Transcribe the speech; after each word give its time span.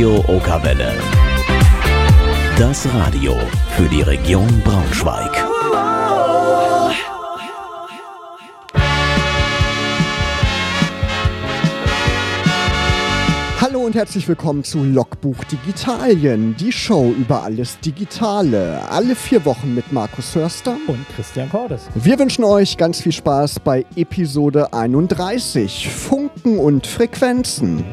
Radio 0.00 0.24
Okawelle. 0.28 0.94
Das 2.58 2.88
Radio 2.94 3.36
für 3.76 3.86
die 3.86 4.00
Region 4.00 4.48
Braunschweig. 4.64 5.30
Hallo 13.60 13.80
und 13.80 13.94
herzlich 13.94 14.26
willkommen 14.26 14.64
zu 14.64 14.82
Logbuch 14.84 15.44
Digitalien, 15.44 16.56
die 16.56 16.72
Show 16.72 17.12
über 17.18 17.42
alles 17.42 17.78
Digitale. 17.80 18.80
Alle 18.88 19.14
vier 19.14 19.44
Wochen 19.44 19.74
mit 19.74 19.92
Markus 19.92 20.34
Hörster 20.34 20.78
und 20.86 21.06
Christian 21.14 21.50
Cordes. 21.50 21.82
Wir 21.94 22.18
wünschen 22.18 22.44
euch 22.44 22.78
ganz 22.78 23.02
viel 23.02 23.12
Spaß 23.12 23.60
bei 23.60 23.84
Episode 23.96 24.72
31 24.72 25.90
Funken 25.90 26.58
und 26.58 26.86
Frequenzen. 26.86 27.84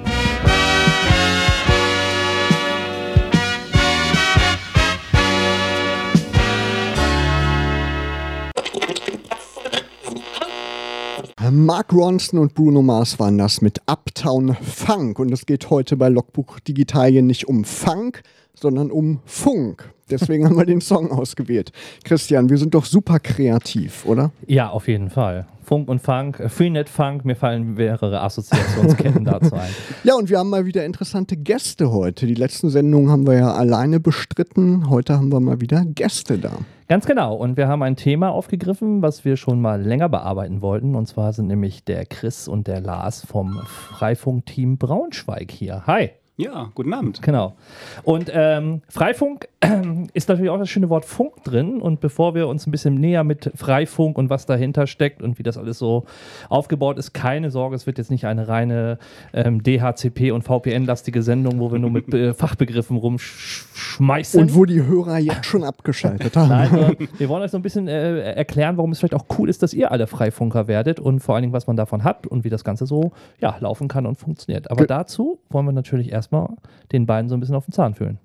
Mark 11.52 11.94
Ronson 11.94 12.40
und 12.40 12.54
Bruno 12.54 12.82
Mars 12.82 13.20
waren 13.20 13.38
das 13.38 13.62
mit 13.62 13.82
Uptown 13.86 14.56
Funk. 14.56 15.20
Und 15.20 15.32
es 15.32 15.46
geht 15.46 15.70
heute 15.70 15.96
bei 15.96 16.10
Logbuch 16.10 16.60
Digitalien 16.60 17.28
nicht 17.28 17.48
um 17.48 17.64
Funk, 17.64 18.24
sondern 18.54 18.92
um 18.92 19.20
Funk. 19.26 19.94
Deswegen 20.10 20.46
haben 20.50 20.58
wir 20.58 20.66
den 20.66 20.82
Song 20.82 21.12
ausgewählt. 21.12 21.72
Christian, 22.04 22.50
wir 22.50 22.58
sind 22.58 22.74
doch 22.74 22.86
super 22.86 23.20
kreativ, 23.20 24.06
oder? 24.06 24.32
Ja, 24.46 24.70
auf 24.70 24.88
jeden 24.88 25.10
Fall. 25.10 25.48
Funk 25.68 25.90
und 25.90 26.00
Funk, 26.00 26.40
äh, 26.40 26.48
Freenet 26.48 26.88
Funk, 26.88 27.26
mir 27.26 27.36
fallen 27.36 27.74
mehrere 27.74 28.22
Assoziationsketten 28.22 29.26
dazu 29.26 29.54
ein. 29.54 29.70
Ja, 30.06 30.16
und 30.16 30.30
wir 30.30 30.40
haben 30.40 30.50
mal 30.50 30.66
wieder 30.66 30.86
interessante 30.86 31.36
Gäste 31.36 31.92
heute. 31.92 32.26
Die 32.26 32.36
letzten 32.36 32.70
Sendungen 32.70 33.12
haben 33.12 33.28
wir 33.28 33.34
ja 33.34 33.54
alleine 33.54 34.00
bestritten. 34.00 34.90
Heute 34.90 35.16
haben 35.16 35.30
wir 35.30 35.42
mal 35.42 35.60
wieder 35.60 35.84
Gäste 35.84 36.38
da. 36.38 36.54
Ganz 36.88 37.06
genau. 37.06 37.36
Und 37.36 37.58
wir 37.58 37.68
haben 37.68 37.84
ein 37.84 37.98
Thema 37.98 38.30
aufgegriffen, 38.30 39.02
was 39.02 39.26
wir 39.26 39.36
schon 39.36 39.60
mal 39.60 39.82
länger 39.82 40.08
bearbeiten 40.08 40.62
wollten. 40.62 40.96
Und 40.96 41.08
zwar 41.08 41.34
sind 41.34 41.48
nämlich 41.48 41.84
der 41.84 42.06
Chris 42.06 42.48
und 42.48 42.68
der 42.68 42.80
Lars 42.80 43.26
vom 43.26 43.60
Freifunk-Team 43.66 44.78
Braunschweig 44.78 45.52
hier. 45.52 45.86
Hi. 45.86 46.12
Ja, 46.40 46.70
guten 46.76 46.94
Abend. 46.94 47.24
Genau. 47.24 47.56
Und 48.04 48.32
ähm, 48.32 48.84
Freifunk 48.90 49.48
äh, 49.60 49.82
ist 50.14 50.30
natürlich 50.30 50.52
auch 50.52 50.60
das 50.60 50.70
schöne 50.70 50.88
Wort 50.88 51.04
Funk 51.04 51.44
drin. 51.44 51.82
Und 51.82 52.00
bevor 52.00 52.36
wir 52.36 52.48
uns 52.48 52.68
ein 52.68 52.72
bisschen 52.72 52.94
näher 52.94 53.24
mit 53.24 53.52
Freifunk 53.56 54.20
und 54.20 54.30
was 54.30 54.46
dahinter 54.46 54.86
steckt 54.86 55.24
und 55.24 55.40
wie 55.40 55.44
das 55.44 55.58
alles 55.58 55.80
so 55.80 56.06
aufgebaut 56.48 57.00
ist, 57.00 57.14
keine 57.14 57.50
Sorge, 57.50 57.76
es 57.76 57.88
wird 57.88 57.98
jetzt 57.98 58.12
nicht 58.12 58.26
eine 58.26 58.48
reine 58.48 59.00
ähm, 59.34 59.64
DHCP- 59.64 60.32
und 60.32 60.44
VPN-lastige 60.44 61.24
Sendung, 61.24 61.60
wo 61.60 61.72
wir 61.72 61.80
nur 61.80 61.90
mit 61.90 62.14
äh, 62.14 62.36
Fachbegriffen 62.36 62.98
rumschmeißen. 62.98 64.40
Und 64.40 64.54
wo 64.54 64.66
die 64.66 64.84
Hörer 64.84 65.18
jetzt 65.18 65.48
schon 65.48 65.64
abgeschaltet 65.64 66.38
haben. 66.38 66.50
Nein, 66.50 66.98
wir 67.18 67.30
wollen 67.30 67.42
euch 67.42 67.52
so 67.52 67.58
ein 67.58 67.64
bisschen 67.64 67.88
äh, 67.88 68.34
erklären, 68.34 68.78
warum 68.78 68.92
es 68.92 69.00
vielleicht 69.00 69.16
auch 69.16 69.26
cool 69.40 69.50
ist, 69.50 69.64
dass 69.64 69.74
ihr 69.74 69.92
alle 69.92 70.06
Freifunker 70.06 70.68
werdet 70.68 71.00
und 71.00 71.20
vor 71.20 71.34
allen 71.34 71.42
Dingen, 71.42 71.54
was 71.54 71.66
man 71.66 71.78
davon 71.78 72.04
hat 72.04 72.28
und 72.28 72.44
wie 72.44 72.52
das 72.52 72.64
Ganze 72.64 72.86
so 72.86 73.12
ja, 73.42 73.58
laufen 73.60 73.88
kann 73.88 74.06
und 74.06 74.20
funktioniert. 74.20 74.70
Aber 74.70 74.82
Ge 74.82 74.88
dazu 74.88 75.40
wollen 75.50 75.66
wir 75.66 75.72
natürlich 75.72 76.12
erst 76.12 76.27
erstmal 76.28 76.56
den 76.92 77.06
beiden 77.06 77.30
so 77.30 77.36
ein 77.36 77.40
bisschen 77.40 77.56
auf 77.56 77.66
den 77.66 77.72
Zahn 77.72 77.94
fühlen. 77.94 78.20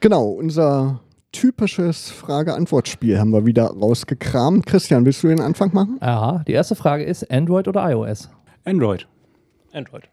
Genau, 0.00 0.28
unser 0.28 1.00
typisches 1.32 2.10
Frage-Antwort-Spiel 2.10 3.18
haben 3.18 3.30
wir 3.30 3.46
wieder 3.46 3.66
rausgekramt. 3.66 4.66
Christian, 4.66 5.04
willst 5.04 5.22
du 5.22 5.28
den 5.28 5.40
Anfang 5.40 5.72
machen? 5.72 5.98
Ja, 6.00 6.44
die 6.46 6.52
erste 6.52 6.74
Frage 6.74 7.04
ist 7.04 7.30
Android 7.30 7.66
oder 7.68 7.90
iOS? 7.90 8.28
Android. 8.64 9.06
Android. 9.72 10.08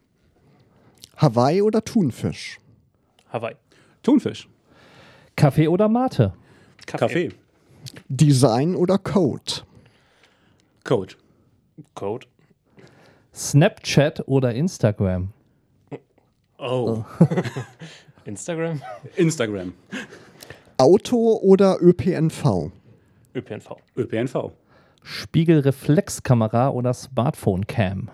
Hawaii 1.16 1.62
oder 1.62 1.84
Thunfisch? 1.84 2.58
Hawaii. 3.30 3.54
Thunfisch. 4.02 4.48
Kaffee 5.36 5.68
oder 5.68 5.88
Mate? 5.88 6.32
Kaffee. 6.86 6.98
Kaffee. 6.98 7.32
Design 8.08 8.74
oder 8.74 8.98
Code? 8.98 9.62
Code. 10.84 11.14
Code. 11.94 12.26
Snapchat 13.34 14.26
oder 14.26 14.54
Instagram? 14.54 15.32
Oh. 16.62 17.04
Instagram? 18.24 18.80
Instagram. 19.16 19.74
Auto 20.76 21.40
oder 21.42 21.78
ÖPNV? 21.82 22.70
ÖPNV. 23.34 23.76
ÖPNV. 23.96 24.52
Spiegelreflexkamera 25.02 26.68
oder 26.70 26.94
Smartphone 26.94 27.66
Cam? 27.66 28.10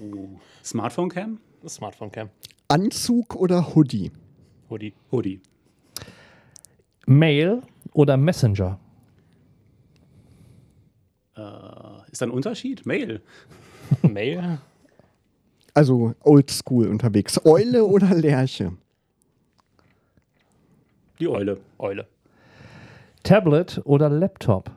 Uh. 0.00 0.38
Smartphone 0.62 1.08
Cam? 1.08 1.40
Smartphone 1.66 2.12
Cam. 2.12 2.30
Anzug 2.68 3.34
oder 3.34 3.74
Hoodie? 3.74 4.12
Hoodie. 4.70 4.94
Hoodie. 5.10 5.40
Mail 7.06 7.62
oder 7.92 8.16
Messenger? 8.16 8.78
Äh, 11.36 11.40
ist 12.12 12.22
da 12.22 12.26
ein 12.26 12.30
Unterschied? 12.30 12.86
Mail. 12.86 13.20
Mail? 14.02 14.60
Also 15.78 16.12
oldschool 16.24 16.88
unterwegs. 16.88 17.40
Eule 17.46 17.84
oder 17.84 18.12
Lerche? 18.12 18.72
Die 21.20 21.28
Eule. 21.28 21.58
Eule. 21.78 22.04
Tablet 23.22 23.80
oder 23.84 24.08
Laptop? 24.08 24.72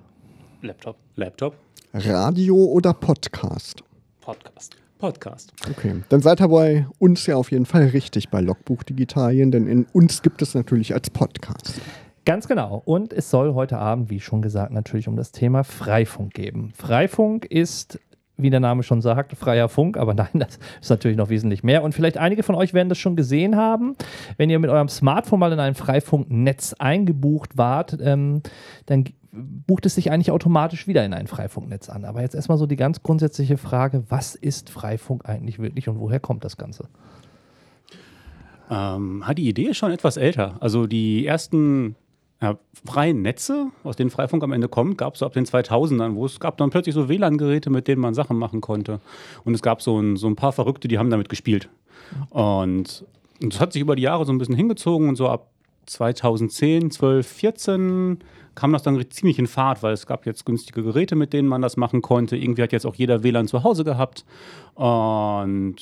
Laptop. 0.62 0.98
Laptop. 1.16 1.56
Radio 1.96 2.56
oder 2.56 2.94
Podcast? 2.94 3.82
Podcast. 4.20 4.76
Podcast. 5.00 5.52
Okay, 5.72 6.04
dann 6.10 6.22
seid 6.22 6.40
ihr 6.40 6.50
bei 6.50 6.86
uns 7.00 7.26
ja 7.26 7.36
auf 7.36 7.50
jeden 7.52 7.66
Fall 7.66 7.86
richtig 7.88 8.30
bei 8.30 8.40
Logbuch 8.40 8.84
Digitalien, 8.84 9.50
denn 9.50 9.66
in 9.66 9.88
uns 9.94 10.22
gibt 10.22 10.44
es 10.44 10.54
natürlich 10.54 10.94
als 10.94 11.10
Podcast. 11.10 11.82
Ganz 12.26 12.48
genau. 12.48 12.84
Und 12.86 13.12
es 13.12 13.32
soll 13.32 13.56
heute 13.56 13.80
Abend, 13.80 14.12
wie 14.12 14.20
schon 14.20 14.44
gesagt, 14.44 14.72
natürlich 14.72 15.08
um 15.08 15.16
das 15.16 15.32
Thema 15.32 15.64
Freifunk 15.64 16.36
geben. 16.36 16.72
Freifunk 16.76 17.46
ist 17.46 18.00
wie 18.42 18.50
der 18.50 18.60
Name 18.60 18.84
schon 18.84 19.02
sagt, 19.02 19.34
freier 19.38 19.70
Funk, 19.70 19.98
aber 19.98 20.14
nein, 20.16 20.30
das 20.34 20.60
ist 20.82 20.90
natürlich 20.90 21.18
noch 21.18 21.30
wesentlich 21.30 21.64
mehr. 21.64 21.84
Und 21.84 21.94
vielleicht 21.94 22.18
einige 22.18 22.44
von 22.44 22.56
euch 22.56 22.74
werden 22.74 22.90
das 22.90 22.98
schon 22.98 23.16
gesehen 23.16 23.56
haben. 23.56 23.96
Wenn 24.38 24.50
ihr 24.50 24.60
mit 24.60 24.70
eurem 24.70 24.90
Smartphone 24.90 25.40
mal 25.40 25.52
in 25.52 25.60
ein 25.60 25.76
Freifunknetz 25.76 26.74
eingebucht 26.80 27.58
wart, 27.58 27.98
ähm, 28.02 28.42
dann 28.86 29.06
bucht 29.32 29.86
es 29.86 29.96
sich 29.96 30.12
eigentlich 30.12 30.32
automatisch 30.32 30.88
wieder 30.88 31.06
in 31.06 31.14
ein 31.14 31.28
Freifunknetz 31.28 31.90
an. 31.90 32.06
Aber 32.06 32.22
jetzt 32.22 32.36
erstmal 32.36 32.58
so 32.58 32.66
die 32.66 32.76
ganz 32.76 33.02
grundsätzliche 33.02 33.58
Frage, 33.58 34.04
was 34.10 34.36
ist 34.36 34.70
Freifunk 34.70 35.28
eigentlich 35.28 35.60
wirklich 35.60 35.88
und 35.88 36.00
woher 36.00 36.20
kommt 36.20 36.44
das 36.44 36.58
Ganze? 36.58 36.90
Ähm, 38.70 39.24
die 39.38 39.48
Idee 39.48 39.68
ist 39.68 39.78
schon 39.78 39.92
etwas 39.92 40.18
älter. 40.18 40.56
Also 40.60 40.88
die 40.88 41.26
ersten 41.26 41.96
ja, 42.42 42.58
freien 42.86 43.22
Netze, 43.22 43.68
aus 43.84 43.96
denen 43.96 44.10
Freifunk 44.10 44.44
am 44.44 44.52
Ende 44.52 44.68
kommt, 44.68 44.98
gab 44.98 45.14
es 45.14 45.20
so 45.20 45.26
ab 45.26 45.34
den 45.34 45.46
2000ern, 45.46 46.16
wo 46.16 46.26
es 46.26 46.40
gab 46.40 46.58
dann 46.58 46.72
plötzlich 46.72 46.96
so 46.96 47.08
WLAN-Geräte, 47.08 47.70
mit 47.70 47.88
denen 47.88 48.02
man 48.02 48.14
Sachen 48.14 48.38
machen 48.38 48.62
konnte. 48.62 49.00
Und 49.44 49.54
es 49.54 49.62
gab 49.62 49.82
so 49.82 50.00
ein, 50.00 50.16
so 50.16 50.28
ein 50.28 50.36
paar 50.36 50.52
Verrückte, 50.52 50.88
die 50.88 50.98
haben 50.98 51.12
damit 51.12 51.30
gespielt. 51.30 51.70
Und 52.32 53.06
das 53.40 53.60
hat 53.60 53.74
sich 53.74 53.82
über 53.82 53.96
die 53.96 54.04
Jahre 54.04 54.26
so 54.26 54.34
ein 54.34 54.40
bisschen 54.40 54.56
hingezogen 54.56 55.08
und 55.08 55.16
so 55.16 55.30
ab 55.30 55.52
2010, 55.86 56.92
12, 56.92 57.28
14 57.28 58.20
kam 58.56 58.74
das 58.74 58.84
dann 58.84 59.04
ziemlich 59.10 59.40
in 59.40 59.48
Fahrt, 59.48 59.82
weil 59.82 59.94
es 59.94 60.06
gab 60.06 60.26
jetzt 60.26 60.46
günstige 60.46 60.84
Geräte, 60.84 61.16
mit 61.16 61.34
denen 61.34 61.48
man 61.48 61.62
das 61.62 61.78
machen 61.78 62.02
konnte. 62.02 62.36
Irgendwie 62.36 62.64
hat 62.64 62.72
jetzt 62.72 62.86
auch 62.86 62.96
jeder 62.96 63.24
WLAN 63.24 63.48
zu 63.48 63.64
Hause 63.64 63.84
gehabt. 63.84 64.26
Und 64.76 65.76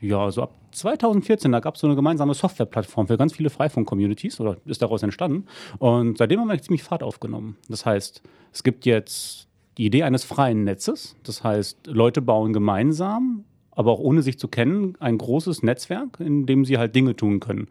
ja, 0.00 0.30
so 0.30 0.42
ab 0.42 0.54
2014, 0.72 1.50
da 1.52 1.60
gab 1.60 1.74
es 1.74 1.80
so 1.80 1.86
eine 1.86 1.96
gemeinsame 1.96 2.34
Softwareplattform 2.34 3.06
für 3.06 3.16
ganz 3.16 3.34
viele 3.34 3.50
Freifunk-Communities 3.50 4.40
oder 4.40 4.56
ist 4.66 4.82
daraus 4.82 5.02
entstanden. 5.02 5.46
Und 5.78 6.18
seitdem 6.18 6.40
haben 6.40 6.48
wir 6.48 6.60
ziemlich 6.60 6.82
Fahrt 6.82 7.02
aufgenommen. 7.02 7.56
Das 7.68 7.86
heißt, 7.86 8.22
es 8.52 8.62
gibt 8.62 8.84
jetzt 8.84 9.48
die 9.78 9.86
Idee 9.86 10.02
eines 10.02 10.24
freien 10.24 10.64
Netzes. 10.64 11.16
Das 11.22 11.44
heißt, 11.44 11.86
Leute 11.86 12.22
bauen 12.22 12.52
gemeinsam, 12.52 13.44
aber 13.70 13.92
auch 13.92 14.00
ohne 14.00 14.22
sich 14.22 14.38
zu 14.38 14.48
kennen, 14.48 14.96
ein 15.00 15.18
großes 15.18 15.62
Netzwerk, 15.62 16.20
in 16.20 16.46
dem 16.46 16.64
sie 16.64 16.78
halt 16.78 16.94
Dinge 16.94 17.16
tun 17.16 17.40
können. 17.40 17.68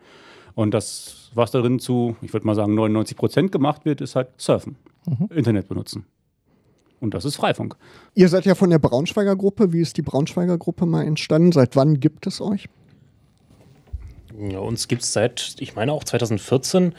Und 0.56 0.74
das, 0.74 1.32
was 1.34 1.52
darin 1.52 1.80
zu, 1.80 2.16
ich 2.22 2.34
würde 2.34 2.48
mal 2.48 2.56
sagen, 2.56 2.76
99 2.76 3.18
Prozent 3.18 3.52
gemacht 3.52 3.86
wird, 3.86 4.02
ist 4.02 4.16
halt 4.16 4.30
Surfen, 4.38 4.78
mhm. 5.06 5.30
Internet 5.36 5.68
benutzen. 5.68 6.06
Und 7.00 7.14
das 7.14 7.26
ist 7.26 7.36
Freifunk. 7.36 7.76
Ihr 8.14 8.30
seid 8.30 8.46
ja 8.46 8.56
von 8.56 8.70
der 8.70 8.80
Braunschweiger 8.80 9.36
Gruppe. 9.36 9.74
Wie 9.74 9.82
ist 9.82 9.98
die 9.98 10.02
Braunschweiger 10.02 10.58
Gruppe 10.58 10.86
mal 10.86 11.06
entstanden? 11.06 11.52
Seit 11.52 11.76
wann 11.76 12.00
gibt 12.00 12.26
es 12.28 12.42
euch? 12.42 12.68
Ja, 14.38 14.60
uns 14.60 14.88
gibt 14.88 15.04
es 15.04 15.14
seit, 15.14 15.56
ich 15.60 15.76
meine 15.76 15.94
auch 15.94 16.04
2014. 16.04 16.94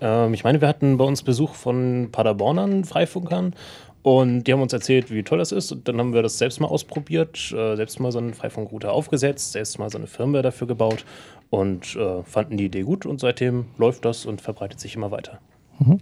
Ähm, 0.00 0.34
ich 0.34 0.44
meine, 0.44 0.60
wir 0.60 0.68
hatten 0.68 0.96
bei 0.96 1.04
uns 1.04 1.22
Besuch 1.22 1.54
von 1.54 2.08
Paderbornern, 2.10 2.84
Freifunkern. 2.84 3.54
Und 4.02 4.44
die 4.44 4.52
haben 4.52 4.62
uns 4.62 4.72
erzählt, 4.72 5.10
wie 5.10 5.22
toll 5.22 5.38
das 5.38 5.52
ist. 5.52 5.72
Und 5.72 5.86
dann 5.86 5.98
haben 5.98 6.14
wir 6.14 6.22
das 6.22 6.38
selbst 6.38 6.58
mal 6.60 6.68
ausprobiert, 6.68 7.52
äh, 7.52 7.76
selbst 7.76 8.00
mal 8.00 8.12
so 8.12 8.18
einen 8.18 8.32
Freifunkrouter 8.32 8.92
aufgesetzt, 8.92 9.52
selbst 9.52 9.78
mal 9.78 9.90
so 9.90 9.98
eine 9.98 10.06
Firmware 10.06 10.42
dafür 10.42 10.66
gebaut 10.66 11.04
und 11.50 11.96
äh, 11.96 12.22
fanden 12.22 12.56
die 12.56 12.66
Idee 12.66 12.82
gut. 12.82 13.04
Und 13.04 13.20
seitdem 13.20 13.66
läuft 13.76 14.04
das 14.04 14.24
und 14.24 14.40
verbreitet 14.40 14.80
sich 14.80 14.96
immer 14.96 15.10
weiter. 15.10 15.38
Mhm. 15.78 16.00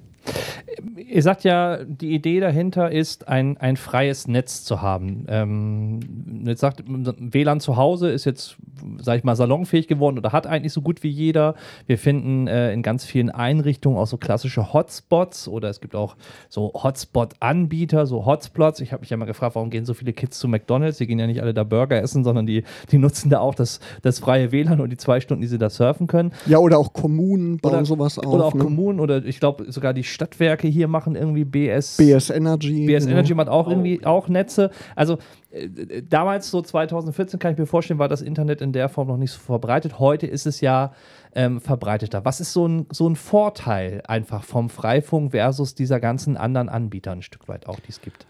Ihr 0.97 1.23
sagt 1.23 1.45
ja, 1.45 1.85
die 1.85 2.15
Idee 2.15 2.41
dahinter 2.41 2.91
ist, 2.91 3.29
ein, 3.29 3.57
ein 3.57 3.77
freies 3.77 4.29
Netz 4.29 4.65
zu 4.65 4.83
haben. 4.83 5.27
Ähm, 5.29 6.45
jetzt 6.45 6.61
sagt 6.61 6.83
WLAN 6.87 7.61
zu 7.61 7.77
Hause 7.77 8.11
ist 8.11 8.25
jetzt 8.25 8.57
sag 9.01 9.19
ich 9.19 9.25
mal, 9.25 9.37
salonfähig 9.37 9.89
geworden 9.89 10.19
oder 10.19 10.33
hat 10.33 10.47
eigentlich 10.47 10.73
so 10.73 10.83
gut 10.83 11.03
wie 11.03 11.09
jeder. 11.09 11.55
Wir 11.87 11.99
finden 11.99 12.47
äh, 12.47 12.73
in 12.73 12.83
ganz 12.83 13.05
vielen 13.05 13.31
Einrichtungen 13.31 13.99
auch 13.99 14.07
so 14.07 14.17
klassische 14.17 14.73
Hotspots 14.73 15.49
oder 15.49 15.69
es 15.69 15.81
gibt 15.81 15.95
auch 15.95 16.17
so 16.49 16.73
Hotspot-Anbieter, 16.75 18.07
so 18.07 18.27
Hotspots. 18.27 18.81
Ich 18.81 18.93
habe 18.93 19.01
mich 19.01 19.11
ja 19.11 19.17
mal 19.17 19.27
gefragt, 19.27 19.55
warum 19.55 19.71
gehen 19.71 19.85
so 19.85 19.95
viele 19.95 20.13
Kids 20.13 20.39
zu 20.39 20.49
McDonalds? 20.49 20.99
Die 20.99 21.07
gehen 21.07 21.19
ja 21.19 21.27
nicht 21.27 21.43
alle 21.43 21.55
da 21.55 21.65
Burger 21.65 22.01
essen, 22.01 22.25
sondern 22.25 22.47
die, 22.47 22.65
die 22.91 22.99
nutzen 22.99 23.31
da 23.31 23.41
auch 23.41 23.55
das, 23.55 23.81
das 24.03 24.19
freie 24.19 24.53
WLAN 24.53 24.81
und 24.81 24.91
die 24.91 24.97
zwei 24.97 25.21
Stunden, 25.21 25.43
die 25.43 25.49
sie 25.49 25.59
da 25.59 25.71
surfen 25.71 26.07
können. 26.07 26.33
Ja, 26.47 26.59
oder 26.59 26.79
auch 26.79 26.93
Kommunen 26.93 27.59
bauen 27.59 27.75
Oder, 27.75 27.85
sowas 27.85 28.19
auf. 28.19 28.27
oder 28.27 28.45
auch 28.47 28.55
ne? 28.55 28.63
Kommunen 28.63 29.01
oder 29.01 29.25
ich 29.25 29.41
glaube 29.41 29.71
sogar 29.71 29.95
die 29.95 30.05
Stadtwerke 30.19 30.67
hier 30.67 30.89
machen 30.89 31.15
irgendwie 31.15 31.45
BS. 31.45 31.97
BS 31.97 32.31
Energy. 32.31 32.87
BS 32.87 33.05
genau. 33.05 33.19
Energy 33.19 33.35
macht 33.35 33.49
auch 33.49 33.69
irgendwie 33.69 34.05
auch 34.05 34.29
Netze. 34.29 34.71
Also 34.97 35.19
äh, 35.51 36.03
damals, 36.03 36.51
so 36.51 36.61
2014, 36.61 37.39
kann 37.39 37.53
ich 37.53 37.59
mir 37.59 37.67
vorstellen, 37.67 38.01
war 38.01 38.09
das 38.09 38.21
Internet 38.21 38.61
in 38.61 38.73
der 38.73 38.89
Form 38.89 39.07
noch 39.07 39.17
nicht 39.17 39.31
so 39.31 39.39
verbreitet. 39.39 40.01
Heute 40.01 40.27
ist 40.27 40.47
es 40.47 40.61
ja 40.61 40.93
ähm, 41.37 41.61
verbreiteter. 41.61 42.25
Was 42.25 42.41
ist 42.41 42.53
so 42.53 42.67
ein, 42.67 42.87
so 42.91 43.09
ein 43.09 43.15
Vorteil 43.15 44.03
einfach 44.09 44.43
vom 44.43 44.71
Freifunk 44.71 45.31
versus 45.31 45.77
dieser 45.77 46.01
ganzen 46.01 46.37
anderen 46.37 46.69
Anbieter 46.69 47.13
ein 47.13 47.23
Stück 47.23 47.47
weit 47.47 47.69
auch, 47.69 47.79
die 47.79 47.91
es 47.91 48.01
gibt? 48.01 48.27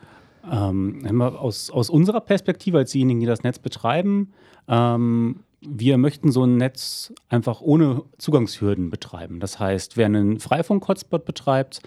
Ähm, 0.51 1.23
aus, 1.23 1.71
aus 1.71 1.89
unserer 1.89 2.21
Perspektive 2.21 2.77
als 2.77 2.93
diejenigen, 2.93 3.21
die 3.21 3.27
das 3.27 3.43
Netz 3.43 3.59
betreiben, 3.59 4.33
ähm, 4.69 5.41
wir 5.61 5.99
möchten 5.99 6.31
so 6.31 6.45
ein 6.45 6.57
Netz 6.57 7.13
einfach 7.29 7.61
ohne 7.61 8.03
Zugangshürden 8.19 8.91
betreiben. 8.91 9.41
Das 9.41 9.59
heißt, 9.59 9.97
wer 9.97 10.07
einen 10.07 10.39
Freifunk-Hotspot 10.39 11.25
betreibt, 11.25 11.81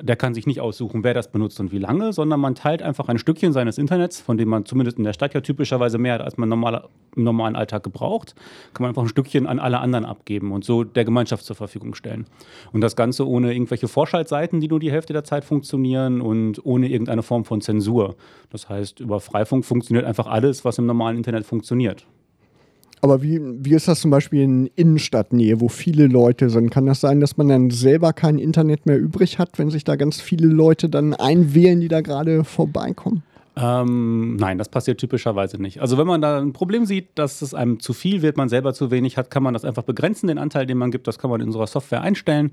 der 0.00 0.16
kann 0.16 0.34
sich 0.34 0.46
nicht 0.46 0.60
aussuchen, 0.60 1.04
wer 1.04 1.14
das 1.14 1.30
benutzt 1.30 1.60
und 1.60 1.70
wie 1.70 1.78
lange, 1.78 2.12
sondern 2.12 2.40
man 2.40 2.56
teilt 2.56 2.82
einfach 2.82 3.08
ein 3.08 3.18
Stückchen 3.18 3.52
seines 3.52 3.78
Internets, 3.78 4.20
von 4.20 4.36
dem 4.36 4.48
man 4.48 4.66
zumindest 4.66 4.98
in 4.98 5.04
der 5.04 5.12
Stadt 5.12 5.34
ja 5.34 5.40
typischerweise 5.40 5.98
mehr 5.98 6.14
hat, 6.14 6.22
als 6.22 6.36
man 6.36 6.48
normaler, 6.48 6.88
im 7.14 7.22
normalen 7.22 7.54
Alltag 7.54 7.84
gebraucht, 7.84 8.34
kann 8.74 8.82
man 8.82 8.88
einfach 8.88 9.02
ein 9.02 9.08
Stückchen 9.08 9.46
an 9.46 9.60
alle 9.60 9.78
anderen 9.78 10.04
abgeben 10.04 10.50
und 10.50 10.64
so 10.64 10.82
der 10.82 11.04
Gemeinschaft 11.04 11.44
zur 11.44 11.54
Verfügung 11.54 11.94
stellen. 11.94 12.26
Und 12.72 12.80
das 12.80 12.96
Ganze 12.96 13.28
ohne 13.28 13.52
irgendwelche 13.52 13.86
Vorschaltseiten, 13.86 14.60
die 14.60 14.66
nur 14.66 14.80
die 14.80 14.90
Hälfte 14.90 15.12
der 15.12 15.22
Zeit 15.22 15.44
funktionieren 15.44 16.20
und 16.20 16.64
ohne 16.64 16.88
irgendeine 16.88 17.22
Form 17.22 17.44
von 17.44 17.60
Zensur. 17.60 18.16
Das 18.50 18.68
heißt, 18.68 18.98
über 18.98 19.20
Freifunk 19.20 19.64
funktioniert 19.64 20.06
einfach 20.06 20.26
alles, 20.26 20.64
was 20.64 20.78
im 20.78 20.86
normalen 20.86 21.18
Internet 21.18 21.46
funktioniert. 21.46 22.04
Aber 23.04 23.20
wie, 23.20 23.40
wie 23.42 23.74
ist 23.74 23.88
das 23.88 24.00
zum 24.00 24.12
Beispiel 24.12 24.42
in 24.42 24.66
Innenstadtnähe, 24.76 25.60
wo 25.60 25.68
viele 25.68 26.06
Leute 26.06 26.48
sind? 26.50 26.70
Kann 26.70 26.86
das 26.86 27.00
sein, 27.00 27.20
dass 27.20 27.36
man 27.36 27.48
dann 27.48 27.70
selber 27.70 28.12
kein 28.12 28.38
Internet 28.38 28.86
mehr 28.86 28.96
übrig 28.98 29.40
hat, 29.40 29.58
wenn 29.58 29.70
sich 29.70 29.82
da 29.82 29.96
ganz 29.96 30.20
viele 30.20 30.46
Leute 30.46 30.88
dann 30.88 31.12
einwählen, 31.12 31.80
die 31.80 31.88
da 31.88 32.00
gerade 32.00 32.44
vorbeikommen? 32.44 33.24
Ähm, 33.56 34.36
nein, 34.36 34.56
das 34.56 34.68
passiert 34.68 34.98
typischerweise 34.98 35.60
nicht. 35.60 35.80
Also 35.82 35.98
wenn 35.98 36.06
man 36.06 36.22
da 36.22 36.38
ein 36.38 36.52
Problem 36.52 36.86
sieht, 36.86 37.08
dass 37.16 37.42
es 37.42 37.54
einem 37.54 37.80
zu 37.80 37.92
viel 37.92 38.22
wird, 38.22 38.36
man 38.36 38.48
selber 38.48 38.72
zu 38.72 38.90
wenig 38.92 39.16
hat, 39.18 39.30
kann 39.30 39.42
man 39.42 39.52
das 39.52 39.64
einfach 39.64 39.82
begrenzen, 39.82 40.28
den 40.28 40.38
Anteil, 40.38 40.64
den 40.64 40.78
man 40.78 40.90
gibt. 40.92 41.06
Das 41.08 41.18
kann 41.18 41.28
man 41.28 41.40
in 41.40 41.48
unserer 41.48 41.66
Software 41.66 42.02
einstellen. 42.02 42.52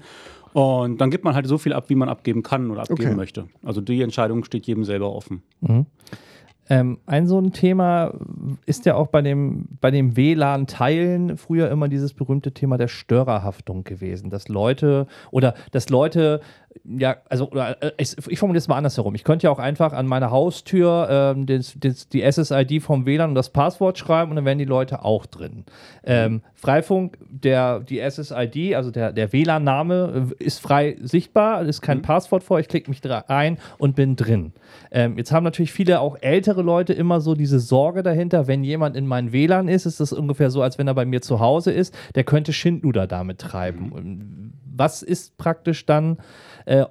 Und 0.54 1.00
dann 1.00 1.12
gibt 1.12 1.24
man 1.24 1.36
halt 1.36 1.48
so 1.48 1.60
viel 1.60 1.74
ab, 1.74 1.86
wie 1.90 1.96
man 1.96 2.10
abgeben 2.10 2.42
kann 2.42 2.72
oder 2.72 2.82
abgeben 2.82 3.10
Okay. 3.10 3.16
möchte. 3.16 3.46
Also 3.64 3.82
die 3.82 4.02
Entscheidung 4.02 4.44
steht 4.44 4.66
jedem 4.66 4.84
selber 4.84 5.14
offen. 5.14 5.44
Ähm, 6.70 7.00
ein 7.08 7.28
so 7.28 7.40
ein 7.40 7.52
Thema 7.52 8.14
ist 8.66 8.86
ja 8.86 8.96
auch 8.96 9.08
bei 9.08 9.22
dem, 9.24 9.66
bei 9.82 9.90
dem 9.90 10.16
WLAN-Teilen 10.16 11.38
früher 11.38 11.70
immer 11.72 11.88
dieses 11.88 12.14
berühmte 12.14 12.52
Thema 12.52 12.78
der 12.78 12.88
Störerhaftung 12.88 13.84
gewesen, 13.84 14.30
dass 14.30 14.48
Leute 14.50 15.08
oder 15.32 15.56
dass 15.72 15.90
Leute, 15.90 16.42
ja, 16.98 17.18
also 17.30 17.52
äh, 17.52 17.92
ich, 17.98 18.16
ich 18.28 18.40
formuliere 18.40 18.60
es 18.60 18.68
mal 18.68 18.78
andersherum. 18.78 19.14
Ich 19.16 19.24
könnte 19.24 19.46
ja 19.46 19.52
auch 19.52 19.60
einfach 19.60 19.94
an 19.94 20.08
meine 20.08 20.32
Haustür 20.32 21.08
ähm, 21.10 21.46
das, 21.46 21.74
das, 21.78 22.10
die 22.10 22.22
SSID 22.22 22.82
vom 22.82 23.06
WLAN 23.06 23.30
und 23.30 23.36
das 23.36 23.50
Passwort 23.52 23.98
schreiben 23.98 24.32
und 24.32 24.38
dann 24.38 24.46
wären 24.46 24.58
die 24.58 24.66
Leute 24.66 25.04
auch 25.04 25.26
drin. 25.26 25.66
Ähm, 26.04 26.42
Freifunk, 26.56 27.18
der, 27.30 27.80
die 27.80 28.00
SSID, 28.00 28.76
also 28.76 28.92
der, 28.92 29.14
der 29.14 29.32
WLAN-Name, 29.32 30.30
äh, 30.40 30.44
ist 30.44 30.60
frei 30.60 30.98
sichtbar, 31.02 31.62
ist 31.64 31.82
kein 31.82 32.02
Passwort 32.02 32.44
vor, 32.44 32.60
ich 32.60 32.68
klicke 32.68 32.90
mich 32.90 33.02
da 33.02 33.26
ein 33.28 33.58
und 33.78 33.96
bin 33.96 34.16
drin. 34.16 34.54
Ähm, 34.92 35.18
jetzt 35.18 35.32
haben 35.32 35.44
natürlich 35.44 35.72
viele 35.72 36.00
auch 36.00 36.18
ältere 36.22 36.62
Leute 36.62 36.94
immer 36.94 37.22
so 37.22 37.36
diese 37.36 37.60
Sorge 37.60 38.04
dahinter, 38.04 38.48
wenn 38.48 38.64
jemand 38.64 38.96
in 38.96 39.06
mein 39.06 39.32
WLAN 39.32 39.68
ist, 39.68 39.86
ist 39.86 40.00
das 40.00 40.12
ungefähr 40.12 40.50
so, 40.50 40.62
als 40.62 40.78
wenn 40.78 40.88
er 40.88 40.96
bei 40.96 41.06
mir 41.06 41.22
zu 41.22 41.40
Hause 41.40 41.72
ist, 41.72 41.96
der 42.16 42.24
könnte 42.24 42.54
Schindluder 42.54 43.06
damit 43.06 43.40
treiben. 43.40 43.92
Und 43.92 44.54
Was 44.76 45.04
ist 45.04 45.38
praktisch 45.38 45.86
dann 45.86 46.18
äh, 46.70 46.86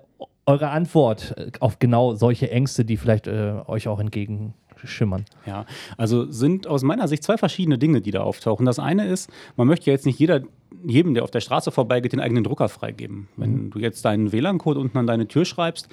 eure 0.45 0.71
Antwort 0.71 1.35
äh, 1.37 1.53
auf 1.61 1.79
genau 1.79 2.15
solche 2.15 2.51
Ängste, 2.51 2.85
die 2.85 2.97
vielleicht 2.97 3.27
äh, 3.27 3.55
euch 3.67 3.87
auch 3.87 4.01
entgegenschimmern? 4.01 5.25
Ja, 5.47 5.67
also 5.97 6.31
sind 6.31 6.67
aus 6.67 6.83
meiner 6.83 7.07
Sicht 7.07 7.23
zwei 7.23 7.37
verschiedene 7.37 7.79
Dinge, 7.79 8.01
die 8.01 8.11
da 8.11 8.23
auftauchen. 8.23 8.67
Das 8.67 8.79
eine 8.79 9.07
ist, 9.07 9.31
man 9.57 9.69
möchte 9.69 9.87
ja 9.87 9.93
jetzt 9.93 10.07
nicht 10.07 10.19
jeder, 10.19 10.43
jedem, 10.85 11.15
der 11.15 11.23
auf 11.23 11.31
der 11.31 11.41
Straße 11.41 11.71
vorbeigeht, 11.71 12.13
den 12.13 12.21
eigenen 12.21 12.45
Drucker 12.45 12.69
freigeben. 12.69 13.29
Wenn 13.37 13.71
du 13.71 13.79
jetzt 13.79 14.05
deinen 14.05 14.33
WLAN-Code 14.33 14.81
unten 14.81 14.99
an 14.99 15.07
deine 15.07 15.29
Tür 15.29 15.45
schreibst 15.45 15.89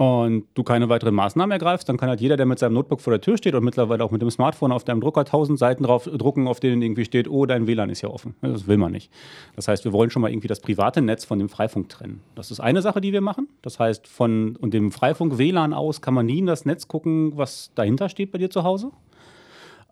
und 0.00 0.44
du 0.54 0.62
keine 0.62 0.88
weiteren 0.88 1.14
Maßnahmen 1.14 1.52
ergreifst, 1.52 1.86
dann 1.86 1.98
kann 1.98 2.08
halt 2.08 2.22
jeder, 2.22 2.38
der 2.38 2.46
mit 2.46 2.58
seinem 2.58 2.72
Notebook 2.72 3.02
vor 3.02 3.10
der 3.10 3.20
Tür 3.20 3.36
steht 3.36 3.54
und 3.54 3.62
mittlerweile 3.62 4.02
auch 4.02 4.10
mit 4.10 4.22
dem 4.22 4.30
Smartphone 4.30 4.72
auf 4.72 4.82
deinem 4.82 5.02
Drucker 5.02 5.26
tausend 5.26 5.58
Seiten 5.58 5.84
drauf 5.84 6.04
drucken, 6.04 6.48
auf 6.48 6.58
denen 6.58 6.80
irgendwie 6.80 7.04
steht, 7.04 7.28
oh, 7.28 7.44
dein 7.44 7.66
WLAN 7.66 7.90
ist 7.90 8.00
ja 8.00 8.08
offen. 8.08 8.34
Das 8.40 8.66
will 8.66 8.78
man 8.78 8.92
nicht. 8.92 9.12
Das 9.56 9.68
heißt, 9.68 9.84
wir 9.84 9.92
wollen 9.92 10.08
schon 10.08 10.22
mal 10.22 10.30
irgendwie 10.30 10.48
das 10.48 10.60
private 10.60 11.02
Netz 11.02 11.26
von 11.26 11.38
dem 11.38 11.50
Freifunk 11.50 11.90
trennen. 11.90 12.22
Das 12.34 12.50
ist 12.50 12.60
eine 12.60 12.80
Sache, 12.80 13.02
die 13.02 13.12
wir 13.12 13.20
machen. 13.20 13.48
Das 13.60 13.78
heißt, 13.78 14.08
von 14.08 14.56
und 14.56 14.72
dem 14.72 14.90
Freifunk 14.90 15.36
WLAN 15.36 15.74
aus 15.74 16.00
kann 16.00 16.14
man 16.14 16.24
nie 16.24 16.38
in 16.38 16.46
das 16.46 16.64
Netz 16.64 16.88
gucken, 16.88 17.36
was 17.36 17.70
dahinter 17.74 18.08
steht 18.08 18.32
bei 18.32 18.38
dir 18.38 18.48
zu 18.48 18.64
Hause. 18.64 18.92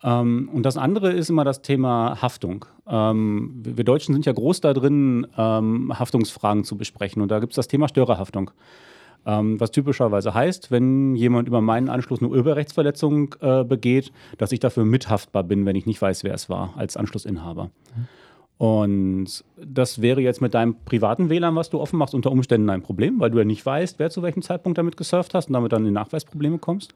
Ähm, 0.01 0.49
und 0.51 0.63
das 0.63 0.75
andere 0.75 1.11
ist 1.11 1.29
immer 1.29 1.43
das 1.43 1.61
Thema 1.61 2.19
Haftung. 2.19 2.65
Ähm, 2.87 3.61
wir 3.63 3.83
Deutschen 3.83 4.15
sind 4.15 4.25
ja 4.25 4.33
groß 4.33 4.61
da 4.61 4.73
drin, 4.73 5.27
ähm, 5.37 5.93
Haftungsfragen 5.99 6.63
zu 6.63 6.77
besprechen. 6.77 7.21
Und 7.21 7.29
da 7.29 7.37
gibt 7.37 7.53
es 7.53 7.57
das 7.57 7.67
Thema 7.67 7.87
Störerhaftung. 7.87 8.49
Ähm, 9.25 9.59
was 9.59 9.71
typischerweise 9.71 10.33
heißt, 10.33 10.71
wenn 10.71 11.15
jemand 11.15 11.47
über 11.47 11.61
meinen 11.61 11.89
Anschluss 11.89 12.19
eine 12.19 12.29
Urheberrechtsverletzung 12.29 13.35
äh, 13.41 13.63
begeht, 13.63 14.11
dass 14.37 14.51
ich 14.51 14.59
dafür 14.59 14.85
mithaftbar 14.85 15.43
bin, 15.43 15.65
wenn 15.65 15.75
ich 15.75 15.85
nicht 15.85 16.01
weiß, 16.01 16.23
wer 16.23 16.33
es 16.33 16.49
war, 16.49 16.73
als 16.77 16.97
Anschlussinhaber. 16.97 17.69
Und 18.57 19.45
das 19.55 20.01
wäre 20.01 20.19
jetzt 20.19 20.41
mit 20.41 20.53
deinem 20.53 20.75
privaten 20.83 21.29
WLAN, 21.29 21.55
was 21.55 21.69
du 21.69 21.79
offen 21.79 21.97
machst, 21.97 22.13
unter 22.13 22.29
Umständen 22.29 22.69
ein 22.69 22.81
Problem, 22.81 23.19
weil 23.19 23.31
du 23.31 23.37
ja 23.37 23.45
nicht 23.45 23.65
weißt, 23.65 23.99
wer 23.99 24.09
zu 24.09 24.21
welchem 24.21 24.41
Zeitpunkt 24.41 24.77
damit 24.77 24.97
gesurft 24.97 25.33
hast 25.33 25.47
und 25.47 25.53
damit 25.53 25.71
dann 25.71 25.85
in 25.85 25.93
Nachweisprobleme 25.93 26.57
kommst. 26.57 26.93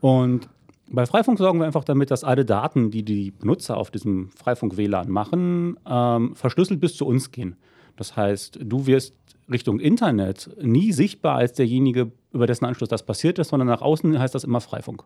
Und 0.00 0.48
bei 0.90 1.06
Freifunk 1.06 1.38
sorgen 1.38 1.60
wir 1.60 1.66
einfach 1.66 1.84
damit, 1.84 2.10
dass 2.10 2.24
alle 2.24 2.44
Daten, 2.44 2.90
die 2.90 3.04
die 3.04 3.30
Benutzer 3.30 3.76
auf 3.76 3.92
diesem 3.92 4.30
Freifunk-WLAN 4.30 5.08
machen, 5.08 5.78
ähm, 5.88 6.34
verschlüsselt 6.34 6.80
bis 6.80 6.96
zu 6.96 7.06
uns 7.06 7.30
gehen. 7.30 7.56
Das 7.96 8.16
heißt, 8.16 8.58
du 8.60 8.86
wirst 8.86 9.14
Richtung 9.50 9.80
Internet 9.80 10.50
nie 10.60 10.92
sichtbar 10.92 11.36
als 11.36 11.52
derjenige, 11.52 12.12
über 12.32 12.46
dessen 12.46 12.64
Anschluss 12.64 12.88
das 12.88 13.04
passiert 13.04 13.38
ist, 13.38 13.48
sondern 13.48 13.68
nach 13.68 13.82
außen 13.82 14.18
heißt 14.18 14.34
das 14.34 14.44
immer 14.44 14.60
Freifunk. 14.60 15.04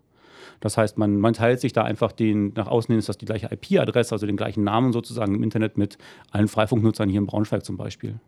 Das 0.60 0.76
heißt, 0.76 0.98
man, 0.98 1.18
man 1.18 1.34
teilt 1.34 1.60
sich 1.60 1.72
da 1.72 1.84
einfach 1.84 2.12
den, 2.12 2.52
nach 2.54 2.66
außen 2.66 2.92
hin 2.92 2.98
ist 2.98 3.08
das 3.08 3.18
die 3.18 3.26
gleiche 3.26 3.48
IP-Adresse, 3.52 4.12
also 4.12 4.26
den 4.26 4.36
gleichen 4.36 4.64
Namen 4.64 4.92
sozusagen 4.92 5.34
im 5.34 5.42
Internet 5.42 5.78
mit 5.78 5.98
allen 6.30 6.48
Freifunknutzern 6.48 7.08
hier 7.08 7.20
in 7.20 7.26
Braunschweig 7.26 7.64
zum 7.64 7.76
Beispiel. 7.76 8.18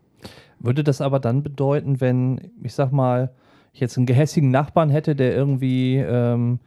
Würde 0.59 0.85
das 0.85 1.00
aber 1.00 1.19
dann 1.19 1.43
bedeuten, 1.43 2.00
wenn, 2.00 2.52
ich 2.62 2.75
sag 2.75 2.93
mal, 2.93 3.33
ich 3.73 3.81
jetzt 3.81 3.97
einen 3.97 4.07
gehässigen 4.07 4.50
Nachbarn 4.50 4.90
hätte, 4.90 5.17
der 5.17 5.35
irgendwie, 5.35 5.97
ähm, 5.97 6.61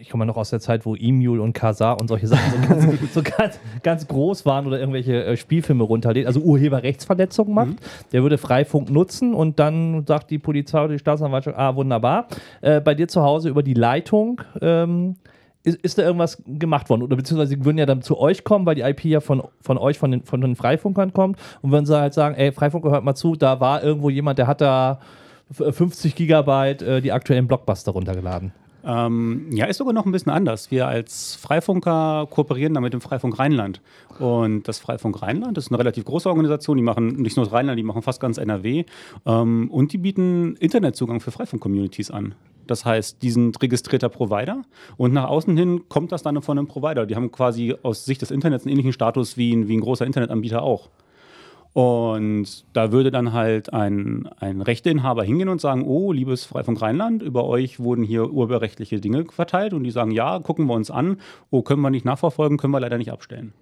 ich 0.00 0.10
komme 0.10 0.26
noch 0.26 0.36
aus 0.36 0.50
der 0.50 0.60
Zeit, 0.60 0.86
wo 0.86 0.94
Emule 0.96 1.40
und 1.40 1.52
Kazaa 1.52 1.92
und 1.92 2.08
solche 2.08 2.26
Sachen 2.26 2.62
so, 2.62 2.68
ganz, 2.68 3.12
so 3.14 3.22
ganz, 3.22 3.60
ganz 3.82 4.08
groß 4.08 4.44
waren 4.46 4.66
oder 4.66 4.78
irgendwelche 4.80 5.24
äh, 5.24 5.36
Spielfilme 5.36 5.84
runterlädt, 5.84 6.26
also 6.26 6.40
Urheberrechtsverletzungen 6.40 7.54
macht, 7.54 7.76
der 8.12 8.22
würde 8.22 8.38
Freifunk 8.38 8.90
nutzen 8.90 9.34
und 9.34 9.58
dann 9.58 10.04
sagt 10.06 10.30
die 10.30 10.38
Polizei 10.38 10.80
oder 10.84 10.94
die 10.94 10.98
Staatsanwaltschaft, 10.98 11.56
ah, 11.58 11.76
wunderbar, 11.76 12.26
äh, 12.60 12.80
bei 12.80 12.94
dir 12.94 13.08
zu 13.08 13.22
Hause 13.22 13.48
über 13.48 13.62
die 13.62 13.74
Leitung 13.74 14.40
ähm, 14.60 15.16
ist, 15.62 15.78
ist 15.82 15.98
da 15.98 16.02
irgendwas 16.02 16.42
gemacht 16.46 16.88
worden? 16.90 17.02
Oder 17.02 17.16
beziehungsweise 17.16 17.50
sie 17.50 17.64
würden 17.64 17.78
ja 17.78 17.86
dann 17.86 18.00
zu 18.02 18.18
euch 18.18 18.42
kommen, 18.44 18.66
weil 18.66 18.74
die 18.76 18.82
IP 18.82 19.04
ja 19.04 19.20
von, 19.20 19.42
von 19.60 19.78
euch, 19.78 19.98
von 19.98 20.10
den, 20.12 20.22
von 20.24 20.40
den 20.40 20.56
Freifunkern 20.56 21.12
kommt 21.12 21.38
und 21.62 21.70
würden 21.72 21.86
sie 21.86 21.98
halt 21.98 22.14
sagen, 22.14 22.34
ey, 22.36 22.52
Freifunker, 22.52 22.90
hört 22.90 23.04
mal 23.04 23.14
zu, 23.14 23.36
da 23.36 23.60
war 23.60 23.82
irgendwo 23.82 24.08
jemand, 24.10 24.38
der 24.38 24.46
hat 24.46 24.60
da 24.60 25.00
f- 25.50 25.74
50 25.76 26.14
Gigabyte 26.14 26.82
äh, 26.82 27.00
die 27.00 27.12
aktuellen 27.12 27.46
Blockbuster 27.46 27.92
runtergeladen. 27.92 28.52
Ähm, 28.86 29.48
ja, 29.50 29.66
ist 29.66 29.78
sogar 29.78 29.92
noch 29.92 30.06
ein 30.06 30.12
bisschen 30.12 30.30
anders. 30.30 30.70
Wir 30.70 30.86
als 30.86 31.34
Freifunker 31.34 32.28
kooperieren 32.30 32.72
da 32.72 32.80
mit 32.80 32.92
dem 32.92 33.00
Freifunk 33.00 33.38
Rheinland. 33.38 33.80
Und 34.20 34.68
das 34.68 34.78
Freifunk 34.78 35.20
Rheinland 35.22 35.58
ist 35.58 35.70
eine 35.70 35.78
relativ 35.78 36.04
große 36.04 36.28
Organisation. 36.28 36.76
Die 36.76 36.84
machen 36.84 37.08
nicht 37.16 37.36
nur 37.36 37.44
das 37.44 37.52
Rheinland, 37.52 37.78
die 37.78 37.82
machen 37.82 38.02
fast 38.02 38.20
ganz 38.20 38.38
NRW. 38.38 38.84
Ähm, 39.26 39.70
und 39.72 39.92
die 39.92 39.98
bieten 39.98 40.54
Internetzugang 40.56 41.18
für 41.20 41.32
Freifunk-Communities 41.32 42.12
an. 42.12 42.36
Das 42.68 42.84
heißt, 42.84 43.22
die 43.22 43.30
sind 43.30 43.60
registrierter 43.62 44.08
Provider 44.08 44.62
und 44.96 45.12
nach 45.12 45.28
außen 45.28 45.56
hin 45.56 45.88
kommt 45.88 46.12
das 46.12 46.22
dann 46.22 46.40
von 46.42 46.58
einem 46.58 46.66
Provider. 46.66 47.06
Die 47.06 47.14
haben 47.14 47.30
quasi 47.30 47.74
aus 47.82 48.04
Sicht 48.04 48.22
des 48.22 48.30
Internets 48.30 48.64
einen 48.64 48.72
ähnlichen 48.72 48.92
Status 48.92 49.36
wie 49.36 49.54
ein, 49.54 49.68
wie 49.68 49.76
ein 49.76 49.80
großer 49.80 50.06
Internetanbieter 50.06 50.62
auch. 50.62 50.90
Und 51.76 52.64
da 52.72 52.90
würde 52.90 53.10
dann 53.10 53.34
halt 53.34 53.74
ein, 53.74 54.30
ein 54.40 54.62
Rechteinhaber 54.62 55.24
hingehen 55.24 55.50
und 55.50 55.60
sagen, 55.60 55.84
oh, 55.84 56.10
liebes 56.10 56.46
Freifunk 56.46 56.80
Rheinland, 56.80 57.22
über 57.22 57.44
euch 57.44 57.78
wurden 57.78 58.02
hier 58.02 58.30
urheberrechtliche 58.32 58.98
Dinge 58.98 59.26
verteilt. 59.26 59.74
Und 59.74 59.84
die 59.84 59.90
sagen, 59.90 60.10
ja, 60.10 60.38
gucken 60.38 60.68
wir 60.68 60.72
uns 60.72 60.90
an. 60.90 61.18
Oh, 61.50 61.60
können 61.60 61.82
wir 61.82 61.90
nicht 61.90 62.06
nachverfolgen, 62.06 62.56
können 62.56 62.72
wir 62.72 62.80
leider 62.80 62.96
nicht 62.96 63.12
abstellen. 63.12 63.52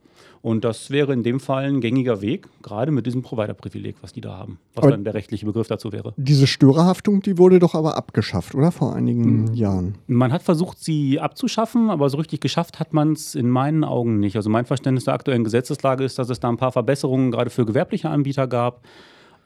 Und 0.45 0.63
das 0.63 0.91
wäre 0.91 1.15
in 1.15 1.23
dem 1.23 1.41
Fall 1.41 1.65
ein 1.65 1.81
gängiger 1.81 2.21
Weg, 2.21 2.49
gerade 2.61 2.93
mit 2.93 3.07
diesem 3.07 3.23
Provider-Privileg, 3.23 3.97
was 4.03 4.13
die 4.13 4.21
da 4.21 4.37
haben, 4.37 4.59
was 4.75 4.83
Aber- 4.83 4.91
dann 4.91 5.03
der 5.03 5.15
rechtliche 5.15 5.47
Begriff 5.47 5.69
dazu 5.69 5.91
wäre. 5.91 6.13
Diese 6.19 6.47
Störerhaftung, 6.47 7.23
die 7.23 7.39
wurde 7.39 7.59
doch 7.61 7.75
aber 7.75 7.97
abgeschafft, 7.97 8.55
oder? 8.55 8.71
Vor 8.71 8.95
einigen 8.95 9.55
Jahren. 9.55 9.95
Man 10.07 10.35
hat 10.35 10.43
versucht, 10.43 10.85
sie 10.85 11.19
abzuschaffen, 11.19 11.89
aber 11.89 12.11
so 12.11 12.19
richtig 12.19 12.41
geschafft 12.43 12.79
hat 12.79 12.93
man 12.93 13.13
es 13.15 13.35
in 13.35 13.49
meinen 13.49 13.85
Augen 13.85 14.21
nicht. 14.21 14.37
Also 14.37 14.51
mein 14.51 14.67
Verständnis 14.67 15.05
der 15.07 15.15
aktuellen 15.15 15.45
Gesetzeslage 15.45 16.05
ist, 16.05 16.19
dass 16.19 16.29
es 16.29 16.41
da 16.41 16.51
ein 16.51 16.59
paar 16.59 16.73
Verbesserungen 16.73 17.31
gerade 17.31 17.49
für 17.49 17.65
gewerbliche 17.65 18.11
Anbieter 18.11 18.47
gab, 18.47 18.83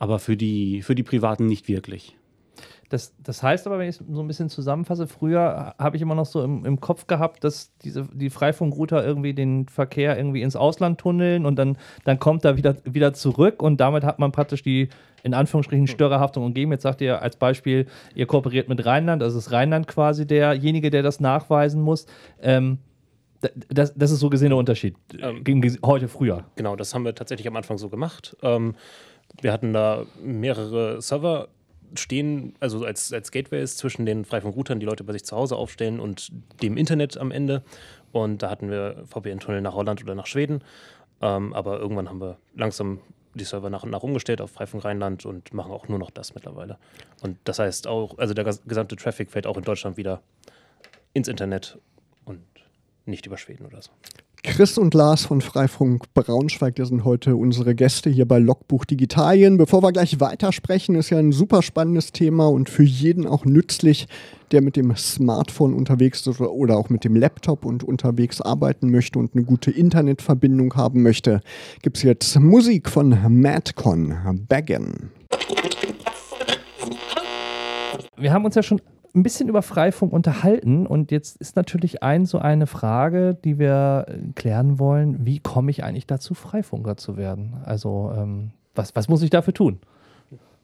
aber 0.00 0.18
für 0.18 0.36
die, 0.36 0.82
für 0.82 0.96
die 0.96 1.04
Privaten 1.04 1.46
nicht 1.46 1.68
wirklich. 1.68 2.16
Das, 2.88 3.14
das 3.22 3.42
heißt 3.42 3.66
aber, 3.66 3.78
wenn 3.78 3.88
ich 3.88 4.00
es 4.00 4.04
so 4.10 4.20
ein 4.20 4.26
bisschen 4.26 4.48
zusammenfasse, 4.48 5.06
früher 5.06 5.74
habe 5.78 5.96
ich 5.96 6.02
immer 6.02 6.14
noch 6.14 6.26
so 6.26 6.42
im, 6.42 6.64
im 6.64 6.80
Kopf 6.80 7.06
gehabt, 7.06 7.44
dass 7.44 7.76
diese, 7.78 8.08
die 8.12 8.30
Freifunkrouter 8.30 9.04
irgendwie 9.04 9.34
den 9.34 9.68
Verkehr 9.68 10.16
irgendwie 10.16 10.42
ins 10.42 10.56
Ausland 10.56 10.98
tunneln 10.98 11.44
und 11.44 11.56
dann, 11.56 11.76
dann 12.04 12.18
kommt 12.18 12.44
er 12.44 12.56
wieder, 12.56 12.76
wieder 12.84 13.12
zurück 13.12 13.62
und 13.62 13.78
damit 13.78 14.04
hat 14.04 14.18
man 14.18 14.32
praktisch 14.32 14.62
die 14.62 14.88
in 15.22 15.34
Anführungsstrichen 15.34 15.86
Störerhaftung 15.86 16.44
umgeben. 16.44 16.72
Jetzt 16.72 16.82
sagt 16.82 17.00
ihr 17.00 17.20
als 17.20 17.36
Beispiel, 17.36 17.86
ihr 18.14 18.26
kooperiert 18.26 18.68
mit 18.68 18.84
Rheinland, 18.86 19.22
also 19.22 19.38
ist 19.38 19.52
Rheinland 19.52 19.86
quasi 19.86 20.26
derjenige, 20.26 20.90
der 20.90 21.02
das 21.02 21.20
nachweisen 21.20 21.82
muss. 21.82 22.06
Ähm, 22.40 22.78
das, 23.68 23.94
das 23.94 24.10
ist 24.10 24.20
so 24.20 24.30
gesehen 24.30 24.50
der 24.50 24.58
Unterschied 24.58 24.96
Ähm, 25.20 25.44
gegen 25.44 25.78
heute 25.84 26.08
früher. 26.08 26.44
Genau, 26.56 26.76
das 26.76 26.94
haben 26.94 27.04
wir 27.04 27.14
tatsächlich 27.14 27.46
am 27.46 27.56
Anfang 27.56 27.78
so 27.78 27.88
gemacht. 27.88 28.36
Ähm, 28.42 28.74
wir 29.40 29.52
hatten 29.52 29.72
da 29.72 30.06
mehrere 30.22 31.00
Server 31.00 31.48
stehen, 31.94 32.54
also 32.60 32.84
als, 32.84 33.12
als 33.12 33.30
Gateways 33.30 33.76
zwischen 33.76 34.06
den 34.06 34.24
Freifunk-Routern, 34.24 34.80
die 34.80 34.86
Leute 34.86 35.04
bei 35.04 35.12
sich 35.12 35.24
zu 35.24 35.36
Hause 35.36 35.56
aufstellen 35.56 36.00
und 36.00 36.30
dem 36.62 36.76
Internet 36.76 37.16
am 37.18 37.30
Ende. 37.30 37.62
Und 38.12 38.42
da 38.42 38.50
hatten 38.50 38.70
wir 38.70 39.04
VPN-Tunnel 39.06 39.60
nach 39.60 39.74
Holland 39.74 40.02
oder 40.02 40.14
nach 40.14 40.26
Schweden. 40.26 40.62
Ähm, 41.20 41.52
aber 41.52 41.78
irgendwann 41.78 42.08
haben 42.08 42.20
wir 42.20 42.38
langsam 42.54 43.00
die 43.34 43.44
Server 43.44 43.70
nach 43.70 43.82
und 43.82 43.90
nach 43.90 44.02
umgestellt 44.02 44.40
auf 44.40 44.50
Freifunk 44.50 44.84
Rheinland 44.84 45.24
und 45.24 45.52
machen 45.52 45.72
auch 45.72 45.88
nur 45.88 45.98
noch 45.98 46.10
das 46.10 46.34
mittlerweile. 46.34 46.78
Und 47.22 47.38
das 47.44 47.58
heißt 47.58 47.86
auch, 47.86 48.18
also 48.18 48.34
der 48.34 48.44
gesamte 48.44 48.96
Traffic 48.96 49.30
fällt 49.30 49.46
auch 49.46 49.56
in 49.56 49.64
Deutschland 49.64 49.96
wieder 49.96 50.22
ins 51.12 51.28
Internet 51.28 51.78
und 52.24 52.42
nicht 53.06 53.26
über 53.26 53.36
Schweden 53.36 53.66
oder 53.66 53.82
so. 53.82 53.90
Chris 54.44 54.78
und 54.78 54.94
Lars 54.94 55.26
von 55.26 55.40
Freifunk 55.40 56.14
Braunschweig, 56.14 56.76
das 56.76 56.88
sind 56.88 57.04
heute 57.04 57.34
unsere 57.36 57.74
Gäste 57.74 58.08
hier 58.08 58.26
bei 58.26 58.38
Logbuch 58.38 58.84
Digitalien. 58.84 59.58
Bevor 59.58 59.82
wir 59.82 59.92
gleich 59.92 60.20
weitersprechen, 60.20 60.94
ist 60.94 61.10
ja 61.10 61.18
ein 61.18 61.32
super 61.32 61.60
spannendes 61.60 62.12
Thema 62.12 62.46
und 62.48 62.70
für 62.70 62.84
jeden 62.84 63.26
auch 63.26 63.44
nützlich, 63.44 64.06
der 64.52 64.62
mit 64.62 64.76
dem 64.76 64.94
Smartphone 64.96 65.74
unterwegs 65.74 66.26
ist 66.26 66.40
oder- 66.40 66.76
auch 66.76 66.88
mit 66.88 67.04
dem 67.04 67.16
Laptop 67.16 67.64
und 67.64 67.82
unterwegs 67.82 68.40
arbeiten 68.40 68.90
möchte 68.90 69.18
und 69.18 69.34
eine 69.34 69.44
gute 69.44 69.70
Internetverbindung 69.72 70.74
haben 70.74 71.02
möchte. 71.02 71.40
Gibt 71.82 71.96
es 71.96 72.04
jetzt 72.04 72.38
Musik 72.38 72.88
von 72.88 73.18
Madcon, 73.28 74.46
Baggin. 74.48 75.10
wir 78.16 78.32
haben 78.32 78.44
uns 78.44 78.54
ja 78.54 78.62
schon 78.62 78.80
ein 79.14 79.22
bisschen 79.22 79.48
über 79.48 79.62
Freifunk 79.62 80.12
unterhalten 80.12 80.86
und 80.86 81.10
jetzt 81.10 81.36
ist 81.36 81.56
natürlich 81.56 82.02
ein 82.02 82.26
so 82.26 82.38
eine 82.38 82.66
Frage, 82.66 83.34
die 83.34 83.58
wir 83.58 84.06
äh, 84.08 84.32
klären 84.34 84.78
wollen. 84.78 85.24
Wie 85.24 85.40
komme 85.40 85.70
ich 85.70 85.84
eigentlich 85.84 86.06
dazu, 86.06 86.34
Freifunker 86.34 86.96
zu 86.96 87.16
werden? 87.16 87.56
Also 87.64 88.12
ähm, 88.16 88.52
was, 88.74 88.94
was 88.94 89.08
muss 89.08 89.22
ich 89.22 89.30
dafür 89.30 89.54
tun? 89.54 89.80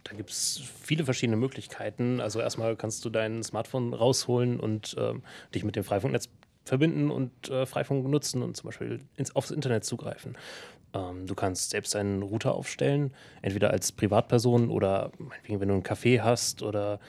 Da 0.04 0.14
gibt 0.14 0.30
es 0.30 0.60
viele 0.82 1.04
verschiedene 1.04 1.36
Möglichkeiten. 1.36 2.20
Also 2.20 2.40
erstmal 2.40 2.76
kannst 2.76 3.04
du 3.04 3.10
dein 3.10 3.42
Smartphone 3.42 3.94
rausholen 3.94 4.60
und 4.60 4.94
ähm, 4.98 5.22
dich 5.54 5.64
mit 5.64 5.76
dem 5.76 5.84
Freifunknetz 5.84 6.28
verbinden 6.64 7.10
und 7.10 7.50
äh, 7.50 7.66
Freifunk 7.66 8.06
nutzen 8.08 8.42
und 8.42 8.56
zum 8.56 8.68
Beispiel 8.68 9.00
ins, 9.16 9.34
aufs 9.34 9.50
Internet 9.50 9.84
zugreifen. 9.84 10.36
Ähm, 10.94 11.26
du 11.26 11.34
kannst 11.34 11.70
selbst 11.70 11.96
einen 11.96 12.22
Router 12.22 12.54
aufstellen, 12.54 13.12
entweder 13.42 13.70
als 13.70 13.92
Privatperson 13.92 14.70
oder 14.70 15.10
meinetwegen, 15.18 15.60
wenn 15.60 15.68
du 15.68 15.74
einen 15.74 15.82
Café 15.82 16.20
hast 16.20 16.62
oder 16.62 17.00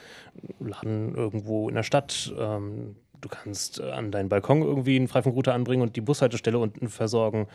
einen 0.60 0.68
Laden 0.68 1.14
irgendwo 1.14 1.68
in 1.68 1.74
der 1.76 1.84
Stadt. 1.84 2.34
Ähm, 2.38 2.96
du 3.20 3.28
kannst 3.28 3.80
äh, 3.80 3.90
an 3.90 4.10
deinen 4.10 4.28
Balkon 4.28 4.62
irgendwie 4.62 4.96
einen 4.96 5.08
Freifunkrouter 5.08 5.54
anbringen 5.54 5.82
und 5.82 5.96
die 5.96 6.00
Bushaltestelle 6.00 6.58
unten 6.58 6.88
versorgen, 6.88 7.46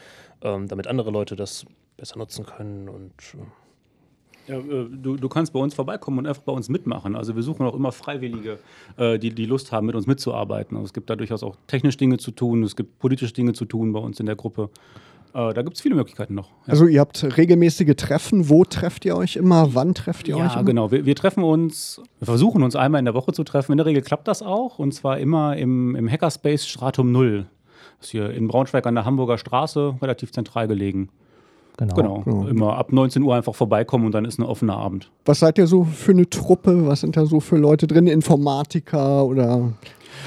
ähm, 0.42 0.68
damit 0.68 0.88
andere 0.88 1.12
Leute 1.12 1.36
das 1.36 1.66
besser 1.98 2.18
nutzen 2.18 2.46
können 2.46 2.90
und 2.90 3.14
äh, 3.36 4.52
Ja, 4.52 4.58
äh, 4.58 4.88
du, 4.90 5.18
du 5.18 5.30
kannst 5.30 5.54
bei 5.54 5.60
uns 5.60 5.76
vorbeikommen 5.76 6.20
und 6.20 6.28
einfach 6.28 6.42
bei 6.44 6.52
uns 6.52 6.68
mitmachen. 6.68 7.16
Also 7.16 7.36
wir 7.36 7.44
suchen 7.44 7.66
auch 7.66 7.76
immer 7.76 7.92
Freiwillige, 7.92 8.58
die 8.98 9.30
die 9.34 9.46
Lust 9.46 9.72
haben, 9.72 9.86
mit 9.86 9.96
uns 9.96 10.08
mitzuarbeiten. 10.08 10.76
Also 10.78 10.86
es 10.86 10.94
gibt 10.94 11.10
da 11.10 11.16
durchaus 11.16 11.44
auch 11.44 11.56
technisch 11.68 11.98
Dinge 11.98 12.18
zu 12.18 12.32
tun, 12.32 12.64
es 12.64 12.76
gibt 12.76 12.98
politische 12.98 13.34
Dinge 13.34 13.54
zu 13.54 13.66
tun 13.66 13.94
bei 13.94 14.00
uns 14.00 14.20
in 14.20 14.26
der 14.26 14.36
Gruppe. 14.36 14.70
Äh, 15.34 15.54
da 15.54 15.62
gibt 15.62 15.76
es 15.76 15.82
viele 15.82 15.96
Möglichkeiten 15.96 16.36
noch. 16.36 16.50
Ja. 16.66 16.74
Also 16.74 16.88
ihr 16.88 17.00
habt 17.00 17.38
regelmäßige 17.38 17.96
Treffen. 17.96 18.50
Wo 18.50 18.66
trefft 18.66 19.06
ihr 19.06 19.16
euch 19.16 19.36
immer? 19.36 19.74
Wann 19.74 19.94
trefft 19.94 20.28
ihr 20.28 20.38
euch? 20.38 20.56
Ja, 20.56 20.62
genau. 20.62 20.92
Wir, 20.92 21.06
wir 21.06 21.16
treffen 21.16 21.44
uns, 21.44 22.02
wir 22.20 22.26
versuchen 22.26 22.64
uns 22.64 22.76
einmal 22.76 23.00
in 23.00 23.06
der 23.06 23.14
Woche 23.14 23.34
zu 23.34 23.44
treffen. 23.44 23.72
In 23.74 23.78
der 23.78 23.86
Regel 23.86 24.02
klappt 24.02 24.28
das 24.28 24.42
auch. 24.42 24.80
Und 24.80 24.94
zwar 24.94 25.20
immer 25.20 25.58
im, 25.58 25.96
im 25.96 26.10
Hackerspace 26.10 26.68
Stratum 26.68 27.12
Null. 27.12 27.48
Das 28.00 28.08
ist 28.08 28.12
hier 28.12 28.32
in 28.32 28.48
Braunschweig 28.48 28.86
an 28.88 28.96
der 28.96 29.06
Hamburger 29.06 29.38
Straße, 29.38 29.96
relativ 30.02 30.32
zentral 30.32 30.68
gelegen. 30.68 31.10
Genau. 31.78 31.96
Genau. 31.96 32.22
Genau. 32.22 32.48
Immer 32.48 32.78
ab 32.78 32.92
19 32.92 33.24
Uhr 33.24 33.36
einfach 33.36 33.56
vorbeikommen 33.56 34.06
und 34.06 34.12
dann 34.14 34.26
ist 34.26 34.40
ein 34.40 34.44
offener 34.44 34.78
Abend. 34.78 35.10
Was 35.26 35.40
seid 35.40 35.58
ihr 35.58 35.68
so 35.68 35.84
für 35.84 36.12
eine 36.12 36.30
Truppe? 36.30 36.86
Was 36.86 37.02
sind 37.02 37.18
da 37.18 37.26
so 37.26 37.40
für 37.40 37.58
Leute 37.58 37.88
drin? 37.88 38.08
Informatiker 38.08 39.26
oder 39.26 39.74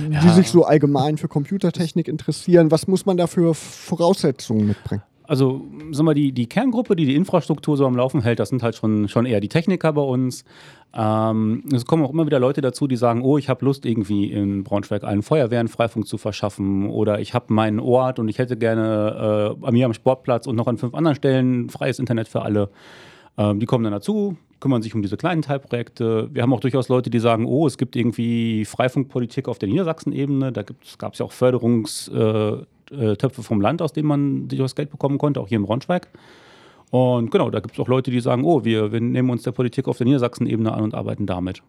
die 0.00 0.12
Ja. 0.12 0.32
sich 0.32 0.48
so 0.48 0.64
allgemein 0.64 1.16
für 1.16 1.28
Computertechnik 1.28 2.08
interessieren? 2.08 2.70
Was 2.70 2.86
muss 2.86 3.06
man 3.06 3.16
da 3.16 3.26
für 3.26 3.54
Voraussetzungen 3.54 4.66
mitbringen? 4.66 5.02
Also, 5.26 5.62
sag 5.92 6.04
mal, 6.04 6.12
die, 6.14 6.32
die 6.32 6.46
Kerngruppe, 6.46 6.96
die 6.96 7.06
die 7.06 7.14
Infrastruktur 7.14 7.78
so 7.78 7.86
am 7.86 7.96
Laufen 7.96 8.20
hält, 8.22 8.38
das 8.40 8.50
sind 8.50 8.62
halt 8.62 8.74
schon, 8.76 9.08
schon 9.08 9.24
eher 9.24 9.40
die 9.40 9.48
Techniker 9.48 9.90
bei 9.94 10.02
uns. 10.02 10.44
Ähm, 10.92 11.64
es 11.72 11.86
kommen 11.86 12.04
auch 12.04 12.12
immer 12.12 12.26
wieder 12.26 12.38
Leute 12.38 12.60
dazu, 12.60 12.86
die 12.86 12.96
sagen, 12.96 13.22
oh, 13.22 13.38
ich 13.38 13.48
habe 13.48 13.64
Lust, 13.64 13.86
irgendwie 13.86 14.30
in 14.30 14.64
Braunschweig 14.64 15.02
allen 15.02 15.22
Feuerwehren 15.22 15.68
Freifunk 15.68 16.06
zu 16.06 16.18
verschaffen 16.18 16.90
oder 16.90 17.20
ich 17.20 17.32
habe 17.32 17.52
meinen 17.54 17.80
Ort 17.80 18.18
und 18.18 18.28
ich 18.28 18.36
hätte 18.38 18.58
gerne 18.58 19.54
äh, 19.54 19.60
bei 19.60 19.72
mir 19.72 19.86
am 19.86 19.94
Sportplatz 19.94 20.46
und 20.46 20.56
noch 20.56 20.66
an 20.66 20.76
fünf 20.76 20.94
anderen 20.94 21.16
Stellen 21.16 21.70
freies 21.70 21.98
Internet 21.98 22.28
für 22.28 22.42
alle. 22.42 22.68
Ähm, 23.36 23.60
die 23.60 23.66
kommen 23.66 23.84
dann 23.84 23.92
dazu, 23.92 24.36
kümmern 24.60 24.82
sich 24.82 24.94
um 24.94 25.02
diese 25.02 25.16
kleinen 25.16 25.42
Teilprojekte. 25.42 26.28
Wir 26.32 26.42
haben 26.42 26.52
auch 26.52 26.60
durchaus 26.60 26.88
Leute, 26.88 27.10
die 27.10 27.18
sagen, 27.18 27.46
oh, 27.46 27.66
es 27.66 27.78
gibt 27.78 27.96
irgendwie 27.96 28.64
Freifunkpolitik 28.64 29.48
auf 29.48 29.58
der 29.58 29.68
Niedersachsen-Ebene. 29.68 30.52
Da 30.52 30.64
gab 30.98 31.12
es 31.12 31.18
ja 31.18 31.26
auch 31.26 31.32
Förderungstöpfe 31.32 32.66
äh, 32.90 33.16
Töpfe 33.16 33.42
vom 33.42 33.60
Land, 33.60 33.82
aus 33.82 33.92
denen 33.92 34.08
man 34.08 34.48
durchaus 34.48 34.74
Geld 34.74 34.90
bekommen 34.90 35.18
konnte, 35.18 35.40
auch 35.40 35.48
hier 35.48 35.58
in 35.58 35.64
Braunschweig. 35.64 36.08
Und 36.90 37.30
genau, 37.30 37.50
da 37.50 37.60
gibt 37.60 37.74
es 37.74 37.80
auch 37.80 37.88
Leute, 37.88 38.10
die 38.10 38.20
sagen, 38.20 38.44
oh, 38.44 38.64
wir, 38.64 38.92
wir 38.92 39.00
nehmen 39.00 39.30
uns 39.30 39.42
der 39.42 39.52
Politik 39.52 39.88
auf 39.88 39.98
der 39.98 40.06
Niedersachsen-Ebene 40.06 40.72
an 40.72 40.84
und 40.84 40.94
arbeiten 40.94 41.26
damit. 41.26 41.60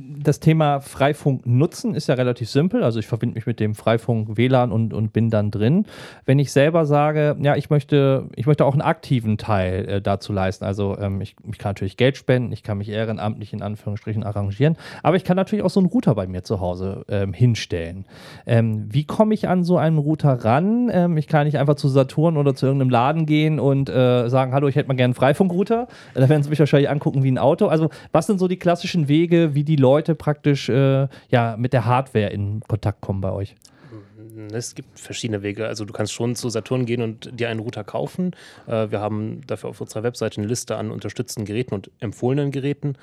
Das 0.00 0.40
Thema 0.40 0.80
Freifunk 0.80 1.46
nutzen 1.46 1.94
ist 1.94 2.08
ja 2.08 2.14
relativ 2.14 2.48
simpel. 2.48 2.82
Also 2.82 2.98
ich 2.98 3.06
verbinde 3.06 3.34
mich 3.34 3.46
mit 3.46 3.60
dem 3.60 3.74
Freifunk 3.74 4.36
WLAN 4.36 4.72
und, 4.72 4.92
und 4.92 5.12
bin 5.12 5.30
dann 5.30 5.50
drin. 5.50 5.86
Wenn 6.24 6.38
ich 6.38 6.52
selber 6.52 6.86
sage, 6.86 7.36
ja, 7.40 7.56
ich 7.56 7.70
möchte, 7.70 8.28
ich 8.36 8.46
möchte 8.46 8.64
auch 8.64 8.72
einen 8.72 8.82
aktiven 8.82 9.38
Teil 9.38 9.88
äh, 9.88 10.02
dazu 10.02 10.32
leisten. 10.32 10.64
Also 10.64 10.96
ähm, 10.98 11.20
ich, 11.20 11.36
ich 11.50 11.58
kann 11.58 11.70
natürlich 11.70 11.96
Geld 11.96 12.16
spenden, 12.16 12.52
ich 12.52 12.62
kann 12.62 12.78
mich 12.78 12.88
ehrenamtlich 12.88 13.52
in 13.52 13.62
Anführungsstrichen 13.62 14.22
arrangieren, 14.22 14.76
aber 15.02 15.16
ich 15.16 15.24
kann 15.24 15.36
natürlich 15.36 15.64
auch 15.64 15.70
so 15.70 15.80
einen 15.80 15.88
Router 15.88 16.14
bei 16.14 16.26
mir 16.26 16.42
zu 16.42 16.60
Hause 16.60 17.04
ähm, 17.08 17.32
hinstellen. 17.32 18.04
Ähm, 18.46 18.86
wie 18.90 19.04
komme 19.04 19.34
ich 19.34 19.48
an 19.48 19.64
so 19.64 19.78
einen 19.78 19.98
Router 19.98 20.44
ran? 20.44 20.90
Ähm, 20.92 21.16
ich 21.16 21.26
kann 21.26 21.46
nicht 21.46 21.58
einfach 21.58 21.76
zu 21.76 21.88
Saturn 21.88 22.36
oder 22.36 22.54
zu 22.54 22.66
irgendeinem 22.66 22.90
Laden 22.90 23.26
gehen 23.26 23.60
und 23.60 23.88
äh, 23.88 24.28
sagen, 24.28 24.52
hallo, 24.52 24.68
ich 24.68 24.76
hätte 24.76 24.88
mal 24.88 24.94
gerne 24.94 25.12
einen 25.12 25.14
Freifunkrouter. 25.14 25.88
Da 26.14 26.28
werden 26.28 26.42
sie 26.42 26.50
mich 26.50 26.58
wahrscheinlich 26.58 26.90
angucken 26.90 27.22
wie 27.22 27.30
ein 27.30 27.38
Auto. 27.38 27.66
Also 27.66 27.90
was 28.12 28.26
sind 28.26 28.38
so 28.38 28.48
die 28.48 28.58
klassischen 28.58 29.08
Wege, 29.08 29.54
wie 29.54 29.64
die 29.64 29.76
Leute 29.76 29.87
praktisch 30.14 30.68
äh, 30.68 31.08
ja, 31.30 31.56
mit 31.58 31.72
der 31.72 31.84
Hardware 31.84 32.28
in 32.28 32.60
Kontakt 32.60 33.00
kommen 33.00 33.20
bei 33.20 33.32
euch? 33.32 33.54
Es 34.52 34.74
gibt 34.74 34.98
verschiedene 34.98 35.42
Wege. 35.42 35.66
Also 35.66 35.84
du 35.84 35.92
kannst 35.92 36.12
schon 36.12 36.36
zu 36.36 36.48
Saturn 36.48 36.86
gehen 36.86 37.02
und 37.02 37.38
dir 37.38 37.48
einen 37.48 37.60
Router 37.60 37.84
kaufen. 37.84 38.32
Äh, 38.66 38.90
wir 38.90 39.00
haben 39.00 39.40
dafür 39.46 39.70
auf 39.70 39.80
unserer 39.80 40.02
Webseite 40.02 40.40
eine 40.40 40.46
Liste 40.46 40.76
an 40.76 40.90
unterstützten 40.90 41.44
Geräten 41.44 41.74
und 41.74 41.90
empfohlenen 42.00 42.50
Geräten. 42.50 42.96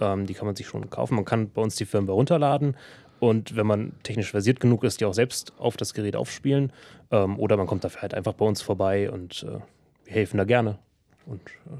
Ähm, 0.00 0.26
die 0.26 0.34
kann 0.34 0.46
man 0.46 0.56
sich 0.56 0.66
schon 0.66 0.90
kaufen. 0.90 1.14
Man 1.14 1.24
kann 1.24 1.50
bei 1.50 1.62
uns 1.62 1.76
die 1.76 1.86
Firmware 1.86 2.16
runterladen 2.16 2.76
und 3.20 3.54
wenn 3.54 3.66
man 3.66 3.92
technisch 4.02 4.32
versiert 4.32 4.58
genug 4.58 4.82
ist, 4.82 5.00
die 5.00 5.04
auch 5.04 5.14
selbst 5.14 5.52
auf 5.58 5.76
das 5.76 5.94
Gerät 5.94 6.16
aufspielen. 6.16 6.72
Ähm, 7.10 7.38
oder 7.38 7.56
man 7.56 7.66
kommt 7.68 7.84
dafür 7.84 8.02
halt 8.02 8.14
einfach 8.14 8.32
bei 8.32 8.44
uns 8.44 8.62
vorbei 8.62 9.10
und 9.10 9.44
äh, 9.44 9.60
wir 10.04 10.12
helfen 10.12 10.38
da 10.38 10.44
gerne. 10.44 10.78
Und 11.26 11.40
äh, 11.66 11.78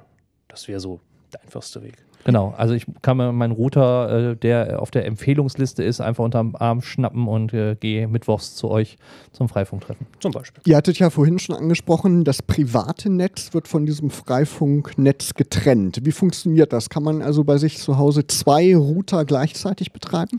das 0.48 0.68
wäre 0.68 0.78
so 0.78 1.00
der 1.32 1.42
einfachste 1.42 1.82
Weg. 1.82 1.96
Genau, 2.24 2.54
also 2.56 2.74
ich 2.74 2.86
kann 3.02 3.16
mir 3.16 3.32
meinen 3.32 3.52
Router, 3.52 4.32
äh, 4.32 4.36
der 4.36 4.80
auf 4.80 4.90
der 4.90 5.06
Empfehlungsliste 5.06 5.82
ist, 5.82 6.00
einfach 6.00 6.24
unterm 6.24 6.54
Arm 6.56 6.82
schnappen 6.82 7.26
und 7.26 7.52
äh, 7.52 7.76
gehe 7.78 8.06
mittwochs 8.08 8.54
zu 8.54 8.70
euch 8.70 8.96
zum 9.32 9.48
Freifunktreffen. 9.48 10.06
Zum 10.20 10.32
Beispiel. 10.32 10.62
Ihr 10.66 10.76
hattet 10.76 10.98
ja 10.98 11.10
vorhin 11.10 11.38
schon 11.38 11.56
angesprochen, 11.56 12.24
das 12.24 12.42
private 12.42 13.10
Netz 13.10 13.54
wird 13.54 13.68
von 13.68 13.86
diesem 13.86 14.10
Freifunknetz 14.10 15.34
getrennt. 15.34 16.00
Wie 16.04 16.12
funktioniert 16.12 16.72
das? 16.72 16.90
Kann 16.90 17.02
man 17.02 17.22
also 17.22 17.44
bei 17.44 17.58
sich 17.58 17.78
zu 17.78 17.98
Hause 17.98 18.26
zwei 18.26 18.76
Router 18.76 19.24
gleichzeitig 19.24 19.92
betreiben? 19.92 20.38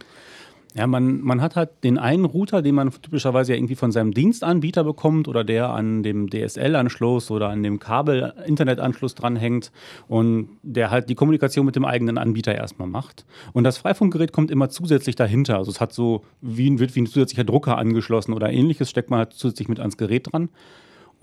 Ja, 0.76 0.88
man, 0.88 1.22
man 1.22 1.40
hat 1.40 1.56
halt 1.56 1.70
den 1.84 2.00
einen 2.00 2.26
Router, 2.26 2.64
den 2.64 2.74
man 2.74 2.90
typischerweise 2.90 3.52
ja 3.52 3.58
irgendwie 3.58 3.76
von 3.76 3.92
seinem 3.92 4.12
Dienstanbieter 4.12 4.84
bekommt 4.84 5.28
oder 5.28 5.44
der 5.44 5.70
an 5.70 6.02
dem 6.02 6.30
DSL-Anschluss 6.32 7.30
oder 7.30 7.50
an 7.50 7.62
dem 7.62 7.80
Kabel-Internetanschluss 7.80 9.14
dranhängt 9.14 9.72
und 10.08 10.50
der 10.64 10.90
halt 10.90 11.10
die 11.10 11.16
Kommunikation 11.16 11.68
mit 11.68 11.76
dem 11.76 11.86
eigenen 11.86 12.18
Anbieter 12.18 12.56
erstmal 12.56 12.88
macht. 12.88 13.26
Und 13.54 13.66
das 13.66 13.78
Freifunkgerät 13.78 14.32
kommt 14.32 14.50
immer 14.50 14.70
zusätzlich 14.70 15.16
dahinter. 15.16 15.58
Also 15.58 15.70
es 15.70 15.80
hat 15.80 15.94
so, 15.94 16.24
wie, 16.42 16.80
wird 16.80 16.96
wie 16.96 17.02
ein 17.02 17.08
zusätzlicher 17.08 17.44
Drucker 17.44 17.78
angeschlossen 17.78 18.34
oder 18.34 18.52
ähnliches, 18.52 18.90
steckt 18.90 19.12
man 19.12 19.20
halt 19.20 19.34
zusätzlich 19.34 19.68
mit 19.68 19.80
ans 19.80 19.98
Gerät 19.98 20.32
dran. 20.32 20.50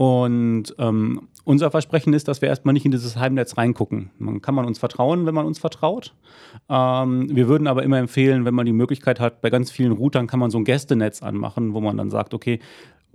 Und 0.00 0.74
ähm, 0.78 1.28
unser 1.44 1.70
Versprechen 1.70 2.14
ist, 2.14 2.26
dass 2.26 2.40
wir 2.40 2.48
erstmal 2.48 2.72
nicht 2.72 2.86
in 2.86 2.90
dieses 2.90 3.18
Heimnetz 3.18 3.58
reingucken. 3.58 4.08
Man 4.16 4.40
kann 4.40 4.54
man 4.54 4.64
uns 4.64 4.78
vertrauen, 4.78 5.26
wenn 5.26 5.34
man 5.34 5.44
uns 5.44 5.58
vertraut. 5.58 6.14
Ähm, 6.70 7.28
wir 7.36 7.48
würden 7.48 7.66
aber 7.66 7.82
immer 7.82 7.98
empfehlen, 7.98 8.46
wenn 8.46 8.54
man 8.54 8.64
die 8.64 8.72
Möglichkeit 8.72 9.20
hat, 9.20 9.42
bei 9.42 9.50
ganz 9.50 9.70
vielen 9.70 9.92
Routern 9.92 10.26
kann 10.26 10.40
man 10.40 10.50
so 10.50 10.56
ein 10.56 10.64
Gästenetz 10.64 11.22
anmachen, 11.22 11.74
wo 11.74 11.82
man 11.82 11.98
dann 11.98 12.08
sagt, 12.08 12.32
okay, 12.32 12.60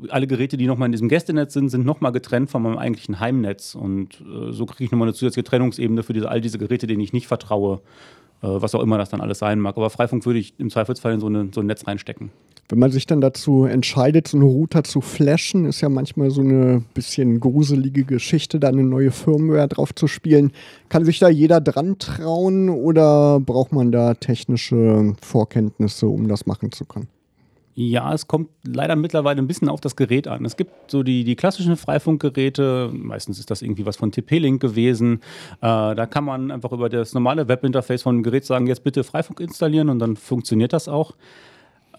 alle 0.10 0.28
Geräte, 0.28 0.58
die 0.58 0.68
nochmal 0.68 0.86
in 0.86 0.92
diesem 0.92 1.10
Gästenetz 1.10 1.54
sind, 1.54 1.70
sind 1.70 1.88
nochmal 1.88 2.12
getrennt 2.12 2.52
von 2.52 2.62
meinem 2.62 2.78
eigentlichen 2.78 3.20
Heimnetz. 3.20 3.74
Und 3.74 4.22
äh, 4.22 4.52
so 4.52 4.68
kriege 4.68 4.84
ich 4.84 4.92
nochmal 4.92 5.08
eine 5.08 5.16
zusätzliche 5.16 5.44
Trennungsebene 5.44 6.04
für 6.04 6.14
diese, 6.14 6.30
all 6.30 6.40
diese 6.40 6.60
Geräte, 6.60 6.86
denen 6.86 7.02
ich 7.02 7.14
nicht 7.14 7.26
vertraue, 7.26 7.82
was 8.48 8.76
auch 8.76 8.82
immer 8.82 8.98
das 8.98 9.10
dann 9.10 9.22
alles 9.22 9.40
sein 9.40 9.60
mag. 9.60 9.78
Aber 9.78 9.90
Freifunk 9.90 10.26
würde 10.26 10.40
ich 10.40 10.54
im 10.58 10.70
Zweifelsfall 10.70 11.14
in 11.14 11.20
so, 11.20 11.28
eine, 11.28 11.50
so 11.54 11.62
ein 11.62 11.68
Netz 11.68 11.88
reinstecken. 11.88 12.32
Wenn 12.68 12.80
man 12.80 12.92
sich 12.92 13.06
dann 13.06 13.22
dazu 13.22 13.66
entscheidet, 13.66 14.28
so 14.28 14.38
einen 14.38 14.48
Router 14.48 14.84
zu 14.84 15.00
flashen, 15.00 15.66
ist 15.66 15.82
ja 15.82 15.90
manchmal 15.90 16.32
so 16.32 16.42
eine 16.42 16.84
bisschen 16.96 17.40
gruselige 17.40 18.06
Geschichte, 18.06 18.60
da 18.60 18.70
eine 18.70 18.84
neue 18.84 19.12
Firmware 19.12 19.68
drauf 19.68 19.94
zu 19.94 20.08
spielen. 20.08 20.52
Kann 20.90 21.06
sich 21.06 21.20
da 21.20 21.30
jeder 21.30 21.62
dran 21.62 22.00
trauen 22.00 22.70
oder 22.70 23.40
braucht 23.40 23.72
man 23.72 23.92
da 23.92 24.16
technische 24.16 25.14
Vorkenntnisse, 25.22 26.08
um 26.08 26.28
das 26.28 26.48
machen 26.48 26.72
zu 26.72 26.86
können? 26.86 27.08
Ja, 27.78 28.14
es 28.14 28.28
kommt 28.28 28.50
leider 28.66 28.96
mittlerweile 28.96 29.42
ein 29.42 29.48
bisschen 29.48 29.68
auf 29.68 29.82
das 29.82 29.98
Gerät 29.98 30.30
an. 30.30 30.46
Es 30.46 30.56
gibt 30.56 30.90
so 30.90 31.04
die, 31.04 31.26
die 31.26 31.36
klassischen 31.36 31.76
Freifunkgeräte, 31.76 32.90
meistens 32.94 33.38
ist 33.38 33.52
das 33.52 33.62
irgendwie 33.62 33.86
was 33.86 33.98
von 33.98 34.14
TP-Link 34.14 34.62
gewesen. 34.62 35.20
Äh, 35.58 35.94
da 35.94 36.06
kann 36.06 36.24
man 36.24 36.52
einfach 36.52 36.72
über 36.72 36.88
das 36.88 37.14
normale 37.14 37.50
Webinterface 37.50 38.04
von 38.04 38.16
dem 38.16 38.24
Gerät 38.24 38.46
sagen, 38.46 38.68
jetzt 38.68 38.86
bitte 38.86 39.04
Freifunk 39.04 39.42
installieren 39.42 39.90
und 39.90 40.00
dann 40.00 40.16
funktioniert 40.16 40.72
das 40.72 40.88
auch. 40.88 41.16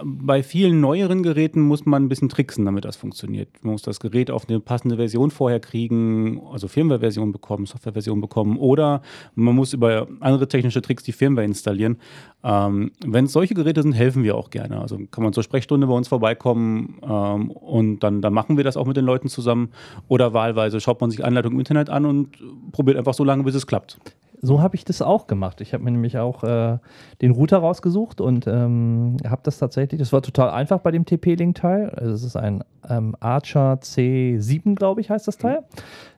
Bei 0.02 0.42
vielen 0.42 0.80
neueren 0.80 1.22
Geräten 1.22 1.60
muss 1.60 1.86
man 1.86 2.04
ein 2.04 2.08
bisschen 2.08 2.28
tricksen, 2.28 2.64
damit 2.64 2.84
das 2.84 2.96
funktioniert. 2.96 3.48
Man 3.62 3.72
muss 3.72 3.82
das 3.82 4.00
Gerät 4.00 4.30
auf 4.30 4.48
eine 4.48 4.60
passende 4.60 4.96
Version 4.96 5.30
vorher 5.30 5.60
kriegen, 5.60 6.40
also 6.52 6.68
Firmware-Version 6.68 7.32
bekommen, 7.32 7.66
Software-Version 7.66 8.20
bekommen 8.20 8.58
oder 8.58 9.02
man 9.34 9.54
muss 9.54 9.72
über 9.72 10.06
andere 10.20 10.48
technische 10.48 10.82
Tricks 10.82 11.02
die 11.02 11.12
Firmware 11.12 11.46
installieren. 11.46 11.98
Ähm, 12.44 12.92
Wenn 13.06 13.26
es 13.26 13.32
solche 13.32 13.54
Geräte 13.54 13.82
sind, 13.82 13.92
helfen 13.92 14.22
wir 14.22 14.36
auch 14.36 14.50
gerne. 14.50 14.80
Also 14.80 14.98
kann 15.10 15.24
man 15.24 15.32
zur 15.32 15.42
Sprechstunde 15.42 15.86
bei 15.86 15.94
uns 15.94 16.08
vorbeikommen 16.08 17.00
ähm, 17.02 17.50
und 17.50 18.00
dann, 18.00 18.20
dann 18.20 18.32
machen 18.32 18.56
wir 18.56 18.64
das 18.64 18.76
auch 18.76 18.86
mit 18.86 18.96
den 18.96 19.04
Leuten 19.04 19.28
zusammen 19.28 19.70
oder 20.08 20.34
wahlweise 20.34 20.80
schaut 20.80 21.00
man 21.00 21.10
sich 21.10 21.24
Anleitungen 21.24 21.56
im 21.56 21.60
Internet 21.60 21.90
an 21.90 22.04
und 22.04 22.36
probiert 22.72 22.98
einfach 22.98 23.14
so 23.14 23.24
lange, 23.24 23.44
bis 23.44 23.54
es 23.54 23.66
klappt. 23.66 23.98
So 24.42 24.60
habe 24.60 24.76
ich 24.76 24.84
das 24.84 25.02
auch 25.02 25.26
gemacht. 25.26 25.60
Ich 25.60 25.72
habe 25.72 25.82
mir 25.84 25.90
nämlich 25.90 26.18
auch 26.18 26.44
äh, 26.44 26.78
den 27.22 27.30
Router 27.30 27.58
rausgesucht 27.58 28.20
und 28.20 28.46
ähm, 28.46 29.16
habe 29.26 29.40
das 29.42 29.58
tatsächlich, 29.58 29.98
das 29.98 30.12
war 30.12 30.22
total 30.22 30.50
einfach 30.50 30.80
bei 30.80 30.90
dem 30.90 31.04
TP-Link-Teil. 31.04 31.90
Also 31.90 32.12
es 32.12 32.22
ist 32.22 32.36
ein 32.36 32.62
ähm, 32.88 33.16
Archer 33.20 33.74
C7, 33.74 34.74
glaube 34.74 35.00
ich, 35.00 35.10
heißt 35.10 35.26
das 35.26 35.38
Teil, 35.38 35.64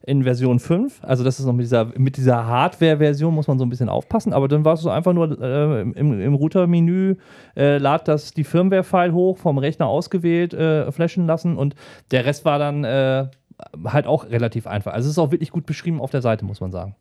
in 0.04 0.24
Version 0.24 0.58
5. 0.58 1.04
Also 1.04 1.24
das 1.24 1.38
ist 1.38 1.46
noch 1.46 1.52
mit 1.52 1.64
dieser, 1.64 1.86
mit 1.96 2.16
dieser 2.16 2.46
Hardware-Version 2.46 3.34
muss 3.34 3.46
man 3.46 3.58
so 3.58 3.64
ein 3.64 3.70
bisschen 3.70 3.88
aufpassen, 3.88 4.32
aber 4.32 4.48
dann 4.48 4.64
war 4.64 4.74
es 4.74 4.80
so 4.80 4.90
einfach 4.90 5.12
nur 5.12 5.40
äh, 5.40 5.80
im, 5.82 6.20
im 6.20 6.34
Router-Menü, 6.34 7.16
äh, 7.56 7.78
lad 7.78 8.08
das 8.08 8.32
die 8.32 8.44
Firmware-File 8.44 9.12
hoch, 9.12 9.38
vom 9.38 9.58
Rechner 9.58 9.86
ausgewählt, 9.86 10.54
äh, 10.54 10.90
flashen 10.92 11.26
lassen 11.26 11.56
und 11.56 11.74
der 12.10 12.24
Rest 12.24 12.44
war 12.44 12.58
dann 12.58 12.84
äh, 12.84 13.26
halt 13.84 14.06
auch 14.06 14.28
relativ 14.28 14.66
einfach. 14.66 14.92
Also 14.92 15.06
es 15.06 15.12
ist 15.12 15.18
auch 15.18 15.30
wirklich 15.30 15.50
gut 15.50 15.66
beschrieben 15.66 16.00
auf 16.00 16.10
der 16.10 16.22
Seite, 16.22 16.44
muss 16.44 16.60
man 16.60 16.72
sagen 16.72 16.94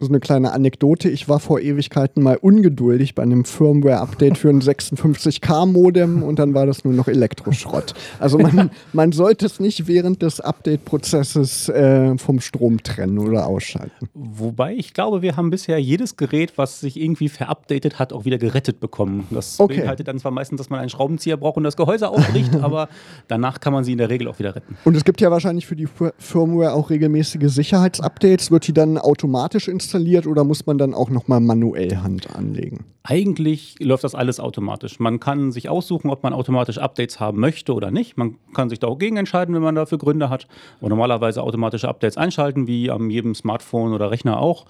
so 0.00 0.08
eine 0.08 0.20
kleine 0.20 0.52
Anekdote. 0.52 1.08
Ich 1.08 1.28
war 1.28 1.40
vor 1.40 1.60
Ewigkeiten 1.60 2.22
mal 2.22 2.36
ungeduldig 2.36 3.16
bei 3.16 3.24
einem 3.24 3.44
Firmware-Update 3.44 4.38
für 4.38 4.48
ein 4.48 4.62
56K-Modem 4.62 6.22
und 6.22 6.38
dann 6.38 6.54
war 6.54 6.66
das 6.66 6.84
nur 6.84 6.94
noch 6.94 7.08
Elektroschrott. 7.08 7.94
Also 8.20 8.38
man, 8.38 8.70
man 8.92 9.12
sollte 9.12 9.46
es 9.46 9.58
nicht 9.58 9.88
während 9.88 10.22
des 10.22 10.40
Update-Prozesses 10.40 11.68
äh, 11.68 12.16
vom 12.16 12.40
Strom 12.40 12.82
trennen 12.82 13.18
oder 13.18 13.46
ausschalten. 13.46 14.08
Wobei 14.14 14.74
ich 14.74 14.94
glaube, 14.94 15.22
wir 15.22 15.36
haben 15.36 15.50
bisher 15.50 15.78
jedes 15.80 16.16
Gerät, 16.16 16.52
was 16.56 16.80
sich 16.80 17.00
irgendwie 17.00 17.28
verupdatet 17.28 17.98
hat, 17.98 18.12
auch 18.12 18.24
wieder 18.24 18.38
gerettet 18.38 18.78
bekommen. 18.78 19.26
Das 19.30 19.58
okay. 19.58 19.78
beinhaltet 19.78 20.06
dann 20.06 20.18
zwar 20.18 20.30
meistens, 20.30 20.58
dass 20.58 20.70
man 20.70 20.78
einen 20.78 20.90
Schraubenzieher 20.90 21.36
braucht 21.36 21.56
und 21.56 21.64
das 21.64 21.76
Gehäuse 21.76 22.08
aufbricht, 22.08 22.54
aber 22.62 22.88
danach 23.26 23.58
kann 23.58 23.72
man 23.72 23.82
sie 23.82 23.92
in 23.92 23.98
der 23.98 24.10
Regel 24.10 24.28
auch 24.28 24.38
wieder 24.38 24.54
retten. 24.54 24.76
Und 24.84 24.96
es 24.96 25.04
gibt 25.04 25.20
ja 25.20 25.32
wahrscheinlich 25.32 25.66
für 25.66 25.76
die 25.76 25.88
Firmware 26.18 26.72
auch 26.72 26.90
regelmäßige 26.90 27.52
Sicherheitsupdates. 27.52 28.52
Wird 28.52 28.68
die 28.68 28.72
dann 28.72 28.96
automatisch 28.96 29.66
installiert? 29.66 29.87
Installiert 29.88 30.26
oder 30.26 30.44
muss 30.44 30.66
man 30.66 30.76
dann 30.76 30.92
auch 30.92 31.08
nochmal 31.08 31.40
manuell 31.40 31.96
Hand 31.96 32.34
anlegen? 32.36 32.84
Eigentlich 33.04 33.76
läuft 33.80 34.04
das 34.04 34.14
alles 34.14 34.38
automatisch. 34.38 35.00
Man 35.00 35.18
kann 35.18 35.50
sich 35.50 35.70
aussuchen, 35.70 36.10
ob 36.10 36.22
man 36.22 36.34
automatisch 36.34 36.76
Updates 36.76 37.20
haben 37.20 37.40
möchte 37.40 37.72
oder 37.72 37.90
nicht. 37.90 38.18
Man 38.18 38.36
kann 38.52 38.68
sich 38.68 38.80
da 38.80 38.86
auch 38.86 38.98
gegen 38.98 39.16
entscheiden, 39.16 39.54
wenn 39.54 39.62
man 39.62 39.74
dafür 39.74 39.96
Gründe 39.96 40.28
hat. 40.28 40.46
Und 40.80 40.90
normalerweise 40.90 41.42
automatische 41.42 41.88
Updates 41.88 42.18
einschalten, 42.18 42.66
wie 42.66 42.90
an 42.90 43.08
jedem 43.08 43.34
Smartphone 43.34 43.94
oder 43.94 44.10
Rechner 44.10 44.38
auch. 44.38 44.66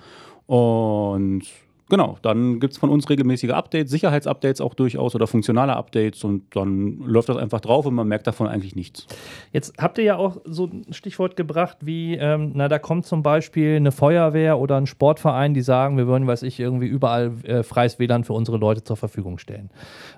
Und 0.47 1.43
Genau, 1.90 2.18
dann 2.20 2.61
gibt 2.61 2.74
es 2.74 2.79
von 2.79 2.90
uns 2.90 3.09
regelmäßige 3.09 3.51
Updates, 3.51 3.90
Sicherheitsupdates 3.90 4.61
auch 4.61 4.74
durchaus 4.74 5.14
oder 5.14 5.27
funktionale 5.27 5.74
Updates 5.74 6.22
und 6.22 6.55
dann 6.55 6.98
läuft 6.98 7.31
das 7.31 7.38
einfach 7.38 7.61
drauf 7.61 7.87
und 7.87 7.94
man 7.94 8.07
merkt 8.07 8.27
davon 8.27 8.46
eigentlich 8.46 8.77
nichts. 8.77 9.07
Jetzt 9.53 9.74
habt 9.79 9.96
ihr 9.96 10.05
ja 10.05 10.16
auch 10.16 10.37
so 10.44 10.66
ein 10.66 10.92
Stichwort 10.92 11.35
gebracht, 11.37 11.79
wie, 11.81 12.16
ähm, 12.16 12.53
na, 12.55 12.68
da 12.68 12.79
kommt 12.79 13.07
zum 13.07 13.22
Beispiel 13.22 13.77
eine 13.77 13.90
Feuerwehr 13.90 14.59
oder 14.59 14.77
ein 14.77 14.87
Sportverein, 14.87 15.55
die 15.55 15.62
sagen, 15.62 15.96
wir 15.96 16.07
würden, 16.07 16.27
weiß 16.27 16.42
ich, 16.42 16.61
irgendwie 16.61 16.87
überall 16.87 17.33
äh, 17.44 17.62
freies 17.62 17.98
WLAN 17.98 18.24
für 18.24 18.35
unsere 18.35 18.59
Leute 18.59 18.85
zur 18.85 18.98
Verfügung 18.98 19.38
stellen. 19.38 19.70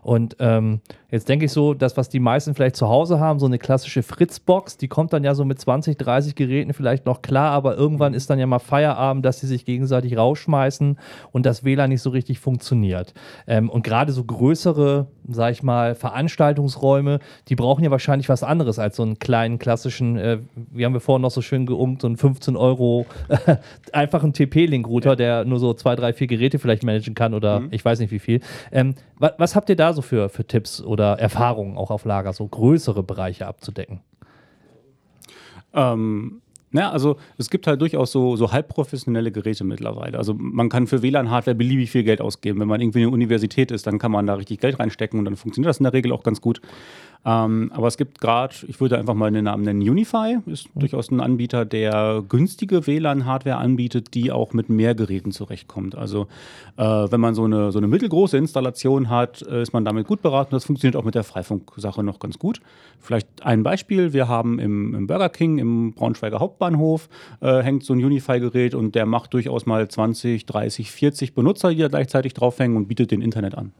Und 0.02 0.36
ähm, 0.40 0.80
jetzt 1.10 1.28
denke 1.28 1.44
ich 1.44 1.52
so, 1.52 1.74
das, 1.74 1.96
was 1.96 2.08
die 2.08 2.18
meisten 2.20 2.54
vielleicht 2.56 2.74
zu 2.74 2.88
Hause 2.88 3.20
haben, 3.20 3.38
so 3.38 3.46
eine 3.46 3.58
klassische 3.58 4.02
Fritzbox, 4.02 4.76
die 4.76 4.88
kommt 4.88 5.12
dann 5.12 5.22
ja 5.22 5.36
so 5.36 5.44
mit 5.44 5.60
20, 5.60 5.96
30 5.96 6.34
Geräten 6.34 6.72
vielleicht 6.72 7.06
noch 7.06 7.22
klar, 7.22 7.52
aber 7.52 7.76
irgendwann 7.76 8.12
ist 8.12 8.28
dann 8.28 8.40
ja 8.40 8.46
mal 8.46 8.58
Feierabend, 8.58 9.24
dass 9.24 9.38
sie 9.38 9.46
sich 9.46 9.64
gegenseitig 9.64 10.16
rausschmeißen 10.16 10.98
und 11.30 11.46
das 11.60 11.64
WLAN 11.64 11.90
nicht 11.90 12.02
so 12.02 12.10
richtig 12.10 12.38
funktioniert. 12.38 13.14
Ähm, 13.46 13.68
und 13.68 13.82
gerade 13.82 14.12
so 14.12 14.24
größere, 14.24 15.06
sag 15.28 15.52
ich 15.52 15.62
mal, 15.62 15.94
Veranstaltungsräume, 15.94 17.20
die 17.48 17.56
brauchen 17.56 17.84
ja 17.84 17.90
wahrscheinlich 17.90 18.28
was 18.28 18.42
anderes 18.42 18.78
als 18.78 18.96
so 18.96 19.02
einen 19.02 19.18
kleinen 19.18 19.58
klassischen, 19.58 20.16
äh, 20.16 20.38
wie 20.70 20.84
haben 20.84 20.92
wir 20.92 21.00
vorhin 21.00 21.22
noch 21.22 21.30
so 21.30 21.42
schön 21.42 21.66
geummt, 21.66 22.02
so 22.02 22.06
einen 22.06 22.16
15 22.16 22.56
Euro 22.56 23.06
äh, 23.28 23.56
einfachen 23.92 24.32
TP-Link-Router, 24.32 25.10
ja. 25.10 25.16
der 25.16 25.44
nur 25.44 25.58
so 25.58 25.74
zwei, 25.74 25.96
drei, 25.96 26.12
vier 26.12 26.26
Geräte 26.26 26.58
vielleicht 26.58 26.82
managen 26.82 27.14
kann 27.14 27.34
oder 27.34 27.60
mhm. 27.60 27.68
ich 27.70 27.84
weiß 27.84 28.00
nicht 28.00 28.10
wie 28.10 28.18
viel. 28.18 28.40
Ähm, 28.72 28.94
was, 29.18 29.32
was 29.38 29.56
habt 29.56 29.68
ihr 29.68 29.76
da 29.76 29.92
so 29.92 30.02
für, 30.02 30.28
für 30.28 30.44
Tipps 30.44 30.82
oder 30.82 31.18
Erfahrungen 31.18 31.76
auch 31.76 31.90
auf 31.90 32.04
Lager, 32.04 32.32
so 32.32 32.46
größere 32.46 33.02
Bereiche 33.02 33.46
abzudecken? 33.46 34.00
Ähm, 35.72 36.42
ja, 36.72 36.90
also 36.90 37.16
es 37.36 37.50
gibt 37.50 37.66
halt 37.66 37.80
durchaus 37.80 38.12
so, 38.12 38.36
so 38.36 38.52
halbprofessionelle 38.52 39.32
Geräte 39.32 39.64
mittlerweile. 39.64 40.16
Also 40.16 40.34
man 40.34 40.68
kann 40.68 40.86
für 40.86 41.02
WLAN-Hardware 41.02 41.56
beliebig 41.56 41.90
viel 41.90 42.04
Geld 42.04 42.20
ausgeben. 42.20 42.60
Wenn 42.60 42.68
man 42.68 42.80
irgendwie 42.80 43.00
in 43.00 43.08
der 43.08 43.12
Universität 43.12 43.72
ist, 43.72 43.86
dann 43.86 43.98
kann 43.98 44.12
man 44.12 44.26
da 44.26 44.34
richtig 44.34 44.60
Geld 44.60 44.78
reinstecken 44.78 45.18
und 45.18 45.24
dann 45.24 45.36
funktioniert 45.36 45.68
das 45.68 45.78
in 45.78 45.84
der 45.84 45.92
Regel 45.92 46.12
auch 46.12 46.22
ganz 46.22 46.40
gut. 46.40 46.60
Ähm, 47.22 47.70
aber 47.74 47.86
es 47.86 47.98
gibt 47.98 48.20
gerade, 48.20 48.54
ich 48.66 48.80
würde 48.80 48.98
einfach 48.98 49.14
mal 49.14 49.30
den 49.30 49.44
Namen 49.44 49.64
nennen, 49.64 49.82
Unify 49.82 50.38
ist 50.46 50.74
mhm. 50.74 50.80
durchaus 50.80 51.10
ein 51.10 51.20
Anbieter, 51.20 51.66
der 51.66 52.24
günstige 52.26 52.86
WLAN-Hardware 52.86 53.56
anbietet, 53.56 54.14
die 54.14 54.32
auch 54.32 54.54
mit 54.54 54.70
mehr 54.70 54.94
Geräten 54.94 55.30
zurechtkommt. 55.30 55.94
Also 55.94 56.28
äh, 56.78 56.82
wenn 56.82 57.20
man 57.20 57.34
so 57.34 57.44
eine, 57.44 57.72
so 57.72 57.78
eine 57.78 57.88
mittelgroße 57.88 58.38
Installation 58.38 59.10
hat, 59.10 59.42
äh, 59.42 59.60
ist 59.60 59.74
man 59.74 59.84
damit 59.84 60.06
gut 60.06 60.22
beraten. 60.22 60.52
Das 60.52 60.64
funktioniert 60.64 60.96
auch 60.96 61.04
mit 61.04 61.14
der 61.14 61.24
Freifunk-Sache 61.24 62.02
noch 62.02 62.20
ganz 62.20 62.38
gut. 62.38 62.62
Vielleicht 63.00 63.28
ein 63.42 63.62
Beispiel, 63.62 64.14
wir 64.14 64.28
haben 64.28 64.58
im, 64.58 64.94
im 64.94 65.06
Burger 65.06 65.28
King, 65.28 65.58
im 65.58 65.92
Braunschweiger 65.92 66.40
Hauptbahnhof, 66.40 67.10
äh, 67.40 67.62
hängt 67.62 67.84
so 67.84 67.92
ein 67.92 68.02
Unify-Gerät 68.02 68.74
und 68.74 68.94
der 68.94 69.04
macht 69.04 69.34
durchaus 69.34 69.66
mal 69.66 69.86
20, 69.88 70.46
30, 70.46 70.90
40 70.90 71.34
Benutzer, 71.34 71.70
die 71.70 71.78
da 71.78 71.88
gleichzeitig 71.88 72.32
draufhängen 72.32 72.78
und 72.78 72.88
bietet 72.88 73.10
den 73.10 73.20
Internet 73.20 73.56
an. 73.56 73.72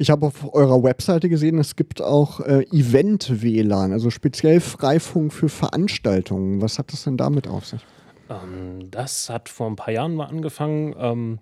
Ich 0.00 0.10
habe 0.10 0.26
auf 0.26 0.54
eurer 0.54 0.84
Webseite 0.84 1.28
gesehen, 1.28 1.58
es 1.58 1.74
gibt 1.74 2.00
auch 2.00 2.38
äh, 2.38 2.64
Event-WLAN, 2.70 3.92
also 3.92 4.10
speziell 4.10 4.60
Freifunk 4.60 5.32
für 5.32 5.48
Veranstaltungen. 5.48 6.62
Was 6.62 6.78
hat 6.78 6.92
das 6.92 7.02
denn 7.02 7.16
damit 7.16 7.48
auf 7.48 7.66
sich? 7.66 7.84
Ähm, 8.30 8.92
das 8.92 9.28
hat 9.28 9.48
vor 9.48 9.66
ein 9.66 9.74
paar 9.74 9.92
Jahren 9.92 10.14
mal 10.14 10.26
angefangen. 10.26 10.94
Ähm, 10.96 11.38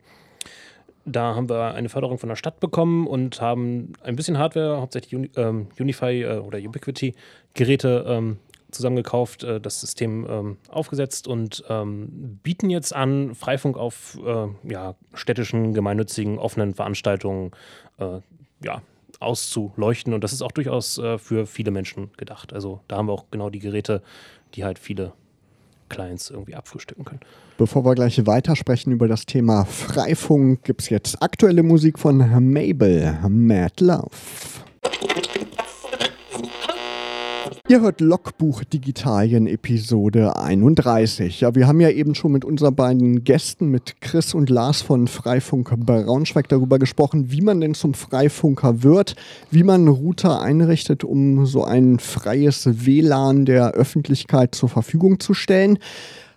da 1.05 1.35
haben 1.35 1.51
wir 1.51 1.75
eine 1.75 1.91
Förderung 1.91 2.17
von 2.17 2.31
der 2.31 2.37
Stadt 2.37 2.59
bekommen 2.59 3.07
und 3.07 3.43
haben 3.43 3.93
ein 4.03 4.17
bisschen 4.17 4.39
Hardware, 4.39 4.81
hauptsächlich 4.81 5.15
Uni 5.15 5.31
ähm, 5.37 5.69
Unify 5.79 6.23
äh, 6.23 6.39
oder 6.39 6.59
Ubiquity-Geräte 6.59 8.07
ähm, 8.09 8.39
zusammengekauft, 8.71 9.45
äh, 9.45 9.61
das 9.61 9.83
System 9.83 10.27
ähm, 10.29 10.57
aufgesetzt 10.71 11.29
und 11.29 11.63
ähm, 11.69 12.41
bieten 12.43 12.71
jetzt 12.71 12.95
an, 12.95 13.35
Freifunk 13.35 13.77
auf 13.77 14.19
äh, 14.25 14.47
ja, 14.73 14.95
städtischen, 15.13 15.75
gemeinnützigen, 15.75 16.39
offenen 16.39 16.73
Veranstaltungen 16.73 17.51
äh, 17.99 18.21
ja, 18.63 18.83
auszuleuchten. 19.21 20.15
Und 20.15 20.23
das 20.23 20.33
ist 20.33 20.43
auch 20.43 20.53
durchaus 20.53 20.99
äh, 20.99 21.19
für 21.19 21.47
viele 21.47 21.71
Menschen 21.71 22.11
gedacht. 22.17 22.53
Also 22.53 22.81
da 22.89 22.97
haben 22.97 23.07
wir 23.07 23.13
auch 23.13 23.27
genau 23.31 23.51
die 23.51 23.59
Geräte, 23.59 24.03
die 24.55 24.65
halt 24.65 24.79
viele 24.79 25.13
Clients 25.89 26.31
irgendwie 26.31 26.55
abfrühstücken 26.55 27.05
können. 27.05 27.21
Bevor 27.59 27.85
wir 27.85 27.95
gleich 27.95 28.27
weitersprechen 28.27 28.93
über 28.93 29.09
das 29.09 29.25
Thema 29.25 29.65
Freifunk, 29.65 30.65
gibt 30.65 30.83
es 30.83 30.91
jetzt 30.91 31.23
aktuelle 31.23 31.63
Musik 31.63 31.99
von 31.99 32.19
Mabel, 32.19 33.19
Mad 33.29 33.73
Love. 33.81 34.11
Ihr 37.69 37.81
hört 37.81 38.01
Logbuch 38.01 38.63
Digitalien 38.63 39.49
Episode 39.49 40.37
31. 40.37 41.41
Ja, 41.41 41.57
wir 41.57 41.67
haben 41.67 41.81
ja 41.81 41.91
eben 41.91 42.15
schon 42.15 42.31
mit 42.31 42.45
unseren 42.45 42.77
beiden 42.77 43.25
Gästen, 43.25 43.71
mit 43.71 44.01
Chris 44.01 44.35
und 44.35 44.51
Lars 44.51 44.83
von 44.83 45.09
Freifunk 45.09 45.75
Braunschweig 45.77 46.49
darüber 46.49 46.79
gesprochen, 46.79 47.33
wie 47.33 47.41
man 47.41 47.61
denn 47.61 47.75
zum 47.75 47.95
Freifunker 47.95 48.85
wird, 48.85 49.17
wie 49.51 49.65
man 49.65 49.81
einen 49.81 49.89
Router 49.89 50.41
einrichtet, 50.41 51.03
um 51.03 51.45
so 51.45 51.65
ein 51.65 51.99
freies 51.99 52.87
WLAN 52.87 53.47
der 53.47 53.73
Öffentlichkeit 53.73 54.55
zur 54.55 54.69
Verfügung 54.69 55.19
zu 55.19 55.35
stellen. 55.35 55.81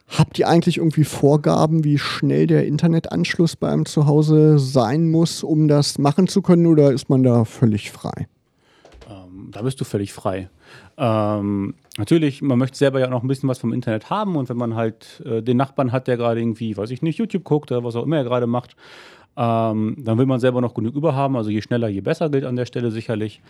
Habt 0.07 0.39
ihr 0.39 0.47
eigentlich 0.47 0.77
irgendwie 0.77 1.03
Vorgaben, 1.03 1.83
wie 1.83 1.99
schnell 1.99 2.47
der 2.47 2.65
Internetanschluss 2.65 3.55
bei 3.55 3.69
einem 3.69 3.85
Zuhause 3.85 4.57
sein 4.57 5.11
muss, 5.11 5.43
um 5.43 5.67
das 5.67 5.99
machen 5.99 6.27
zu 6.27 6.41
können, 6.41 6.65
oder 6.65 6.91
ist 6.91 7.07
man 7.07 7.21
da 7.21 7.45
völlig 7.45 7.91
frei? 7.91 8.25
Da 9.51 9.61
bist 9.61 9.79
du 9.79 9.85
völlig 9.85 10.13
frei. 10.13 10.49
Ähm, 10.97 11.73
natürlich, 11.97 12.41
man 12.41 12.59
möchte 12.59 12.77
selber 12.77 12.99
ja 12.99 13.07
noch 13.07 13.23
ein 13.23 13.27
bisschen 13.27 13.49
was 13.49 13.59
vom 13.59 13.73
Internet 13.73 14.09
haben 14.09 14.35
und 14.35 14.49
wenn 14.49 14.57
man 14.57 14.75
halt 14.75 15.21
äh, 15.25 15.41
den 15.41 15.57
Nachbarn 15.57 15.91
hat, 15.91 16.07
der 16.07 16.17
gerade 16.17 16.39
irgendwie, 16.39 16.75
weiß 16.77 16.91
ich 16.91 17.01
nicht, 17.01 17.17
YouTube 17.17 17.43
guckt 17.43 17.71
oder 17.71 17.83
was 17.83 17.95
auch 17.95 18.03
immer 18.03 18.17
er 18.17 18.23
gerade 18.23 18.47
macht, 18.47 18.75
ähm, 19.37 19.95
dann 19.97 20.17
will 20.17 20.25
man 20.25 20.39
selber 20.39 20.61
noch 20.61 20.73
genug 20.73 20.95
überhaben. 20.95 21.37
Also 21.37 21.49
je 21.49 21.61
schneller, 21.61 21.87
je 21.87 22.01
besser 22.01 22.29
gilt 22.29 22.43
an 22.43 22.55
der 22.55 22.65
Stelle 22.65 22.91
sicherlich. 22.91 23.41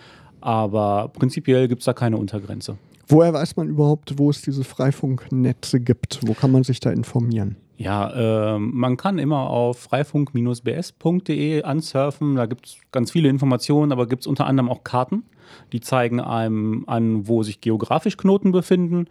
Aber 0.41 1.11
prinzipiell 1.17 1.67
gibt 1.67 1.81
es 1.81 1.85
da 1.85 1.93
keine 1.93 2.17
Untergrenze. 2.17 2.77
Woher 3.07 3.33
weiß 3.33 3.55
man 3.55 3.67
überhaupt, 3.67 4.19
wo 4.19 4.29
es 4.29 4.41
diese 4.41 4.63
Freifunknetze 4.63 5.79
gibt? 5.79 6.19
Wo 6.25 6.33
kann 6.33 6.51
man 6.51 6.63
sich 6.63 6.79
da 6.79 6.91
informieren? 6.91 7.55
Ja, 7.79 8.55
äh, 8.55 8.59
man 8.59 8.97
kann 8.97 9.19
immer 9.19 9.49
auf 9.49 9.79
freifunk-bs.de 9.79 11.63
ansurfen. 11.63 12.35
Da 12.35 12.45
gibt 12.45 12.65
es 12.65 12.77
ganz 12.91 13.09
viele 13.09 13.29
Informationen, 13.29 13.93
aber 13.93 14.05
gibt 14.05 14.23
es 14.23 14.27
unter 14.27 14.47
anderem 14.47 14.69
auch 14.69 14.83
Karten. 14.83 15.23
Die 15.71 15.79
zeigen 15.79 16.19
einem 16.19 16.83
an, 16.87 17.29
wo 17.29 17.41
sich 17.41 17.61
geografisch 17.61 18.17
Knoten 18.17 18.51
befinden. 18.51 19.07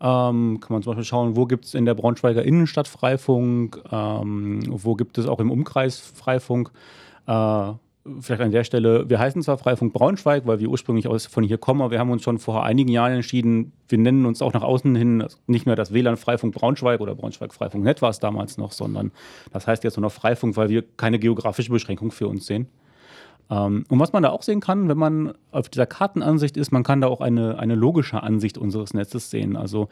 Ähm, 0.00 0.58
kann 0.60 0.72
man 0.72 0.82
zum 0.82 0.90
Beispiel 0.90 1.04
schauen, 1.04 1.36
wo 1.36 1.46
gibt 1.46 1.66
es 1.66 1.74
in 1.74 1.84
der 1.84 1.94
Braunschweiger 1.94 2.42
Innenstadt 2.42 2.88
Freifunk, 2.88 3.80
ähm, 3.92 4.62
wo 4.66 4.96
gibt 4.96 5.16
es 5.18 5.26
auch 5.28 5.38
im 5.38 5.52
Umkreis 5.52 6.00
Freifunk. 6.00 6.72
Äh, 7.28 7.72
vielleicht 8.20 8.42
an 8.42 8.50
der 8.50 8.64
Stelle, 8.64 9.08
wir 9.08 9.18
heißen 9.18 9.42
zwar 9.42 9.58
Freifunk 9.58 9.92
Braunschweig, 9.92 10.46
weil 10.46 10.60
wir 10.60 10.68
ursprünglich 10.68 11.08
aus, 11.08 11.26
von 11.26 11.44
hier 11.44 11.58
kommen, 11.58 11.80
aber 11.82 11.92
wir 11.92 11.98
haben 11.98 12.10
uns 12.10 12.22
schon 12.22 12.38
vor 12.38 12.64
einigen 12.64 12.90
Jahren 12.90 13.12
entschieden, 13.12 13.72
wir 13.88 13.98
nennen 13.98 14.26
uns 14.26 14.42
auch 14.42 14.52
nach 14.52 14.62
außen 14.62 14.94
hin 14.94 15.24
nicht 15.46 15.66
mehr 15.66 15.76
das 15.76 15.92
WLAN 15.92 16.16
Freifunk 16.16 16.54
Braunschweig 16.54 17.00
oder 17.00 17.14
Braunschweig 17.14 17.54
Freifunk 17.54 17.84
Net 17.84 18.02
war 18.02 18.10
es 18.10 18.18
damals 18.18 18.58
noch, 18.58 18.72
sondern 18.72 19.12
das 19.52 19.66
heißt 19.66 19.84
jetzt 19.84 19.96
nur 19.96 20.02
noch 20.02 20.12
Freifunk, 20.12 20.56
weil 20.56 20.68
wir 20.68 20.82
keine 20.96 21.18
geografische 21.18 21.70
Beschränkung 21.70 22.10
für 22.10 22.28
uns 22.28 22.46
sehen. 22.46 22.68
Ähm, 23.50 23.84
und 23.88 23.98
was 23.98 24.12
man 24.12 24.22
da 24.22 24.30
auch 24.30 24.42
sehen 24.42 24.60
kann, 24.60 24.88
wenn 24.88 24.98
man 24.98 25.32
auf 25.50 25.68
dieser 25.68 25.86
Kartenansicht 25.86 26.56
ist, 26.56 26.70
man 26.72 26.82
kann 26.82 27.00
da 27.00 27.06
auch 27.08 27.20
eine, 27.20 27.58
eine 27.58 27.74
logische 27.74 28.22
Ansicht 28.22 28.58
unseres 28.58 28.92
Netzes 28.92 29.30
sehen. 29.30 29.56
Also 29.56 29.88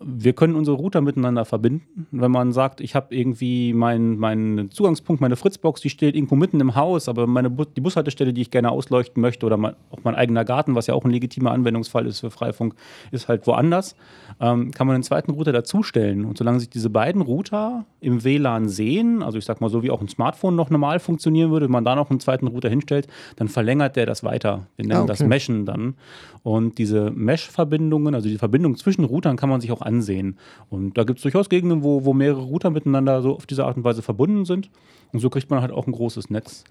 wir 0.00 0.32
können 0.32 0.54
unsere 0.54 0.76
Router 0.76 1.00
miteinander 1.00 1.44
verbinden. 1.44 2.06
Wenn 2.10 2.30
man 2.30 2.52
sagt, 2.52 2.80
ich 2.80 2.94
habe 2.94 3.14
irgendwie 3.14 3.72
meinen 3.72 4.18
mein 4.18 4.70
Zugangspunkt, 4.70 5.20
meine 5.20 5.36
Fritzbox, 5.36 5.80
die 5.80 5.90
steht 5.90 6.16
irgendwo 6.16 6.34
mitten 6.34 6.60
im 6.60 6.74
Haus, 6.74 7.08
aber 7.08 7.26
meine 7.26 7.50
Bu 7.50 7.64
die 7.64 7.80
Bushaltestelle, 7.80 8.32
die 8.32 8.42
ich 8.42 8.50
gerne 8.50 8.70
ausleuchten 8.70 9.20
möchte, 9.20 9.46
oder 9.46 9.56
mein, 9.56 9.74
auch 9.90 10.02
mein 10.02 10.14
eigener 10.14 10.44
Garten, 10.44 10.74
was 10.74 10.86
ja 10.86 10.94
auch 10.94 11.04
ein 11.04 11.10
legitimer 11.10 11.52
Anwendungsfall 11.52 12.06
ist 12.06 12.20
für 12.20 12.30
Freifunk, 12.30 12.74
ist 13.12 13.28
halt 13.28 13.46
woanders, 13.46 13.94
ähm, 14.40 14.72
kann 14.72 14.86
man 14.86 14.94
einen 14.94 15.02
zweiten 15.02 15.32
Router 15.32 15.52
dazustellen. 15.52 16.24
Und 16.24 16.38
solange 16.38 16.60
sich 16.60 16.70
diese 16.70 16.90
beiden 16.90 17.22
Router 17.22 17.84
im 18.00 18.24
WLAN 18.24 18.68
sehen, 18.68 19.22
also 19.22 19.38
ich 19.38 19.44
sag 19.44 19.60
mal 19.60 19.70
so 19.70 19.82
wie 19.82 19.90
auch 19.90 20.00
ein 20.00 20.08
Smartphone 20.08 20.56
noch 20.56 20.70
normal 20.70 20.98
funktionieren 20.98 21.50
würde, 21.50 21.66
wenn 21.66 21.72
man 21.72 21.84
da 21.84 21.94
noch 21.94 22.10
einen 22.10 22.20
zweiten 22.20 22.46
Router 22.46 22.68
hinstellt, 22.68 22.87
dann 23.36 23.48
verlängert 23.48 23.96
der 23.96 24.06
das 24.06 24.24
weiter. 24.24 24.66
Wir 24.76 24.86
nennen 24.86 25.00
ah, 25.00 25.02
okay. 25.02 25.08
das 25.08 25.20
Meshen 25.20 25.66
dann. 25.66 25.94
Und 26.42 26.78
diese 26.78 27.10
Mesh-Verbindungen, 27.10 28.14
also 28.14 28.28
die 28.28 28.38
Verbindung 28.38 28.76
zwischen 28.76 29.04
Routern 29.04 29.36
kann 29.36 29.48
man 29.48 29.60
sich 29.60 29.72
auch 29.72 29.82
ansehen. 29.82 30.38
Und 30.70 30.96
da 30.96 31.04
gibt 31.04 31.18
es 31.18 31.22
durchaus 31.22 31.48
Gegenden, 31.48 31.82
wo, 31.82 32.04
wo 32.04 32.12
mehrere 32.12 32.42
Router 32.42 32.70
miteinander 32.70 33.22
so 33.22 33.34
auf 33.34 33.46
diese 33.46 33.64
Art 33.64 33.76
und 33.76 33.84
Weise 33.84 34.02
verbunden 34.02 34.44
sind. 34.44 34.70
Und 35.12 35.20
so 35.20 35.30
kriegt 35.30 35.50
man 35.50 35.60
halt 35.60 35.72
auch 35.72 35.86
ein 35.86 35.92
großes 35.92 36.30
Netz. 36.30 36.64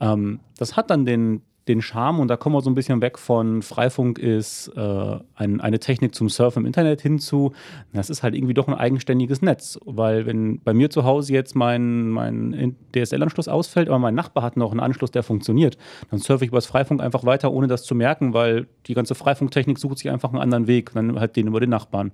Ähm, 0.00 0.40
das 0.58 0.76
hat 0.76 0.90
dann 0.90 1.04
den, 1.04 1.42
den 1.70 1.82
Charme, 1.82 2.20
und 2.20 2.28
da 2.28 2.36
kommen 2.36 2.54
wir 2.54 2.60
so 2.60 2.70
ein 2.70 2.74
bisschen 2.74 3.00
weg 3.00 3.18
von 3.18 3.62
Freifunk 3.62 4.18
ist 4.18 4.68
äh, 4.76 5.18
ein, 5.34 5.60
eine 5.60 5.78
Technik 5.78 6.14
zum 6.14 6.28
Surfen 6.28 6.62
im 6.62 6.66
Internet 6.66 7.00
hinzu. 7.00 7.52
Das 7.92 8.10
ist 8.10 8.22
halt 8.22 8.34
irgendwie 8.34 8.54
doch 8.54 8.68
ein 8.68 8.74
eigenständiges 8.74 9.40
Netz, 9.40 9.78
weil 9.84 10.26
wenn 10.26 10.60
bei 10.60 10.74
mir 10.74 10.90
zu 10.90 11.04
Hause 11.04 11.32
jetzt 11.32 11.54
mein, 11.54 12.10
mein 12.10 12.76
DSL-Anschluss 12.94 13.48
ausfällt, 13.48 13.88
aber 13.88 13.98
mein 13.98 14.14
Nachbar 14.14 14.42
hat 14.42 14.56
noch 14.56 14.72
einen 14.72 14.80
Anschluss, 14.80 15.10
der 15.10 15.22
funktioniert, 15.22 15.78
dann 16.10 16.18
surfe 16.18 16.44
ich 16.44 16.48
über 16.48 16.58
das 16.58 16.66
Freifunk 16.66 17.00
einfach 17.00 17.24
weiter, 17.24 17.52
ohne 17.52 17.68
das 17.68 17.84
zu 17.84 17.94
merken, 17.94 18.34
weil 18.34 18.66
die 18.86 18.94
ganze 18.94 19.14
Freifunktechnik 19.14 19.78
sucht 19.78 19.98
sich 19.98 20.10
einfach 20.10 20.30
einen 20.30 20.42
anderen 20.42 20.66
Weg, 20.66 20.92
dann 20.92 21.18
halt 21.18 21.36
den 21.36 21.46
über 21.46 21.60
den 21.60 21.70
Nachbarn. 21.70 22.12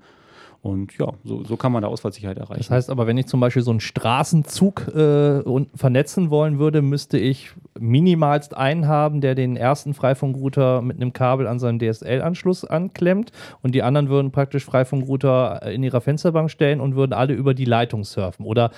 Und 0.62 0.97
ja, 0.99 1.12
so, 1.25 1.45
so 1.45 1.57
kann 1.57 1.73
man 1.73 1.83
da 1.83 1.88
Ausfallsicherheit 1.88 2.38
erreichen. 2.38 2.59
Das 2.59 2.71
heißt 2.71 2.90
aber, 2.90 3.07
wenn 3.07 3.19
ich 3.19 3.27
zum 3.27 3.40
Beispiel 3.40 3.62
so 3.62 3.71
einen 3.71 3.81
Straßenzug 3.81 4.88
äh, 4.88 5.42
vernetzen 5.75 6.31
wollen 6.31 6.59
würde, 6.59 6.83
müsste 6.83 7.19
ich 7.19 7.51
minimalst 7.79 8.57
einen 8.57 8.88
haben, 8.88 9.21
der 9.21 9.35
den 9.35 9.57
ersten 9.57 9.95
Freifunkrouter 9.95 10.83
mit 10.83 10.97
einem 10.97 11.12
Kabel 11.12 11.47
an 11.47 11.59
seinen 11.59 11.79
DSL-Anschluss 11.79 12.64
anklemmt 12.64 13.33
und 13.62 13.75
die 13.75 13.83
anderen 13.83 14.09
würden 14.09 14.33
praktisch 14.33 14.64
Freifunkrouter 14.64 15.62
in 15.71 15.83
ihrer 15.83 16.01
Fensterbank 16.01 16.51
stellen 16.51 16.81
und 16.81 16.97
würden 16.97 17.12
alle 17.12 17.35
über 17.35 17.55
die 17.55 17.64
Leitung 17.64 18.05
surfen. 18.05 18.45
Oder 18.47 18.71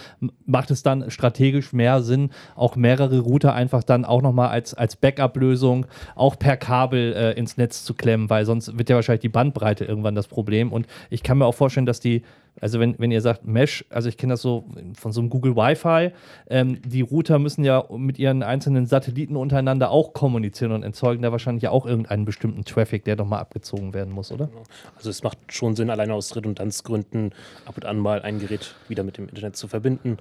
macht 0.47 0.71
es 0.71 0.83
dann 0.83 1.11
strategisch 1.11 1.73
mehr 1.73 2.03
Sinn, 2.03 2.31
auch 2.57 2.77
mehrere 2.77 3.21
Router 3.21 3.55
einfach 3.55 3.83
dann 3.83 4.05
auch 4.05 4.23
nochmal 4.23 4.49
als, 4.49 4.75
als 4.75 4.97
Backup-Lösung 4.97 5.87
auch 6.14 6.38
per 6.38 6.57
Kabel 6.57 7.12
äh, 7.14 7.33
ins 7.33 7.57
Netz 7.57 7.85
zu 7.85 7.95
klemmen, 7.95 8.31
weil 8.31 8.45
sonst 8.45 8.79
wird 8.79 8.88
ja 8.91 8.97
wahrscheinlich 8.97 9.23
die 9.23 9.29
Bandbreite 9.29 9.85
irgendwann 9.85 10.14
das 10.14 10.29
Problem. 10.29 10.73
Und 10.73 10.87
ich 11.11 11.23
kann 11.23 11.38
mir 11.38 11.47
auch 11.47 11.55
vorstellen, 11.55 11.78
dass 11.87 12.01
die 12.01 12.23
also 12.61 12.81
wenn, 12.81 12.99
wenn 12.99 13.11
ihr 13.11 13.21
sagt 13.21 13.47
Mesh, 13.47 13.85
also 13.91 14.09
ich 14.09 14.17
kenne 14.17 14.35
das 14.35 14.43
so 14.43 14.64
von 14.95 15.12
so 15.12 15.21
einem 15.21 15.31
Google 15.31 15.57
Wi-Fi, 15.57 16.12
ähm, 16.49 16.81
die 16.83 17.03
Router 17.03 17.38
müssen 17.38 17.64
ja 17.64 17.85
mit 17.91 18.19
ihren 18.19 18.43
einzelnen 18.43 18.87
Satelliten 18.87 19.37
untereinander 19.37 19.91
auch 19.91 20.12
kommunizieren 20.12 20.73
und 20.73 20.83
erzeugen 20.83 21.23
da 21.23 21.33
wahrscheinlich 21.33 21.62
ja 21.62 21.71
auch 21.71 21.87
irgendeinen 21.87 22.25
bestimmten 22.25 22.64
Traffic, 22.64 23.05
der 23.05 23.17
doch 23.17 23.27
mal 23.27 23.38
abgezogen 23.38 23.95
werden 23.95 24.12
muss, 24.12 24.33
oder? 24.33 24.47
Genau. 24.47 24.62
Also 24.97 25.11
es 25.11 25.23
macht 25.23 25.38
schon 25.49 25.77
Sinn, 25.77 25.91
alleine 25.91 26.14
aus 26.14 26.35
Redundanzgründen 26.35 27.33
ab 27.64 27.77
und 27.77 27.85
an 27.85 27.99
mal 27.99 28.23
ein 28.23 28.38
Gerät 28.38 28.75
wieder 28.88 29.05
mit 29.05 29.19
dem 29.19 29.29
Internet 29.29 29.57
zu 29.57 29.69
verbinden. 29.69 30.19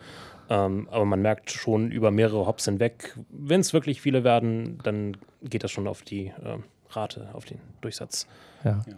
Ähm, 0.49 0.87
aber 0.91 1.05
man 1.05 1.21
merkt 1.21 1.51
schon 1.51 1.91
über 1.91 2.11
mehrere 2.11 2.45
Hops 2.45 2.65
hinweg, 2.65 3.17
wenn 3.29 3.59
es 3.59 3.73
wirklich 3.73 4.01
viele 4.01 4.23
werden, 4.23 4.77
dann 4.83 5.17
geht 5.43 5.63
das 5.63 5.71
schon 5.71 5.87
auf 5.87 6.03
die 6.03 6.27
äh, 6.27 6.57
Rate, 6.89 7.29
auf 7.33 7.45
den 7.45 7.59
Durchsatz. 7.81 8.27
ja. 8.63 8.83
ja. 8.87 8.95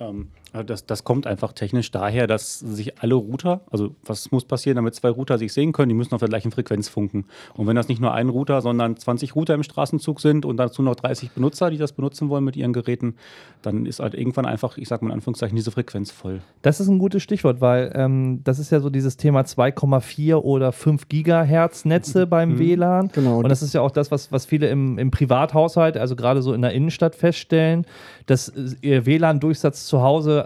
Ähm, 0.00 0.28
das, 0.52 0.86
das 0.86 1.04
kommt 1.04 1.26
einfach 1.26 1.52
technisch 1.52 1.90
daher, 1.90 2.26
dass 2.26 2.58
sich 2.58 3.00
alle 3.02 3.14
Router, 3.14 3.60
also 3.70 3.94
was 4.04 4.30
muss 4.30 4.44
passieren, 4.44 4.76
damit 4.76 4.94
zwei 4.94 5.10
Router 5.10 5.38
sich 5.38 5.52
sehen 5.52 5.72
können, 5.72 5.90
die 5.90 5.94
müssen 5.94 6.14
auf 6.14 6.20
der 6.20 6.28
gleichen 6.28 6.50
Frequenz 6.50 6.88
funken. 6.88 7.26
Und 7.54 7.66
wenn 7.66 7.76
das 7.76 7.88
nicht 7.88 8.00
nur 8.00 8.12
ein 8.14 8.28
Router, 8.28 8.62
sondern 8.62 8.96
20 8.96 9.34
Router 9.34 9.54
im 9.54 9.62
Straßenzug 9.62 10.20
sind 10.20 10.46
und 10.46 10.56
dazu 10.56 10.82
noch 10.82 10.94
30 10.94 11.32
Benutzer, 11.32 11.70
die 11.70 11.76
das 11.76 11.92
benutzen 11.92 12.30
wollen 12.30 12.44
mit 12.44 12.56
ihren 12.56 12.72
Geräten, 12.72 13.16
dann 13.62 13.84
ist 13.84 14.00
halt 14.00 14.14
irgendwann 14.14 14.46
einfach, 14.46 14.78
ich 14.78 14.88
sag 14.88 15.02
mal 15.02 15.08
in 15.08 15.14
Anführungszeichen, 15.14 15.54
diese 15.54 15.70
Frequenz 15.70 16.10
voll. 16.10 16.40
Das 16.62 16.80
ist 16.80 16.88
ein 16.88 16.98
gutes 16.98 17.22
Stichwort, 17.22 17.60
weil 17.60 17.92
ähm, 17.94 18.40
das 18.44 18.58
ist 18.58 18.70
ja 18.70 18.80
so 18.80 18.88
dieses 18.88 19.16
Thema 19.16 19.42
2,4 19.42 20.36
oder 20.36 20.72
5 20.72 21.08
Gigahertz 21.08 21.84
Netze 21.84 22.24
mhm. 22.24 22.30
beim 22.30 22.48
mhm. 22.52 22.58
WLAN. 22.58 23.10
Genau. 23.12 23.38
Und 23.38 23.48
das 23.48 23.62
ist 23.62 23.74
ja 23.74 23.82
auch 23.82 23.90
das, 23.90 24.10
was, 24.10 24.32
was 24.32 24.46
viele 24.46 24.68
im, 24.68 24.98
im 24.98 25.10
Privathaushalt, 25.10 25.98
also 25.98 26.16
gerade 26.16 26.40
so 26.40 26.54
in 26.54 26.62
der 26.62 26.72
Innenstadt 26.72 27.14
feststellen, 27.14 27.86
dass 28.26 28.52
ihr 28.80 29.06
WLAN-Durchsatz 29.06 29.86
zu 29.86 30.02
Hause 30.02 30.37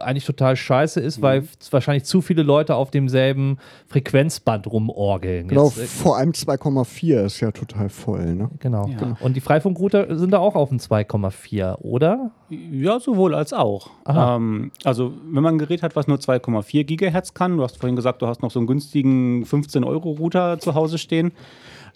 eigentlich 0.00 0.24
total 0.24 0.56
scheiße 0.56 1.00
ist, 1.00 1.18
mhm. 1.18 1.22
weil 1.22 1.48
wahrscheinlich 1.70 2.04
zu 2.04 2.20
viele 2.20 2.42
Leute 2.42 2.74
auf 2.74 2.90
demselben 2.90 3.58
Frequenzband 3.88 4.66
rumorgeln. 4.66 5.48
Genau, 5.48 5.66
Jetzt, 5.66 5.78
äh, 5.78 5.86
vor 5.86 6.16
allem 6.16 6.30
2,4 6.30 7.24
ist 7.24 7.40
ja 7.40 7.50
total 7.50 7.88
voll. 7.88 8.34
Ne? 8.34 8.50
Genau. 8.58 8.86
Ja. 8.88 8.96
genau. 8.96 9.16
Und 9.20 9.36
die 9.36 9.40
Freifunkrouter 9.40 10.16
sind 10.16 10.30
da 10.30 10.38
auch 10.38 10.54
auf 10.54 10.70
dem 10.70 10.78
2,4, 10.78 11.80
oder? 11.82 12.30
Ja, 12.48 12.98
sowohl 12.98 13.34
als 13.34 13.52
auch. 13.52 13.90
Ähm, 14.06 14.72
also, 14.84 15.12
wenn 15.30 15.42
man 15.42 15.54
ein 15.54 15.58
Gerät 15.58 15.82
hat, 15.82 15.96
was 15.96 16.06
nur 16.06 16.18
2,4 16.18 16.84
Gigahertz 16.84 17.34
kann, 17.34 17.56
du 17.56 17.62
hast 17.62 17.78
vorhin 17.78 17.96
gesagt, 17.96 18.22
du 18.22 18.26
hast 18.26 18.42
noch 18.42 18.50
so 18.50 18.58
einen 18.58 18.66
günstigen 18.66 19.44
15-Euro-Router 19.44 20.58
zu 20.58 20.74
Hause 20.74 20.98
stehen 20.98 21.32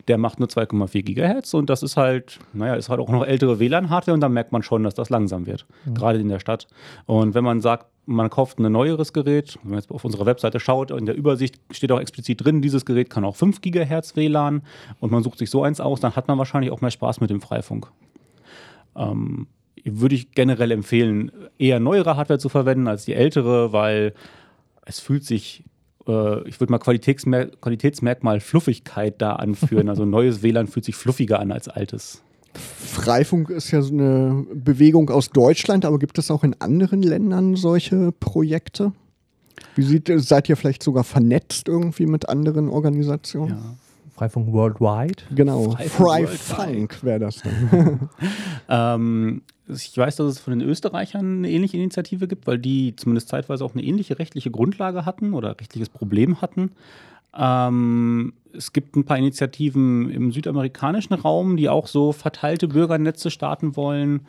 der 0.09 0.19
macht 0.19 0.39
nur 0.39 0.49
2,4 0.49 1.03
Gigahertz 1.03 1.55
und 1.55 1.71
das 1.71 1.83
ist 1.83 1.97
halt, 1.97 2.39
naja, 2.53 2.75
ist 2.75 2.89
halt 2.89 3.01
auch 3.01 3.09
noch 3.09 3.25
ältere 3.25 3.59
WLAN-Hardware 3.59 4.15
und 4.15 4.21
dann 4.21 4.33
merkt 4.33 4.53
man 4.53 4.63
schon, 4.63 4.83
dass 4.83 4.95
das 4.95 5.11
langsam 5.11 5.47
wird, 5.47 5.67
gerade 5.95 6.21
in 6.21 6.29
der 6.29 6.41
Stadt. 6.41 6.67
Und 7.07 7.35
wenn 7.35 7.45
man 7.45 7.61
sagt, 7.61 7.87
man 8.07 8.29
kauft 8.29 8.59
ein 8.59 8.71
neueres 8.71 9.13
Gerät, 9.13 9.59
wenn 9.63 9.71
man 9.71 9.79
jetzt 9.81 9.91
auf 9.91 10.05
unserer 10.05 10.27
Webseite 10.27 10.61
schaut, 10.61 10.91
in 10.91 11.07
der 11.07 11.15
Übersicht 11.15 11.59
steht 11.71 11.91
auch 11.91 12.01
explizit 12.01 12.45
drin, 12.45 12.61
dieses 12.61 12.85
Gerät 12.85 13.09
kann 13.09 13.25
auch 13.25 13.37
5 13.37 13.61
Gigahertz 13.61 14.17
WLAN 14.17 14.63
und 15.01 15.11
man 15.11 15.23
sucht 15.23 15.39
sich 15.39 15.51
so 15.51 15.63
eins 15.63 15.81
aus, 15.81 16.01
dann 16.01 16.15
hat 16.17 16.29
man 16.29 16.39
wahrscheinlich 16.39 16.71
auch 16.71 16.81
mehr 16.81 16.91
Spaß 16.91 17.21
mit 17.21 17.31
dem 17.31 17.41
Freifunk. 17.41 17.91
Ähm, 18.97 19.47
würde 19.85 20.15
ich 20.15 20.33
generell 20.33 20.71
empfehlen, 20.71 21.31
eher 21.59 21.81
neuere 21.81 22.17
Hardware 22.17 22.39
zu 22.39 22.49
verwenden 22.49 22.89
als 22.89 23.05
die 23.05 23.15
ältere, 23.15 23.73
weil 23.73 24.15
es 24.87 25.01
fühlt 25.01 25.25
sich, 25.25 25.65
äh, 26.07 26.49
ich 26.49 26.61
würde 26.61 26.73
mal 26.73 26.79
Qualitätsmer 26.79 27.47
Qualitätsmerkmal 27.47 28.41
Fluffigkeit 28.41 29.21
da 29.21 29.35
anführen. 29.35 29.89
Also 29.89 30.05
neues 30.05 30.43
WLAN 30.43 30.67
fühlt 30.67 30.85
sich 30.85 30.97
fluffiger 30.97 31.41
an 31.41 31.53
als 31.53 31.69
altes. 31.69 32.23
Freifunk 32.55 33.51
ist 33.51 33.71
ja 33.73 33.83
so 33.83 33.93
eine 33.93 34.47
Bewegung 34.55 35.11
aus 35.11 35.31
Deutschland, 35.31 35.85
aber 35.85 35.99
gibt 35.99 36.19
es 36.19 36.31
auch 36.31 36.45
in 36.45 36.55
anderen 36.61 37.03
Ländern 37.03 37.57
solche 37.57 38.13
Projekte? 38.13 38.93
Wie 39.75 39.83
sieht, 39.83 40.11
seid 40.17 40.49
ihr 40.49 40.57
vielleicht 40.57 40.83
sogar 40.83 41.05
vernetzt 41.05 41.69
irgendwie 41.69 42.07
mit 42.07 42.29
anderen 42.29 42.69
Organisationen? 42.69 43.51
Ja. 43.51 43.77
Freifunk 44.15 44.53
Worldwide. 44.53 45.25
Genau, 45.35 45.73
Freifunk 45.73 46.39
Freifunk 46.39 47.03
wäre 47.03 47.21
das 47.21 47.43
dann. 47.43 48.11
Ähm, 48.67 49.43
ich 49.69 49.97
weiß, 49.97 50.17
dass 50.17 50.27
es 50.27 50.39
von 50.39 50.59
den 50.59 50.67
Österreichern 50.67 51.39
eine 51.39 51.51
ähnliche 51.51 51.77
Initiative 51.77 52.27
gibt, 52.27 52.47
weil 52.47 52.59
die 52.59 52.97
zumindest 52.97 53.29
zeitweise 53.29 53.63
auch 53.63 53.75
eine 53.75 53.83
ähnliche 53.83 54.19
rechtliche 54.19 54.51
Grundlage 54.51 55.05
hatten 55.05 55.35
oder 55.35 55.59
rechtliches 55.61 55.91
Problem 55.91 56.41
hatten. 56.41 56.73
Ähm, 57.37 58.33
es 58.53 58.73
gibt 58.73 58.97
ein 58.97 59.05
paar 59.05 59.19
Initiativen 59.19 60.11
im 60.11 60.33
südamerikanischen 60.33 61.15
Raum, 61.15 61.57
die 61.57 61.69
auch 61.69 61.89
so 61.89 62.13
verteilte 62.13 62.69
Bürgernetze 62.69 63.31
starten 63.31 63.77
wollen. 63.77 64.21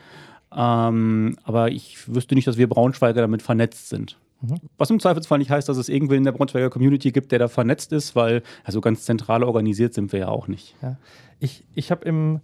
Ähm, 0.56 1.38
aber 1.44 1.72
ich 1.72 2.14
wüsste 2.14 2.36
nicht, 2.36 2.48
dass 2.48 2.58
wir 2.58 2.68
Braunschweiger 2.68 3.22
damit 3.22 3.42
vernetzt 3.42 3.90
sind. 3.90 4.18
Was 4.78 4.90
im 4.90 5.00
Zweifelsfall 5.00 5.40
nicht 5.40 5.52
heißt, 5.52 5.68
dass 5.70 5.78
es 5.78 5.90
irgendwen 5.90 6.18
in 6.18 6.24
der 6.24 6.32
Braunschweiger 6.32 6.70
Community 6.70 7.12
gibt, 7.12 7.32
der 7.32 7.40
da 7.40 7.48
vernetzt 7.48 7.92
ist, 7.92 8.16
weil 8.16 8.44
also 8.64 8.82
ganz 8.82 9.06
zentral 9.06 9.44
organisiert 9.44 9.94
sind 9.94 10.12
wir 10.12 10.20
ja 10.20 10.28
auch 10.28 10.48
nicht. 10.48 10.76
Ja. 10.82 10.98
Ich, 11.40 11.64
ich 11.76 11.92
habe 11.92 12.06
im 12.06 12.40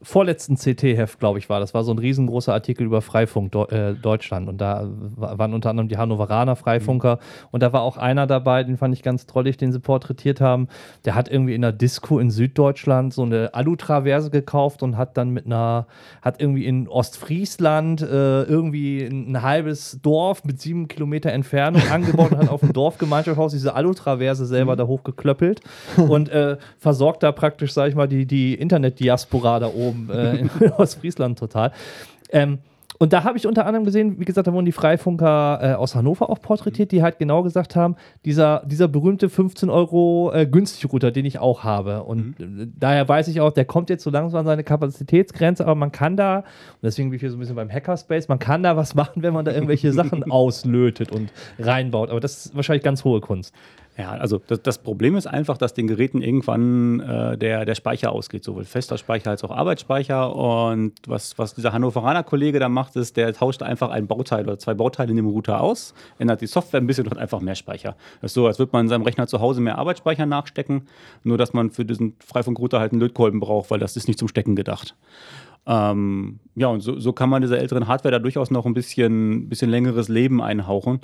vorletzten 0.00 0.56
CT-Heft, 0.56 1.18
glaube 1.18 1.38
ich, 1.40 1.48
war. 1.48 1.58
Das, 1.58 1.74
war 1.74 1.82
so 1.82 1.92
ein 1.92 1.98
riesengroßer 1.98 2.52
Artikel 2.52 2.86
über 2.86 3.02
Freifunk 3.02 3.52
äh, 3.72 3.94
Deutschland. 3.94 4.48
Und 4.48 4.60
da 4.60 4.88
wa- 5.16 5.38
waren 5.38 5.52
unter 5.54 5.70
anderem 5.70 5.88
die 5.88 5.96
Hannoveraner 5.98 6.54
Freifunker. 6.54 7.18
Und 7.50 7.62
da 7.64 7.72
war 7.72 7.82
auch 7.82 7.96
einer 7.96 8.28
dabei, 8.28 8.62
den 8.62 8.76
fand 8.76 8.94
ich 8.94 9.02
ganz 9.02 9.26
trollig, 9.26 9.56
den 9.56 9.72
sie 9.72 9.80
porträtiert 9.80 10.40
haben. 10.40 10.68
Der 11.04 11.16
hat 11.16 11.28
irgendwie 11.28 11.54
in 11.54 11.64
einer 11.64 11.72
Disco 11.72 12.20
in 12.20 12.30
Süddeutschland 12.30 13.12
so 13.12 13.22
eine 13.22 13.54
Alu-Traverse 13.54 14.30
gekauft 14.30 14.84
und 14.84 14.96
hat 14.96 15.16
dann 15.16 15.30
mit 15.30 15.46
einer, 15.46 15.88
hat 16.22 16.40
irgendwie 16.40 16.66
in 16.66 16.86
Ostfriesland 16.86 18.00
äh, 18.02 18.42
irgendwie 18.44 19.04
ein, 19.04 19.42
halbes 19.42 19.98
Dorf 20.00 20.44
mit 20.44 20.60
sieben 20.60 20.86
Kilometer 20.86 21.32
Entfernung 21.32 21.82
angebaut 21.92 22.30
und 22.32 22.38
hat 22.38 22.50
auf 22.50 22.60
dem 22.60 22.72
Dorfgemeinschaftshaus 22.72 23.50
diese 23.52 23.74
Alu-Traverse 23.74 24.46
selber 24.46 24.76
da 24.76 24.86
hochgeklöppelt. 24.86 25.60
Und 25.96 26.28
äh, 26.28 26.56
versorgt 26.78 27.24
da 27.24 27.32
praktisch, 27.32 27.72
sag 27.72 27.88
ich 27.88 27.96
mal, 27.96 28.06
die, 28.06 28.26
die 28.26 28.54
Internet-Diaspora 28.54 29.58
da 29.58 29.66
oben 29.66 29.87
äh, 30.10 30.38
in 30.38 30.50
Ostfriesland 30.76 31.38
total. 31.38 31.72
Ähm, 32.30 32.58
und 32.98 33.12
da 33.12 33.22
habe 33.22 33.38
ich 33.38 33.46
unter 33.46 33.64
anderem 33.64 33.84
gesehen, 33.84 34.18
wie 34.18 34.24
gesagt, 34.24 34.48
da 34.48 34.52
wurden 34.52 34.66
die 34.66 34.72
Freifunker 34.72 35.60
äh, 35.62 35.74
aus 35.74 35.94
Hannover 35.94 36.28
auch 36.30 36.40
porträtiert, 36.40 36.90
die 36.90 37.00
halt 37.02 37.18
genau 37.18 37.44
gesagt 37.44 37.76
haben, 37.76 37.94
dieser, 38.24 38.64
dieser 38.66 38.88
berühmte 38.88 39.28
15 39.28 39.70
Euro 39.70 40.32
äh, 40.34 40.46
Günstig-Router, 40.46 41.12
den 41.12 41.24
ich 41.24 41.38
auch 41.38 41.62
habe. 41.62 42.02
Und 42.02 42.40
äh, 42.40 42.66
daher 42.76 43.08
weiß 43.08 43.28
ich 43.28 43.40
auch, 43.40 43.52
der 43.52 43.66
kommt 43.66 43.88
jetzt 43.88 44.02
so 44.02 44.10
langsam 44.10 44.40
an 44.40 44.46
seine 44.46 44.64
Kapazitätsgrenze, 44.64 45.64
aber 45.64 45.76
man 45.76 45.92
kann 45.92 46.16
da, 46.16 46.38
und 46.38 46.44
deswegen 46.82 47.10
bin 47.10 47.16
ich 47.16 47.20
hier 47.20 47.30
so 47.30 47.36
ein 47.36 47.40
bisschen 47.40 47.54
beim 47.54 47.70
Hackerspace, 47.70 48.26
man 48.26 48.40
kann 48.40 48.64
da 48.64 48.76
was 48.76 48.94
machen, 48.96 49.22
wenn 49.22 49.32
man 49.32 49.44
da 49.44 49.52
irgendwelche 49.52 49.92
Sachen 49.92 50.24
auslötet 50.30 51.12
und 51.12 51.32
reinbaut. 51.60 52.10
Aber 52.10 52.18
das 52.18 52.46
ist 52.46 52.56
wahrscheinlich 52.56 52.82
ganz 52.82 53.04
hohe 53.04 53.20
Kunst. 53.20 53.54
Ja, 53.98 54.12
also 54.12 54.40
das, 54.46 54.62
das 54.62 54.78
Problem 54.78 55.16
ist 55.16 55.26
einfach, 55.26 55.58
dass 55.58 55.74
den 55.74 55.88
Geräten 55.88 56.22
irgendwann 56.22 57.00
äh, 57.00 57.36
der, 57.36 57.64
der 57.64 57.74
Speicher 57.74 58.12
ausgeht, 58.12 58.44
sowohl 58.44 58.64
fester 58.64 58.96
Speicher 58.96 59.30
als 59.30 59.42
auch 59.42 59.50
Arbeitsspeicher. 59.50 60.36
Und 60.36 60.92
was, 61.08 61.36
was 61.36 61.54
dieser 61.54 61.72
Hannoveraner 61.72 62.22
Kollege 62.22 62.60
da 62.60 62.68
macht, 62.68 62.94
ist, 62.94 63.16
der 63.16 63.34
tauscht 63.34 63.60
einfach 63.60 63.90
ein 63.90 64.06
Bauteil 64.06 64.44
oder 64.44 64.56
zwei 64.56 64.74
Bauteile 64.74 65.10
in 65.10 65.16
dem 65.16 65.26
Router 65.26 65.60
aus, 65.60 65.94
ändert 66.20 66.42
die 66.42 66.46
Software 66.46 66.80
ein 66.80 66.86
bisschen 66.86 67.06
und 67.06 67.10
hat 67.10 67.18
einfach 67.18 67.40
mehr 67.40 67.56
Speicher. 67.56 67.96
Das 68.20 68.30
ist 68.30 68.34
so, 68.34 68.46
als 68.46 68.60
würde 68.60 68.70
man 68.72 68.82
in 68.82 68.88
seinem 68.88 69.02
Rechner 69.02 69.26
zu 69.26 69.40
Hause 69.40 69.60
mehr 69.60 69.78
Arbeitsspeicher 69.78 70.26
nachstecken, 70.26 70.82
nur 71.24 71.36
dass 71.36 71.52
man 71.52 71.72
für 71.72 71.84
diesen 71.84 72.14
Freifunk-Router 72.24 72.78
halt 72.78 72.92
einen 72.92 73.00
Lötkolben 73.00 73.40
braucht, 73.40 73.72
weil 73.72 73.80
das 73.80 73.96
ist 73.96 74.06
nicht 74.06 74.20
zum 74.20 74.28
Stecken 74.28 74.54
gedacht. 74.54 74.94
Ähm, 75.66 76.38
ja, 76.54 76.68
und 76.68 76.82
so, 76.82 77.00
so 77.00 77.12
kann 77.12 77.30
man 77.30 77.42
dieser 77.42 77.58
älteren 77.58 77.88
Hardware 77.88 78.12
da 78.12 78.18
durchaus 78.20 78.52
noch 78.52 78.64
ein 78.64 78.74
bisschen, 78.74 79.48
bisschen 79.48 79.70
längeres 79.70 80.08
Leben 80.08 80.40
einhauchen. 80.40 81.00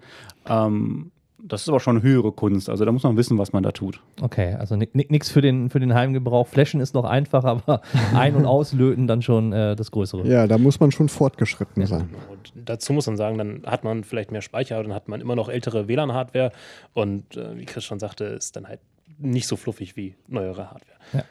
Ähm, 0.49 1.11
das 1.47 1.63
ist 1.63 1.69
aber 1.69 1.79
schon 1.79 2.03
höhere 2.03 2.33
Kunst. 2.33 2.71
Also 2.71 2.85
da 2.85 2.93
muss 2.93 3.03
man 3.03 3.17
wissen, 3.17 3.37
was 3.37 3.53
man 3.53 3.63
da 3.63 3.71
tut. 3.71 4.01
Okay, 4.23 4.55
also 4.55 4.77
nichts 4.77 5.31
für 5.31 5.43
den, 5.43 5.69
für 5.69 5.79
den 5.79 5.93
Heimgebrauch. 5.95 6.47
Flashen 6.49 6.81
ist 6.81 6.95
noch 6.95 7.05
einfacher, 7.05 7.49
aber 7.49 7.83
ein- 8.15 8.35
und 8.35 8.47
auslöten 8.47 9.07
dann 9.07 9.21
schon 9.21 9.53
äh, 9.53 9.77
das 9.77 9.91
Größere. 9.91 10.27
Ja, 10.27 10.47
da 10.47 10.57
muss 10.57 10.81
man 10.81 10.91
schon 10.91 11.09
fortgeschritten 11.09 11.87
sein. 11.87 12.09
Und 12.31 12.53
dazu 12.55 12.95
muss 12.95 13.07
man 13.07 13.17
sagen, 13.17 13.37
dann 13.37 13.63
hat 13.67 13.85
man 13.85 14.05
vielleicht 14.05 14.33
mehr 14.33 14.41
Speicher, 14.41 14.83
dann 14.83 14.95
hat 14.95 15.09
man 15.09 15.21
immer 15.21 15.37
noch 15.37 15.51
ältere 15.51 15.87
WLAN-Hardware 15.87 16.51
und 16.95 17.37
äh, 17.37 17.59
wie 17.59 17.67
Chris 17.67 17.85
schon 17.85 17.99
sagte, 17.99 18.25
ist 18.25 18.57
dann 18.57 18.67
halt 18.67 18.81
nicht 19.19 19.47
so 19.47 19.57
fluffig 19.57 19.97
wie 19.97 20.15
neuere 20.29 20.71
Hardware. 20.71 21.25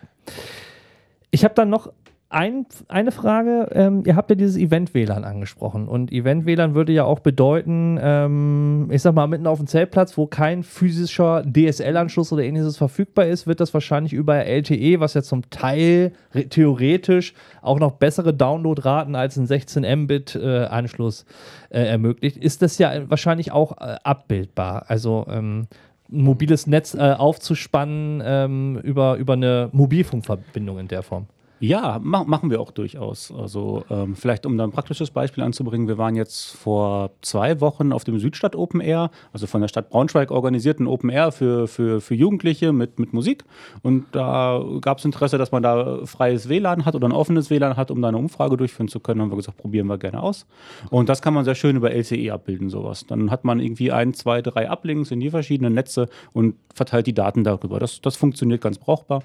Ich 1.32 1.44
habe 1.44 1.56
dann 1.56 1.70
noch 1.70 1.92
ein, 2.34 2.66
eine 2.88 3.12
Frage. 3.12 3.70
Ähm, 3.74 4.04
ihr 4.06 4.16
habt 4.16 4.30
ja 4.30 4.36
dieses 4.36 4.58
Event-WLAN 4.58 5.24
angesprochen. 5.24 5.88
Und 5.88 6.12
Event-WLAN 6.12 6.74
würde 6.76 6.92
ja 6.92 7.04
auch 7.06 7.20
bedeuten, 7.20 8.00
ähm, 8.02 8.90
ich 8.92 9.02
sag 9.02 9.14
mal, 9.16 9.28
mitten 9.28 9.48
auf 9.48 9.60
dem 9.60 9.68
Zeltplatz, 9.68 10.18
wo 10.18 10.26
kein 10.28 10.64
physischer 10.64 11.44
DSL-Anschluss 11.46 12.34
oder 12.34 12.44
ähnliches 12.44 12.78
verfügbar 12.78 13.28
ist, 13.28 13.48
wird 13.48 13.60
das 13.60 13.74
wahrscheinlich 13.74 14.14
über 14.14 14.46
LTE, 14.46 15.00
was 15.00 15.14
ja 15.14 15.22
zum 15.22 15.50
Teil 15.50 16.12
re- 16.34 16.48
theoretisch 16.50 17.34
auch 17.62 17.80
noch 17.80 17.94
bessere 17.94 18.34
Downloadraten 18.34 19.16
als 19.16 19.38
ein 19.38 19.46
16 19.46 19.84
Mbit-Anschluss 20.04 21.26
äh, 21.70 21.84
ermöglicht. 21.84 22.38
Ist 22.38 22.62
das 22.62 22.78
ja 22.78 22.92
wahrscheinlich 23.10 23.52
auch 23.52 23.78
äh, 23.80 23.96
abbildbar. 24.04 24.86
Also 24.88 25.26
ähm, 25.30 25.68
ein 26.12 26.22
mobiles 26.24 26.68
Netz 26.68 26.94
äh, 26.94 27.00
aufzuspannen 27.00 28.22
ähm, 28.26 28.80
über, 28.84 29.16
über 29.16 29.34
eine 29.34 29.70
Mobilfunkverbindung 29.72 30.80
in 30.80 30.88
der 30.88 31.04
Form. 31.04 31.28
Ja, 31.64 31.98
ma 32.04 32.26
machen 32.26 32.52
wir 32.52 32.60
auch 32.60 32.72
durchaus. 32.72 33.32
Also 33.32 33.86
ähm, 33.90 34.18
vielleicht, 34.18 34.46
um 34.46 34.58
da 34.58 34.66
ein 34.66 34.72
praktisches 34.72 35.12
Beispiel 35.12 35.46
anzubringen, 35.46 35.88
wir 35.88 35.98
waren 35.98 36.14
jetzt 36.14 36.52
vor 36.52 37.12
zwei 37.22 37.62
Wochen 37.62 37.94
auf 37.94 38.04
dem 38.04 38.20
Südstadt 38.20 38.58
Open 38.58 38.82
Air, 38.82 39.12
also 39.32 39.48
von 39.48 39.62
der 39.62 39.70
Stadt 39.70 39.90
Braunschweig 39.90 40.30
organisierten 40.30 40.88
Open 40.88 41.10
Air 41.10 41.32
für, 41.32 41.70
für, 41.70 42.02
für 42.02 42.16
Jugendliche 42.16 42.74
mit, 42.74 43.00
mit 43.00 43.14
Musik. 43.14 43.46
Und 43.82 44.08
da 44.12 44.62
gab 44.82 44.98
es 44.98 45.06
Interesse, 45.06 45.38
dass 45.38 45.54
man 45.54 45.64
da 45.64 46.06
freies 46.06 46.50
WLAN 46.50 46.84
hat 46.84 46.96
oder 46.96 47.08
ein 47.08 47.14
offenes 47.14 47.50
WLAN 47.50 47.78
hat, 47.78 47.92
um 47.92 48.02
da 48.02 48.10
eine 48.10 48.18
Umfrage 48.18 48.58
durchführen 48.58 48.90
zu 48.90 49.00
können. 49.00 49.22
Haben 49.22 49.32
wir 49.32 49.38
gesagt, 49.38 49.56
probieren 49.56 49.88
wir 49.88 49.98
gerne 49.98 50.22
aus. 50.22 50.46
Und 50.90 51.08
das 51.08 51.22
kann 51.22 51.34
man 51.34 51.46
sehr 51.46 51.56
schön 51.56 51.78
über 51.78 51.92
LCE 51.92 52.34
abbilden, 52.34 52.70
sowas. 52.70 53.06
Dann 53.08 53.32
hat 53.32 53.46
man 53.46 53.62
irgendwie 53.62 53.90
ein, 53.90 54.14
zwei, 54.14 54.42
drei 54.42 54.70
Uplinks 54.70 55.12
in 55.12 55.22
die 55.22 55.30
verschiedenen 55.30 55.76
Netze 55.76 56.10
und 56.34 56.56
verteilt 56.76 57.08
die 57.08 57.14
Daten 57.14 57.46
darüber. 57.46 57.80
Das, 57.80 58.02
das 58.02 58.18
funktioniert 58.18 58.60
ganz 58.60 58.80
brauchbar. 58.80 59.24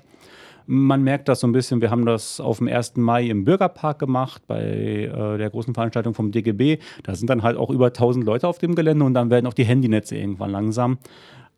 Man 0.70 1.02
merkt 1.02 1.28
das 1.28 1.40
so 1.40 1.46
ein 1.46 1.52
bisschen. 1.52 1.80
Wir 1.80 1.90
haben 1.90 2.04
das 2.04 2.40
auf 2.40 2.58
dem 2.58 2.68
1. 2.68 2.96
Mai 2.96 3.24
im 3.26 3.46
Bürgerpark 3.46 3.98
gemacht, 3.98 4.42
bei 4.46 4.60
äh, 4.60 5.38
der 5.38 5.48
großen 5.48 5.72
Veranstaltung 5.72 6.12
vom 6.12 6.30
DGB. 6.30 6.78
Da 7.04 7.14
sind 7.14 7.30
dann 7.30 7.42
halt 7.42 7.56
auch 7.56 7.70
über 7.70 7.86
1000 7.86 8.22
Leute 8.26 8.46
auf 8.46 8.58
dem 8.58 8.74
Gelände 8.74 9.02
und 9.04 9.14
dann 9.14 9.30
werden 9.30 9.46
auch 9.46 9.54
die 9.54 9.64
Handynetze 9.64 10.14
irgendwann 10.16 10.50
langsam. 10.50 10.98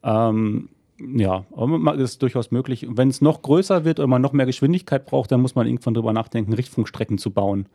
Ähm, 0.04 0.68
ja, 1.16 1.44
aber 1.56 1.96
das 1.96 2.12
ist 2.12 2.22
durchaus 2.22 2.52
möglich. 2.52 2.86
Wenn 2.88 3.08
es 3.08 3.20
noch 3.20 3.42
größer 3.42 3.84
wird 3.84 3.98
oder 3.98 4.06
man 4.06 4.22
noch 4.22 4.32
mehr 4.32 4.46
Geschwindigkeit 4.46 5.06
braucht, 5.06 5.32
dann 5.32 5.40
muss 5.40 5.54
man 5.56 5.66
irgendwann 5.66 5.94
drüber 5.94 6.12
nachdenken, 6.12 6.52
Richtfunkstrecken 6.52 7.18
zu 7.18 7.30
bauen. 7.32 7.66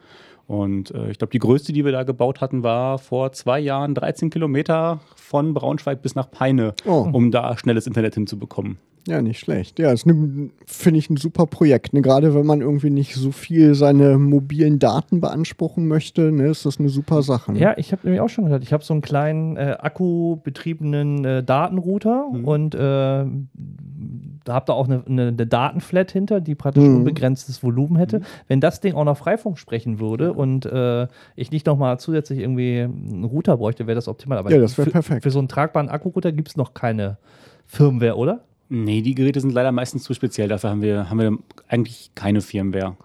Und 0.48 0.91
äh, 0.91 1.10
ich 1.10 1.17
glaube, 1.17 1.32
die 1.32 1.39
größte, 1.39 1.74
die 1.74 1.84
wir 1.84 1.91
da 1.91 2.04
gebaut 2.04 2.39
hatten, 2.39 2.63
war 2.63 2.98
vor 2.98 3.32
zwei 3.34 3.60
Jahren 3.60 3.93
13 3.95 4.30
Kilometer 4.30 5.02
von 5.15 5.54
Braunschweig 5.54 6.02
bis 6.02 6.15
nach 6.15 6.32
Peine, 6.32 6.76
Oh. 6.86 7.10
um 7.12 7.32
da 7.32 7.58
schnelles 7.58 7.88
Internet 7.88 8.13
hinzubekommen. 8.13 8.78
Ja, 9.07 9.21
nicht 9.21 9.39
schlecht. 9.39 9.77
Ja, 9.77 9.91
ist 9.91 10.07
ne, 10.07 10.49
finde 10.65 10.97
ich 10.97 11.09
ein 11.11 11.17
super 11.17 11.45
Projekt. 11.45 11.93
Ne? 11.93 12.01
Gerade 12.01 12.33
wenn 12.33 12.45
man 12.45 12.61
irgendwie 12.61 12.89
nicht 12.89 13.13
so 13.13 13.31
viel 13.31 13.75
seine 13.75 14.17
mobilen 14.17 14.79
Daten 14.79 15.21
beanspruchen 15.21 15.87
möchte, 15.87 16.31
ne, 16.31 16.47
ist 16.47 16.65
das 16.65 16.79
eine 16.79 16.89
super 16.89 17.21
Sache. 17.21 17.53
Ne? 17.53 17.59
Ja, 17.59 17.77
ich 17.77 17.91
habe 17.91 18.01
nämlich 18.03 18.21
auch 18.21 18.29
schon 18.29 18.45
gehört, 18.45 18.63
ich 18.63 18.73
habe 18.73 18.83
so 18.83 18.93
einen 18.95 19.01
kleinen 19.01 19.57
äh, 19.57 19.75
akkubetriebenen 19.79 21.23
äh, 21.25 21.43
Datenrouter 21.43 22.25
und 22.27 22.73
äh, 22.75 22.77
da 22.79 24.53
habt 24.53 24.69
ihr 24.69 24.73
auch 24.73 24.87
eine, 24.87 25.03
eine, 25.07 25.27
eine 25.29 25.47
Datenflat 25.47 26.11
hinter, 26.11 26.41
die 26.41 26.55
praktisch 26.55 26.83
Mhm. 26.83 26.97
unbegrenztes 26.97 27.63
Volumen 27.63 27.97
hätte. 27.97 28.21
Wenn 28.47 28.59
das 28.61 28.79
Ding 28.81 28.93
auch 28.95 29.03
noch 29.05 29.17
Freifunk 29.17 29.57
sprechen 29.57 29.99
würde 29.99 30.33
und 30.33 30.65
äh, 30.65 31.07
ich 31.35 31.51
nicht 31.51 31.65
nochmal 31.65 31.99
zusätzlich 31.99 32.39
irgendwie 32.39 32.81
einen 32.81 33.23
Router 33.23 33.57
bräuchte, 33.57 33.87
wäre 33.87 33.95
das 33.95 34.07
optimal. 34.07 34.37
Aber 34.37 34.51
Ja, 34.51 34.59
das 34.59 34.77
wär 34.77 34.85
für, 34.85 34.91
perfekt. 34.91 35.23
Für 35.23 35.31
so 35.31 35.39
einen 35.39 35.47
tragbaren 35.47 35.89
Akkurouter 35.89 36.31
gibt 36.31 36.49
es 36.49 36.57
noch 36.57 36.73
keine 36.73 37.17
Firmware, 37.65 38.15
oder? 38.17 38.41
Nee, 38.69 39.01
die 39.01 39.15
Geräte 39.15 39.39
sind 39.39 39.54
leider 39.54 39.71
meistens 39.71 40.04
zu 40.04 40.13
speziell. 40.13 40.47
Dafür 40.47 40.71
haben 40.71 40.82
wir, 40.82 41.10
haben 41.10 41.19
wir 41.19 41.38
eigentlich 41.67 42.12
keine 42.15 42.41
Firmware. 42.41 42.95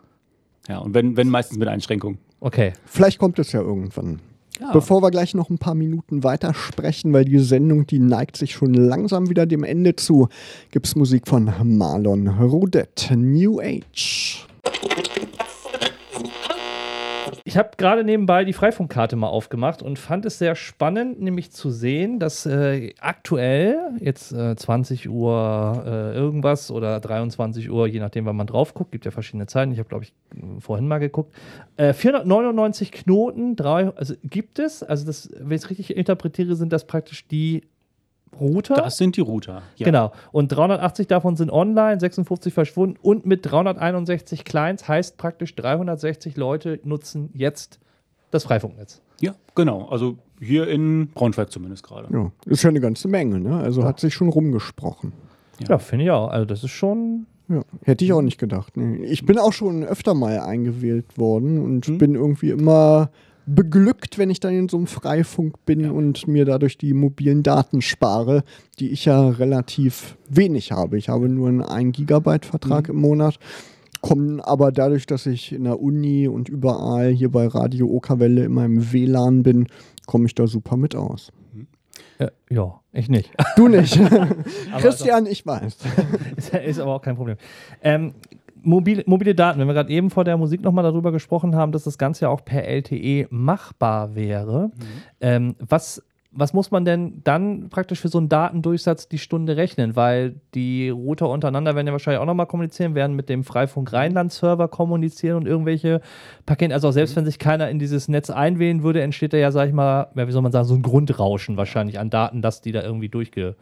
Ja, 0.68 0.78
und 0.78 0.94
wenn, 0.94 1.16
wenn 1.16 1.28
meistens 1.28 1.58
mit 1.58 1.68
Einschränkungen. 1.68 2.18
Okay. 2.40 2.72
Vielleicht 2.86 3.18
kommt 3.18 3.38
es 3.38 3.52
ja 3.52 3.60
irgendwann. 3.60 4.20
Bevor 4.72 5.02
wir 5.02 5.10
gleich 5.10 5.34
noch 5.34 5.48
ein 5.48 5.58
paar 5.58 5.74
Minuten 5.74 6.22
weitersprechen, 6.22 7.12
weil 7.12 7.24
die 7.24 7.38
Sendung, 7.38 7.86
die 7.86 7.98
neigt 7.98 8.36
sich 8.36 8.52
schon 8.52 8.74
langsam 8.74 9.30
wieder 9.30 9.46
dem 9.46 9.64
Ende 9.64 9.96
zu, 9.96 10.28
gibt 10.70 10.86
es 10.86 10.96
Musik 10.96 11.26
von 11.28 11.50
Marlon 11.64 12.28
Rudet, 12.28 13.10
New 13.16 13.58
Age. 13.60 14.19
Ich 17.50 17.56
habe 17.56 17.70
gerade 17.76 18.04
nebenbei 18.04 18.44
die 18.44 18.52
Freifunkkarte 18.52 19.16
mal 19.16 19.26
aufgemacht 19.26 19.82
und 19.82 19.98
fand 19.98 20.24
es 20.24 20.38
sehr 20.38 20.54
spannend, 20.54 21.20
nämlich 21.20 21.50
zu 21.50 21.72
sehen, 21.72 22.20
dass 22.20 22.46
äh, 22.46 22.94
aktuell 23.00 23.90
jetzt 23.98 24.30
äh, 24.30 24.54
20 24.54 25.10
Uhr 25.10 25.82
äh, 25.84 26.14
irgendwas 26.14 26.70
oder 26.70 27.00
23 27.00 27.68
Uhr, 27.68 27.88
je 27.88 27.98
nachdem, 27.98 28.24
wann 28.26 28.36
man 28.36 28.46
drauf 28.46 28.72
guckt, 28.72 28.92
gibt 28.92 29.04
ja 29.04 29.10
verschiedene 29.10 29.48
Zeiten. 29.48 29.72
Ich 29.72 29.80
habe, 29.80 29.88
glaube 29.88 30.04
ich, 30.04 30.14
vorhin 30.60 30.86
mal 30.86 30.98
geguckt. 30.98 31.34
Äh, 31.76 31.92
499 31.92 32.92
Knoten, 32.92 33.56
drei, 33.56 33.88
also 33.96 34.14
gibt 34.22 34.60
es, 34.60 34.84
also 34.84 35.04
das, 35.04 35.28
wenn 35.36 35.56
ich 35.56 35.64
es 35.64 35.70
richtig 35.70 35.96
interpretiere, 35.96 36.54
sind 36.54 36.72
das 36.72 36.86
praktisch 36.86 37.26
die 37.26 37.64
Router. 38.38 38.74
Das 38.74 38.96
sind 38.96 39.16
die 39.16 39.20
Router. 39.20 39.62
Ja. 39.76 39.84
Genau. 39.84 40.12
Und 40.32 40.48
380 40.48 41.06
davon 41.06 41.36
sind 41.36 41.50
online, 41.50 42.00
56 42.00 42.52
verschwunden 42.52 42.96
und 43.02 43.26
mit 43.26 43.50
361 43.50 44.44
Clients 44.44 44.88
heißt 44.88 45.16
praktisch 45.16 45.54
360 45.56 46.36
Leute 46.36 46.80
nutzen 46.84 47.30
jetzt 47.34 47.80
das 48.30 48.44
Freifunknetz. 48.44 49.02
Ja, 49.20 49.34
genau. 49.54 49.88
Also 49.88 50.16
hier 50.40 50.68
in 50.68 51.08
Braunschweig 51.08 51.50
zumindest 51.50 51.84
gerade. 51.84 52.08
Ja, 52.12 52.32
ist 52.46 52.62
ja 52.62 52.70
eine 52.70 52.80
ganze 52.80 53.08
Menge, 53.08 53.40
ne? 53.40 53.58
Also 53.58 53.84
hat 53.84 54.00
sich 54.00 54.14
schon 54.14 54.28
rumgesprochen. 54.28 55.12
Ja, 55.68 55.78
finde 55.78 56.06
ich 56.06 56.10
auch. 56.10 56.28
Also 56.28 56.46
das 56.46 56.64
ist 56.64 56.70
schon. 56.70 57.26
Ja, 57.48 57.62
hätte 57.82 58.04
ich 58.04 58.12
auch 58.12 58.22
nicht 58.22 58.38
gedacht. 58.38 58.76
Nee. 58.76 59.04
Ich 59.04 59.26
bin 59.26 59.36
auch 59.36 59.52
schon 59.52 59.84
öfter 59.84 60.14
mal 60.14 60.38
eingewählt 60.38 61.18
worden 61.18 61.60
und 61.62 61.98
bin 61.98 62.14
irgendwie 62.14 62.50
immer 62.50 63.10
beglückt, 63.54 64.18
wenn 64.18 64.30
ich 64.30 64.40
dann 64.40 64.54
in 64.54 64.68
so 64.68 64.76
einem 64.76 64.86
Freifunk 64.86 65.64
bin 65.64 65.90
und 65.90 66.28
mir 66.28 66.44
dadurch 66.44 66.78
die 66.78 66.94
mobilen 66.94 67.42
Daten 67.42 67.82
spare, 67.82 68.44
die 68.78 68.90
ich 68.90 69.04
ja 69.04 69.28
relativ 69.28 70.16
wenig 70.28 70.72
habe. 70.72 70.98
Ich 70.98 71.08
habe 71.08 71.28
nur 71.28 71.48
einen 71.48 71.62
1 71.62 71.96
Gigabyte 71.96 72.46
Vertrag 72.46 72.88
im 72.88 72.96
Monat, 72.96 73.38
kommen 74.00 74.40
aber 74.40 74.72
dadurch, 74.72 75.06
dass 75.06 75.26
ich 75.26 75.52
in 75.52 75.64
der 75.64 75.80
Uni 75.80 76.28
und 76.28 76.48
überall 76.48 77.10
hier 77.10 77.30
bei 77.30 77.46
Radio 77.46 77.88
Okerwelle 77.88 78.44
in 78.44 78.52
meinem 78.52 78.92
WLAN 78.92 79.42
bin, 79.42 79.66
komme 80.06 80.26
ich 80.26 80.34
da 80.34 80.46
super 80.46 80.76
mit 80.76 80.94
aus. 80.94 81.32
Äh, 82.18 82.28
ja, 82.50 82.80
ich 82.92 83.08
nicht. 83.08 83.30
Du 83.56 83.68
nicht. 83.68 83.98
Christian, 84.78 85.24
ich 85.24 85.46
weiß. 85.46 85.76
ist, 86.36 86.54
ist 86.54 86.78
aber 86.78 86.94
auch 86.96 87.02
kein 87.02 87.16
Problem. 87.16 87.36
Ähm, 87.82 88.12
mobile, 88.62 89.02
mobile 89.06 89.34
Daten, 89.34 89.60
wenn 89.60 89.66
wir 89.66 89.74
gerade 89.74 89.92
eben 89.92 90.10
vor 90.10 90.24
der 90.24 90.36
Musik 90.36 90.62
nochmal 90.62 90.84
darüber 90.84 91.12
gesprochen 91.12 91.54
haben, 91.54 91.72
dass 91.72 91.84
das 91.84 91.98
Ganze 91.98 92.26
ja 92.26 92.28
auch 92.28 92.44
per 92.44 92.64
LTE 92.64 93.26
machbar 93.30 94.14
wäre. 94.14 94.70
Ähm, 95.20 95.56
was, 95.58 96.02
was 96.32 96.52
muss 96.52 96.70
man 96.70 96.84
denn 96.84 97.22
dann 97.24 97.68
praktisch 97.70 98.00
für 98.00 98.08
so 98.08 98.18
einen 98.18 98.28
Datendurchsatz 98.28 99.08
die 99.08 99.18
Stunde 99.18 99.56
rechnen? 99.56 99.96
Weil 99.96 100.36
die 100.54 100.88
Router 100.90 101.28
untereinander 101.28 101.74
werden 101.74 101.86
ja 101.86 101.92
wahrscheinlich 101.92 102.20
auch 102.20 102.26
nochmal 102.26 102.46
kommunizieren, 102.46 102.94
werden 102.94 103.16
mit 103.16 103.28
dem 103.28 103.42
Freifunk 103.42 103.92
Rheinland-Server 103.92 104.68
kommunizieren 104.68 105.36
und 105.36 105.46
irgendwelche 105.46 106.00
Pakete. 106.46 106.72
Also 106.72 106.88
auch 106.88 106.92
selbst 106.92 107.16
wenn 107.16 107.24
sich 107.24 107.38
keiner 107.38 107.68
in 107.68 107.78
dieses 107.78 108.06
Netz 108.08 108.30
einwählen 108.30 108.82
würde, 108.82 109.02
entsteht 109.02 109.32
da 109.32 109.38
ja, 109.38 109.50
sag 109.50 109.68
ich 109.68 109.74
mal, 109.74 110.08
ja, 110.14 110.28
wie 110.28 110.32
soll 110.32 110.42
man 110.42 110.52
sagen, 110.52 110.66
so 110.66 110.74
ein 110.74 110.82
Grundrauschen 110.82 111.56
wahrscheinlich 111.56 111.98
an 111.98 112.10
Daten, 112.10 112.42
dass 112.42 112.60
die 112.60 112.72
da 112.72 112.82
irgendwie 112.82 113.08
durchge 113.08 113.56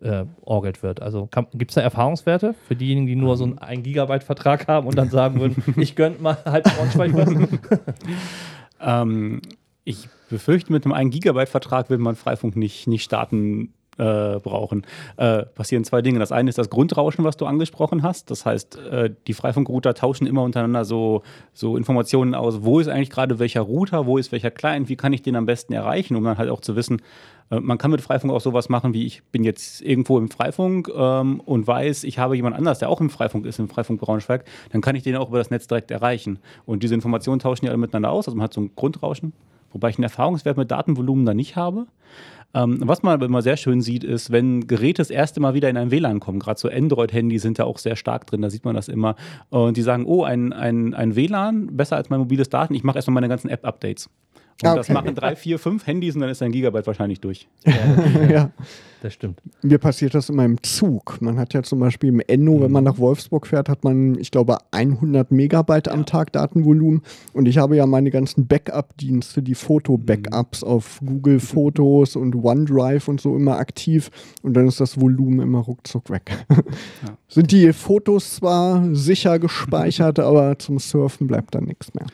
äh, 0.00 0.24
orgelt 0.42 0.82
wird. 0.82 1.02
Also 1.02 1.28
gibt 1.52 1.70
es 1.70 1.74
da 1.74 1.80
Erfahrungswerte 1.80 2.54
für 2.66 2.76
diejenigen, 2.76 3.06
die 3.06 3.16
nur 3.16 3.36
so 3.36 3.44
einen 3.44 3.58
1 3.58 3.82
Gigabyte 3.82 4.24
Vertrag 4.24 4.68
haben 4.68 4.86
und 4.86 4.96
dann 4.96 5.10
sagen 5.10 5.40
würden, 5.40 5.62
ich 5.80 5.96
gönnt 5.96 6.20
mal 6.20 6.36
halb 6.44 6.64
Braunschweig 6.64 7.14
was? 7.14 7.28
Ähm, 8.80 9.40
ich 9.84 10.08
befürchte, 10.28 10.72
mit 10.72 10.84
einem 10.84 10.92
1 10.92 11.12
Gigabyte 11.12 11.48
Vertrag 11.48 11.90
will 11.90 11.98
man 11.98 12.16
Freifunk 12.16 12.56
nicht, 12.56 12.86
nicht 12.86 13.04
starten 13.04 13.72
äh, 13.98 14.38
brauchen. 14.40 14.86
Äh, 15.16 15.44
passieren 15.44 15.84
zwei 15.84 16.02
Dinge. 16.02 16.18
Das 16.18 16.32
eine 16.32 16.48
ist 16.48 16.58
das 16.58 16.70
Grundrauschen, 16.70 17.24
was 17.24 17.36
du 17.36 17.46
angesprochen 17.46 18.02
hast. 18.02 18.30
Das 18.30 18.46
heißt, 18.46 18.78
äh, 18.78 19.10
die 19.26 19.34
Freifunkrouter 19.34 19.94
tauschen 19.94 20.26
immer 20.26 20.42
untereinander 20.42 20.84
so, 20.84 21.22
so 21.52 21.76
Informationen 21.76 22.34
aus, 22.34 22.64
wo 22.64 22.80
ist 22.80 22.88
eigentlich 22.88 23.10
gerade 23.10 23.38
welcher 23.38 23.60
Router, 23.60 24.06
wo 24.06 24.18
ist 24.18 24.32
welcher 24.32 24.50
Client, 24.50 24.88
wie 24.88 24.96
kann 24.96 25.12
ich 25.12 25.22
den 25.22 25.36
am 25.36 25.46
besten 25.46 25.72
erreichen, 25.72 26.16
um 26.16 26.24
dann 26.24 26.38
halt 26.38 26.50
auch 26.50 26.60
zu 26.60 26.76
wissen, 26.76 27.02
äh, 27.50 27.60
man 27.60 27.78
kann 27.78 27.90
mit 27.90 28.00
Freifunk 28.00 28.32
auch 28.32 28.40
sowas 28.40 28.68
machen, 28.68 28.94
wie 28.94 29.06
ich 29.06 29.22
bin 29.24 29.44
jetzt 29.44 29.82
irgendwo 29.82 30.18
im 30.18 30.28
Freifunk 30.28 30.90
ähm, 30.94 31.40
und 31.40 31.66
weiß, 31.66 32.04
ich 32.04 32.18
habe 32.18 32.36
jemand 32.36 32.56
anders, 32.56 32.78
der 32.78 32.88
auch 32.88 33.00
im 33.00 33.10
Freifunk 33.10 33.46
ist, 33.46 33.58
im 33.58 33.68
Freifunk 33.68 34.00
Braunschweig, 34.00 34.44
dann 34.70 34.80
kann 34.80 34.96
ich 34.96 35.02
den 35.02 35.16
auch 35.16 35.28
über 35.28 35.38
das 35.38 35.50
Netz 35.50 35.66
direkt 35.66 35.90
erreichen. 35.90 36.38
Und 36.66 36.82
diese 36.82 36.94
Informationen 36.94 37.38
tauschen 37.38 37.66
ja 37.66 37.70
alle 37.70 37.78
miteinander 37.78 38.10
aus, 38.10 38.26
also 38.26 38.36
man 38.36 38.44
hat 38.44 38.54
so 38.54 38.62
ein 38.62 38.70
Grundrauschen, 38.76 39.32
wobei 39.72 39.90
ich 39.90 39.98
einen 39.98 40.04
Erfahrungswert 40.04 40.56
mit 40.56 40.70
Datenvolumen 40.70 41.26
da 41.26 41.34
nicht 41.34 41.56
habe. 41.56 41.86
Ähm, 42.54 42.78
was 42.82 43.02
man 43.02 43.14
aber 43.14 43.26
immer 43.26 43.42
sehr 43.42 43.56
schön 43.56 43.80
sieht, 43.80 44.04
ist, 44.04 44.30
wenn 44.30 44.66
Geräte 44.66 45.00
das 45.00 45.10
erste 45.10 45.40
Mal 45.40 45.54
wieder 45.54 45.68
in 45.68 45.76
ein 45.76 45.90
WLAN 45.90 46.20
kommen, 46.20 46.38
gerade 46.38 46.58
so 46.58 46.68
Android-Handys 46.68 47.42
sind 47.42 47.58
da 47.58 47.64
auch 47.64 47.78
sehr 47.78 47.96
stark 47.96 48.26
drin, 48.26 48.42
da 48.42 48.50
sieht 48.50 48.64
man 48.64 48.76
das 48.76 48.88
immer. 48.88 49.16
Und 49.50 49.76
die 49.76 49.82
sagen, 49.82 50.04
oh, 50.06 50.22
ein, 50.22 50.52
ein, 50.52 50.94
ein 50.94 51.16
WLAN, 51.16 51.76
besser 51.76 51.96
als 51.96 52.10
mein 52.10 52.20
mobiles 52.20 52.48
Daten, 52.48 52.74
ich 52.74 52.84
mache 52.84 52.98
erstmal 52.98 53.14
meine 53.14 53.28
ganzen 53.28 53.50
App-Updates. 53.50 54.08
Und 54.62 54.68
Ah, 54.68 54.76
das 54.76 54.86
okay. 54.86 54.92
machen 54.94 55.14
drei, 55.14 55.36
vier, 55.36 55.58
fünf 55.58 55.86
Handys 55.86 56.14
und 56.14 56.20
dann 56.20 56.30
ist 56.30 56.42
ein 56.42 56.52
Gigabyte 56.52 56.86
wahrscheinlich 56.86 57.20
durch. 57.20 57.48
ja. 58.30 58.50
Das 59.04 59.12
stimmt. 59.12 59.38
Mir 59.60 59.76
passiert 59.76 60.14
das 60.14 60.30
immer 60.30 60.46
im 60.46 60.62
Zug. 60.62 61.20
Man 61.20 61.38
hat 61.38 61.52
ja 61.52 61.62
zum 61.62 61.78
Beispiel 61.78 62.08
im 62.08 62.20
Enno, 62.20 62.62
wenn 62.62 62.72
man 62.72 62.84
nach 62.84 62.96
Wolfsburg 62.96 63.46
fährt, 63.46 63.68
hat 63.68 63.84
man, 63.84 64.18
ich 64.18 64.30
glaube, 64.30 64.56
100 64.70 65.30
Megabyte 65.30 65.88
am 65.88 66.06
Tag 66.06 66.32
Datenvolumen. 66.32 67.02
Und 67.34 67.46
ich 67.46 67.58
habe 67.58 67.76
ja 67.76 67.84
meine 67.84 68.10
ganzen 68.10 68.46
Backup-Dienste, 68.46 69.42
die 69.42 69.54
Foto-Backups 69.54 70.64
auf 70.64 71.00
Google 71.04 71.38
Fotos 71.40 72.16
und 72.16 72.34
OneDrive 72.34 73.06
und 73.08 73.20
so 73.20 73.36
immer 73.36 73.58
aktiv. 73.58 74.10
Und 74.40 74.54
dann 74.54 74.66
ist 74.68 74.80
das 74.80 74.98
Volumen 74.98 75.40
immer 75.40 75.58
ruckzuck 75.58 76.08
weg. 76.08 76.46
Sind 77.28 77.52
die 77.52 77.74
Fotos 77.74 78.36
zwar 78.36 78.82
sicher 78.94 79.38
gespeichert, 79.38 80.18
aber 80.18 80.58
zum 80.58 80.78
Surfen 80.78 81.26
bleibt 81.26 81.54
dann 81.54 81.64
nichts 81.64 81.92
mehr. 81.92 82.06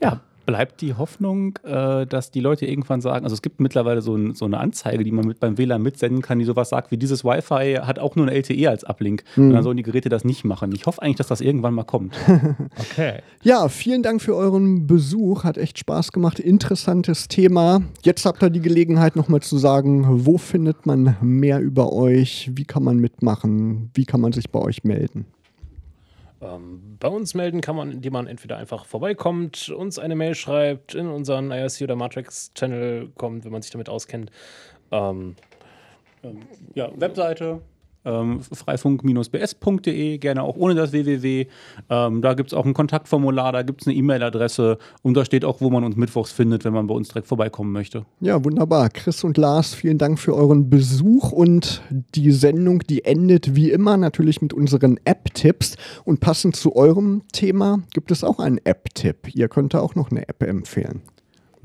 Ja, 0.00 0.22
Bleibt 0.46 0.80
die 0.80 0.94
Hoffnung, 0.94 1.58
äh, 1.64 2.06
dass 2.06 2.30
die 2.30 2.40
Leute 2.40 2.66
irgendwann 2.66 3.00
sagen, 3.00 3.24
also 3.24 3.34
es 3.34 3.42
gibt 3.42 3.60
mittlerweile 3.60 4.00
so, 4.00 4.14
ein, 4.14 4.34
so 4.34 4.44
eine 4.44 4.58
Anzeige, 4.58 5.04
die 5.04 5.10
man 5.10 5.26
mit 5.26 5.40
beim 5.40 5.58
WLAN 5.58 5.82
mitsenden 5.82 6.22
kann, 6.22 6.38
die 6.38 6.44
sowas 6.44 6.68
sagt, 6.68 6.90
wie 6.90 6.96
dieses 6.96 7.24
Wi-Fi 7.24 7.80
hat 7.82 7.98
auch 7.98 8.16
nur 8.16 8.26
eine 8.26 8.36
LTE 8.36 8.68
als 8.70 8.84
Uplink. 8.84 9.24
Und 9.36 9.50
dann 9.50 9.62
sollen 9.62 9.76
die 9.76 9.82
Geräte 9.82 10.08
das 10.08 10.24
nicht 10.24 10.44
machen. 10.44 10.72
Ich 10.72 10.86
hoffe 10.86 11.02
eigentlich, 11.02 11.16
dass 11.16 11.26
das 11.26 11.40
irgendwann 11.40 11.74
mal 11.74 11.84
kommt. 11.84 12.16
okay. 12.78 13.20
Ja, 13.42 13.68
vielen 13.68 14.02
Dank 14.02 14.22
für 14.22 14.34
euren 14.34 14.86
Besuch. 14.86 15.44
Hat 15.44 15.58
echt 15.58 15.78
Spaß 15.78 16.12
gemacht. 16.12 16.38
Interessantes 16.38 17.28
Thema. 17.28 17.82
Jetzt 18.02 18.24
habt 18.24 18.42
ihr 18.42 18.50
die 18.50 18.60
Gelegenheit, 18.60 19.16
nochmal 19.16 19.40
zu 19.40 19.58
sagen, 19.58 20.04
wo 20.26 20.38
findet 20.38 20.86
man 20.86 21.16
mehr 21.20 21.60
über 21.60 21.92
euch? 21.92 22.50
Wie 22.54 22.64
kann 22.64 22.82
man 22.82 22.98
mitmachen? 22.98 23.90
Wie 23.94 24.04
kann 24.04 24.20
man 24.20 24.32
sich 24.32 24.50
bei 24.50 24.60
euch 24.60 24.84
melden? 24.84 25.26
Ähm, 26.40 26.96
bei 27.00 27.08
uns 27.08 27.34
melden 27.34 27.60
kann 27.60 27.76
man, 27.76 27.92
indem 27.92 28.12
man 28.12 28.26
entweder 28.26 28.56
einfach 28.58 28.84
vorbeikommt, 28.84 29.70
uns 29.70 29.98
eine 29.98 30.16
Mail 30.16 30.34
schreibt, 30.34 30.94
in 30.94 31.08
unseren 31.08 31.50
IRC 31.50 31.82
oder 31.82 31.96
Matrix-Channel 31.96 33.10
kommt, 33.16 33.44
wenn 33.44 33.52
man 33.52 33.62
sich 33.62 33.70
damit 33.70 33.88
auskennt. 33.88 34.30
Ähm, 34.90 35.36
Ja, 36.74 36.90
Webseite. 36.96 37.60
Ähm, 38.06 38.40
freifunk-bs.de, 38.40 40.18
gerne 40.18 40.42
auch 40.44 40.56
ohne 40.56 40.76
das 40.76 40.92
www. 40.92 41.46
Ähm, 41.90 42.22
da 42.22 42.34
gibt 42.34 42.52
es 42.52 42.54
auch 42.54 42.64
ein 42.64 42.72
Kontaktformular, 42.72 43.50
da 43.50 43.62
gibt 43.62 43.82
es 43.82 43.88
eine 43.88 43.96
E-Mail-Adresse 43.96 44.78
und 45.02 45.14
da 45.14 45.24
steht 45.24 45.44
auch, 45.44 45.60
wo 45.60 45.70
man 45.70 45.82
uns 45.82 45.96
mittwochs 45.96 46.30
findet, 46.30 46.64
wenn 46.64 46.72
man 46.72 46.86
bei 46.86 46.94
uns 46.94 47.08
direkt 47.08 47.26
vorbeikommen 47.26 47.72
möchte. 47.72 48.06
Ja, 48.20 48.42
wunderbar. 48.44 48.90
Chris 48.90 49.24
und 49.24 49.36
Lars, 49.36 49.74
vielen 49.74 49.98
Dank 49.98 50.20
für 50.20 50.34
euren 50.34 50.70
Besuch 50.70 51.32
und 51.32 51.82
die 52.14 52.30
Sendung, 52.30 52.78
die 52.80 53.04
endet 53.04 53.56
wie 53.56 53.70
immer 53.72 53.96
natürlich 53.96 54.40
mit 54.40 54.52
unseren 54.52 55.00
App-Tipps. 55.04 55.76
Und 56.04 56.20
passend 56.20 56.54
zu 56.54 56.76
eurem 56.76 57.22
Thema 57.32 57.80
gibt 57.92 58.12
es 58.12 58.22
auch 58.22 58.38
einen 58.38 58.58
App-Tipp. 58.64 59.34
Ihr 59.34 59.48
könnt 59.48 59.74
da 59.74 59.80
auch 59.80 59.96
noch 59.96 60.12
eine 60.12 60.28
App 60.28 60.42
empfehlen. 60.42 61.02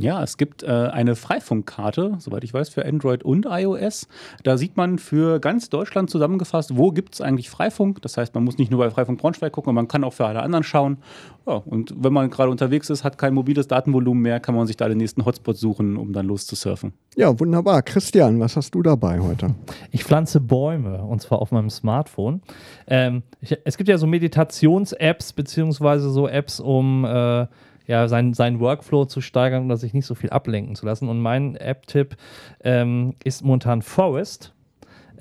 Ja, 0.01 0.23
es 0.23 0.37
gibt 0.37 0.63
äh, 0.63 0.67
eine 0.67 1.15
Freifunkkarte, 1.15 2.15
soweit 2.19 2.43
ich 2.43 2.53
weiß, 2.53 2.69
für 2.69 2.85
Android 2.85 3.23
und 3.23 3.45
iOS. 3.49 4.07
Da 4.43 4.57
sieht 4.57 4.77
man 4.77 4.97
für 4.97 5.39
ganz 5.39 5.69
Deutschland 5.69 6.09
zusammengefasst, 6.09 6.77
wo 6.77 6.91
gibt 6.91 7.13
es 7.15 7.21
eigentlich 7.21 7.49
Freifunk. 7.49 8.01
Das 8.01 8.17
heißt, 8.17 8.33
man 8.33 8.43
muss 8.43 8.57
nicht 8.57 8.71
nur 8.71 8.79
bei 8.79 8.89
Freifunk 8.89 9.19
Braunschweig 9.19 9.51
gucken, 9.51 9.73
man 9.75 9.87
kann 9.87 10.03
auch 10.03 10.13
für 10.13 10.25
alle 10.25 10.41
anderen 10.41 10.63
schauen. 10.63 10.97
Ja, 11.45 11.53
und 11.53 11.93
wenn 11.97 12.13
man 12.13 12.29
gerade 12.29 12.51
unterwegs 12.51 12.89
ist, 12.89 13.03
hat 13.03 13.17
kein 13.17 13.33
mobiles 13.33 13.67
Datenvolumen 13.67 14.21
mehr, 14.21 14.39
kann 14.39 14.55
man 14.55 14.67
sich 14.67 14.77
da 14.77 14.87
den 14.87 14.97
nächsten 14.97 15.25
Hotspot 15.25 15.57
suchen, 15.57 15.97
um 15.97 16.13
dann 16.13 16.27
loszusurfen. 16.27 16.93
Ja, 17.15 17.39
wunderbar. 17.39 17.81
Christian, 17.81 18.39
was 18.39 18.55
hast 18.55 18.75
du 18.75 18.81
dabei 18.81 19.19
heute? 19.19 19.55
Ich 19.91 20.03
pflanze 20.03 20.39
Bäume 20.39 21.03
und 21.03 21.21
zwar 21.21 21.39
auf 21.39 21.51
meinem 21.51 21.69
Smartphone. 21.69 22.41
Ähm, 22.87 23.23
ich, 23.41 23.57
es 23.65 23.77
gibt 23.77 23.89
ja 23.89 23.97
so 23.97 24.07
Meditations-Apps, 24.07 25.33
beziehungsweise 25.33 26.09
so 26.09 26.27
Apps, 26.27 26.59
um 26.59 27.05
äh, 27.05 27.47
ja, 27.91 28.07
seinen, 28.07 28.33
seinen 28.33 28.61
Workflow 28.61 29.03
zu 29.03 29.19
steigern 29.19 29.69
und 29.69 29.75
sich 29.75 29.93
nicht 29.93 30.05
so 30.05 30.15
viel 30.15 30.29
ablenken 30.29 30.75
zu 30.75 30.85
lassen. 30.85 31.09
Und 31.09 31.19
mein 31.19 31.57
App-Tipp 31.57 32.15
ähm, 32.63 33.15
ist 33.21 33.43
momentan 33.43 33.81
Forest. 33.81 34.53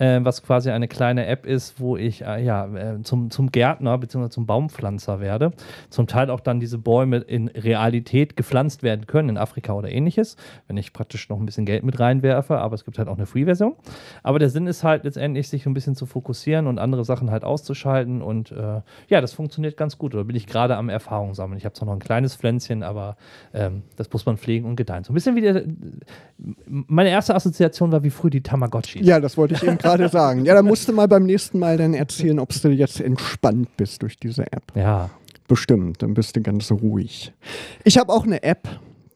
Äh, 0.00 0.20
was 0.24 0.42
quasi 0.42 0.70
eine 0.70 0.88
kleine 0.88 1.26
App 1.26 1.46
ist, 1.46 1.78
wo 1.78 1.96
ich 1.96 2.22
äh, 2.22 2.42
ja, 2.42 2.66
äh, 2.66 3.02
zum, 3.02 3.30
zum 3.30 3.52
Gärtner 3.52 3.98
bzw. 3.98 4.30
zum 4.30 4.46
Baumpflanzer 4.46 5.20
werde. 5.20 5.52
Zum 5.90 6.06
Teil 6.06 6.30
auch 6.30 6.40
dann 6.40 6.58
diese 6.58 6.78
Bäume 6.78 7.18
in 7.18 7.48
Realität 7.48 8.36
gepflanzt 8.36 8.82
werden 8.82 9.06
können, 9.06 9.28
in 9.28 9.36
Afrika 9.36 9.74
oder 9.74 9.90
ähnliches, 9.92 10.36
wenn 10.66 10.78
ich 10.78 10.92
praktisch 10.92 11.28
noch 11.28 11.38
ein 11.38 11.44
bisschen 11.44 11.66
Geld 11.66 11.84
mit 11.84 12.00
reinwerfe, 12.00 12.58
aber 12.58 12.74
es 12.74 12.84
gibt 12.84 12.98
halt 12.98 13.08
auch 13.08 13.16
eine 13.16 13.26
Free-Version. 13.26 13.74
Aber 14.22 14.38
der 14.38 14.48
Sinn 14.48 14.66
ist 14.66 14.82
halt 14.84 15.04
letztendlich, 15.04 15.48
sich 15.48 15.66
ein 15.66 15.74
bisschen 15.74 15.94
zu 15.94 16.06
fokussieren 16.06 16.66
und 16.66 16.78
andere 16.78 17.04
Sachen 17.04 17.30
halt 17.30 17.44
auszuschalten 17.44 18.22
und 18.22 18.52
äh, 18.52 18.80
ja, 19.08 19.20
das 19.20 19.34
funktioniert 19.34 19.76
ganz 19.76 19.98
gut. 19.98 20.14
Da 20.14 20.22
bin 20.22 20.34
ich 20.34 20.46
gerade 20.46 20.76
am 20.76 20.88
Erfahrung 20.88 21.34
sammeln. 21.34 21.58
Ich 21.58 21.66
habe 21.66 21.74
zwar 21.74 21.86
noch 21.86 21.94
ein 21.94 22.00
kleines 22.00 22.36
Pflänzchen, 22.36 22.82
aber 22.82 23.16
ähm, 23.52 23.82
das 23.96 24.10
muss 24.10 24.24
man 24.24 24.38
pflegen 24.38 24.66
und 24.66 24.76
gedeihen. 24.76 25.04
So 25.04 25.12
ein 25.12 25.14
bisschen 25.14 25.36
wie 25.36 25.42
der, 25.42 25.64
meine 26.66 27.10
erste 27.10 27.34
Assoziation 27.34 27.92
war 27.92 28.02
wie 28.02 28.10
früh 28.10 28.30
die 28.30 28.42
Tamagotchi. 28.42 29.04
Ja, 29.04 29.20
das 29.20 29.36
wollte 29.36 29.54
ich 29.54 29.62
eben 29.62 29.76
gerade 29.76 29.89
sagen. 30.08 30.44
Ja, 30.44 30.54
da 30.54 30.62
musst 30.62 30.88
du 30.88 30.92
mal 30.92 31.08
beim 31.08 31.24
nächsten 31.24 31.58
Mal 31.58 31.76
dann 31.76 31.94
erzählen, 31.94 32.38
ob 32.38 32.50
du 32.50 32.68
jetzt 32.70 33.00
entspannt 33.00 33.76
bist 33.76 34.02
durch 34.02 34.18
diese 34.18 34.52
App. 34.52 34.64
Ja. 34.74 35.10
Bestimmt, 35.48 36.02
dann 36.02 36.14
bist 36.14 36.36
du 36.36 36.42
ganz 36.42 36.70
ruhig. 36.70 37.32
Ich 37.84 37.98
habe 37.98 38.12
auch 38.12 38.24
eine 38.24 38.42
App, 38.44 38.68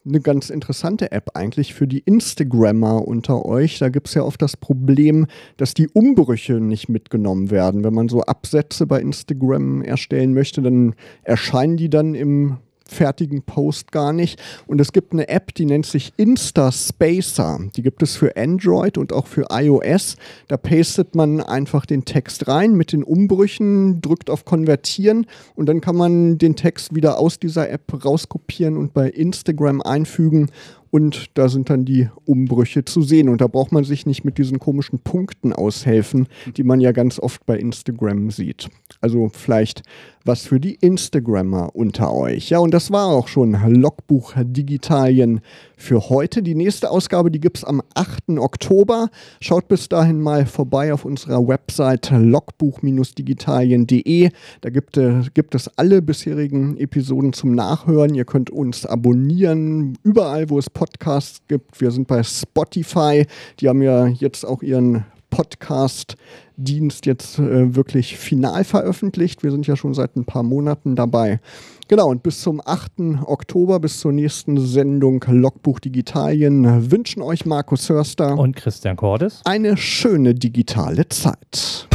eine 0.07 0.21
ganz 0.21 0.51
interessante 0.51 1.13
App 1.13 1.31
eigentlich 1.35 1.75
für 1.75 1.87
die 1.87 2.01
Instagrammer 2.01 3.07
unter 3.07 3.45
euch. 3.47 3.79
Da 3.79 3.89
gibt 3.89 4.09
es 4.09 4.15
ja 4.15 4.23
oft 4.23 4.43
das 4.43 4.57
Problem, 4.57 5.27
dass 5.57 5.75
die 5.75 5.89
Umbrüche 5.89 6.55
nicht 6.55 6.89
mitgenommen 6.89 7.51
werden. 7.51 7.85
Wenn 7.85 7.95
man 7.95 8.09
so 8.09 8.23
Absätze 8.23 8.87
bei 8.87 9.01
Instagram 9.01 9.83
erstellen 9.83 10.35
möchte, 10.35 10.61
dann 10.61 10.95
erscheinen 11.23 11.77
die 11.77 11.89
dann 11.89 12.15
im 12.15 12.59
fertigen 12.89 13.43
Post 13.43 13.93
gar 13.93 14.13
nicht. 14.13 14.41
Und 14.67 14.81
es 14.81 14.93
gibt 14.93 15.13
eine 15.13 15.29
App, 15.29 15.55
die 15.55 15.65
nennt 15.65 15.87
sich 15.87 16.13
Insta 16.17 16.71
Spacer. 16.71 17.61
Die 17.77 17.83
gibt 17.83 18.03
es 18.03 18.17
für 18.17 18.37
Android 18.37 18.99
und 18.99 19.13
auch 19.13 19.27
für 19.27 19.47
iOS. 19.51 20.17
Da 20.49 20.57
pastet 20.57 21.15
man 21.15 21.41
einfach 21.41 21.87
den 21.87 22.05
Text 22.05 22.49
rein 22.49 22.75
mit 22.75 22.93
den 22.93 23.03
Umbrüchen, 23.03 24.01
drückt 24.01 24.31
auf 24.31 24.45
Konvertieren 24.45 25.27
und 25.55 25.67
dann 25.69 25.81
kann 25.81 25.97
man 25.97 26.39
den 26.39 26.57
Text 26.57 26.95
wieder 26.95 27.19
aus 27.19 27.39
dieser 27.39 27.71
App 27.71 28.05
rauskopieren 28.05 28.77
und 28.77 28.93
bei 28.93 29.09
Instagram 29.09 29.81
einfügen 29.81 30.51
und 30.95 31.31
da 31.35 31.49
sind 31.49 31.71
dann 31.71 31.85
die 31.85 32.09
Umbrüche 32.25 32.85
zu 32.85 33.03
sehen. 33.03 33.29
Und 33.29 33.41
da 33.41 33.49
braucht 33.49 33.73
man 33.73 33.83
sich 33.83 34.07
nicht 34.07 34.25
mit 34.25 34.39
diesen 34.39 34.61
komischen 34.61 35.01
Punkten 35.01 35.53
aushelfen, 35.53 36.29
die 36.57 36.63
man 36.63 36.81
ja 36.81 36.93
ganz 36.93 37.19
oft 37.19 37.45
bei 37.47 37.59
Instagram 37.59 38.31
sieht. 38.31 38.69
Also 39.01 39.29
vielleicht 39.29 39.83
was 40.25 40.47
für 40.47 40.59
die 40.59 40.77
Instagrammer 40.77 41.69
unter 41.75 42.15
euch. 42.15 42.49
Ja, 42.49 42.59
und 42.59 42.73
das 42.73 42.91
war 42.91 43.09
auch 43.09 43.29
schon 43.29 43.53
Logbuch 43.53 44.33
Digitalien 44.37 45.43
für 45.77 46.09
heute. 46.09 46.43
Die 46.43 46.55
nächste 46.55 46.91
Ausgabe, 46.91 47.31
die 47.31 47.41
gibt 47.41 47.59
es 47.59 47.65
am 47.65 47.83
8. 47.95 48.39
Oktober. 48.39 49.11
Schaut 49.41 49.69
bis 49.69 49.91
dahin 49.91 50.19
mal 50.21 50.47
vorbei 50.47 50.95
auf 50.95 51.05
unserer 51.05 51.47
Website 51.47 52.11
logbuch-digitalien.de. 52.11 54.31
Da 54.63 54.71
gibt, 54.71 54.97
äh, 54.97 55.21
gibt 55.35 55.55
es 55.55 55.69
alle 55.77 56.01
bisherigen 56.01 56.79
Episoden 56.79 57.35
zum 57.35 57.55
Nachhören. 57.55 58.15
Ihr 58.15 58.25
könnt 58.25 58.49
uns 58.49 58.87
abonnieren, 58.87 59.99
überall, 60.03 60.49
wo 60.49 60.59
es 60.59 60.71
Podcasts 60.85 61.41
gibt. 61.49 61.81
Wir 61.81 61.91
sind 61.91 62.07
bei 62.07 62.23
Spotify. 62.23 63.27
Die 63.59 63.69
haben 63.71 63.81
ja 63.81 64.07
jetzt 64.07 64.45
auch 64.45 64.63
ihren 64.63 65.05
Podcast-Dienst 65.31 67.07
jetzt 67.07 67.39
äh, 67.39 67.75
wirklich 67.75 68.19
final 68.19 68.65
veröffentlicht. 68.65 69.43
Wir 69.43 69.51
sind 69.51 69.67
ja 69.67 69.77
schon 69.77 69.95
seit 69.95 70.15
ein 70.15 70.27
paar 70.27 70.43
Monaten 70.43 70.95
dabei. 70.95 71.41
Genau, 71.89 72.09
und 72.09 72.23
bis 72.23 72.43
zum 72.43 72.61
8. 72.63 72.93
Oktober, 73.25 73.81
bis 73.81 73.99
zur 74.01 74.13
nächsten 74.13 74.59
Sendung 74.61 75.25
Logbuch 75.27 75.81
Digitalien 75.81 76.91
wünschen 76.91 77.23
euch 77.23 77.47
Markus 77.47 77.89
Hörster 77.89 78.37
Und 78.39 78.55
Christian 78.55 78.97
Cordes. 78.97 79.41
eine 79.47 79.79
schöne 79.79 80.35
digitale 80.35 81.09
Zeit. 81.09 81.89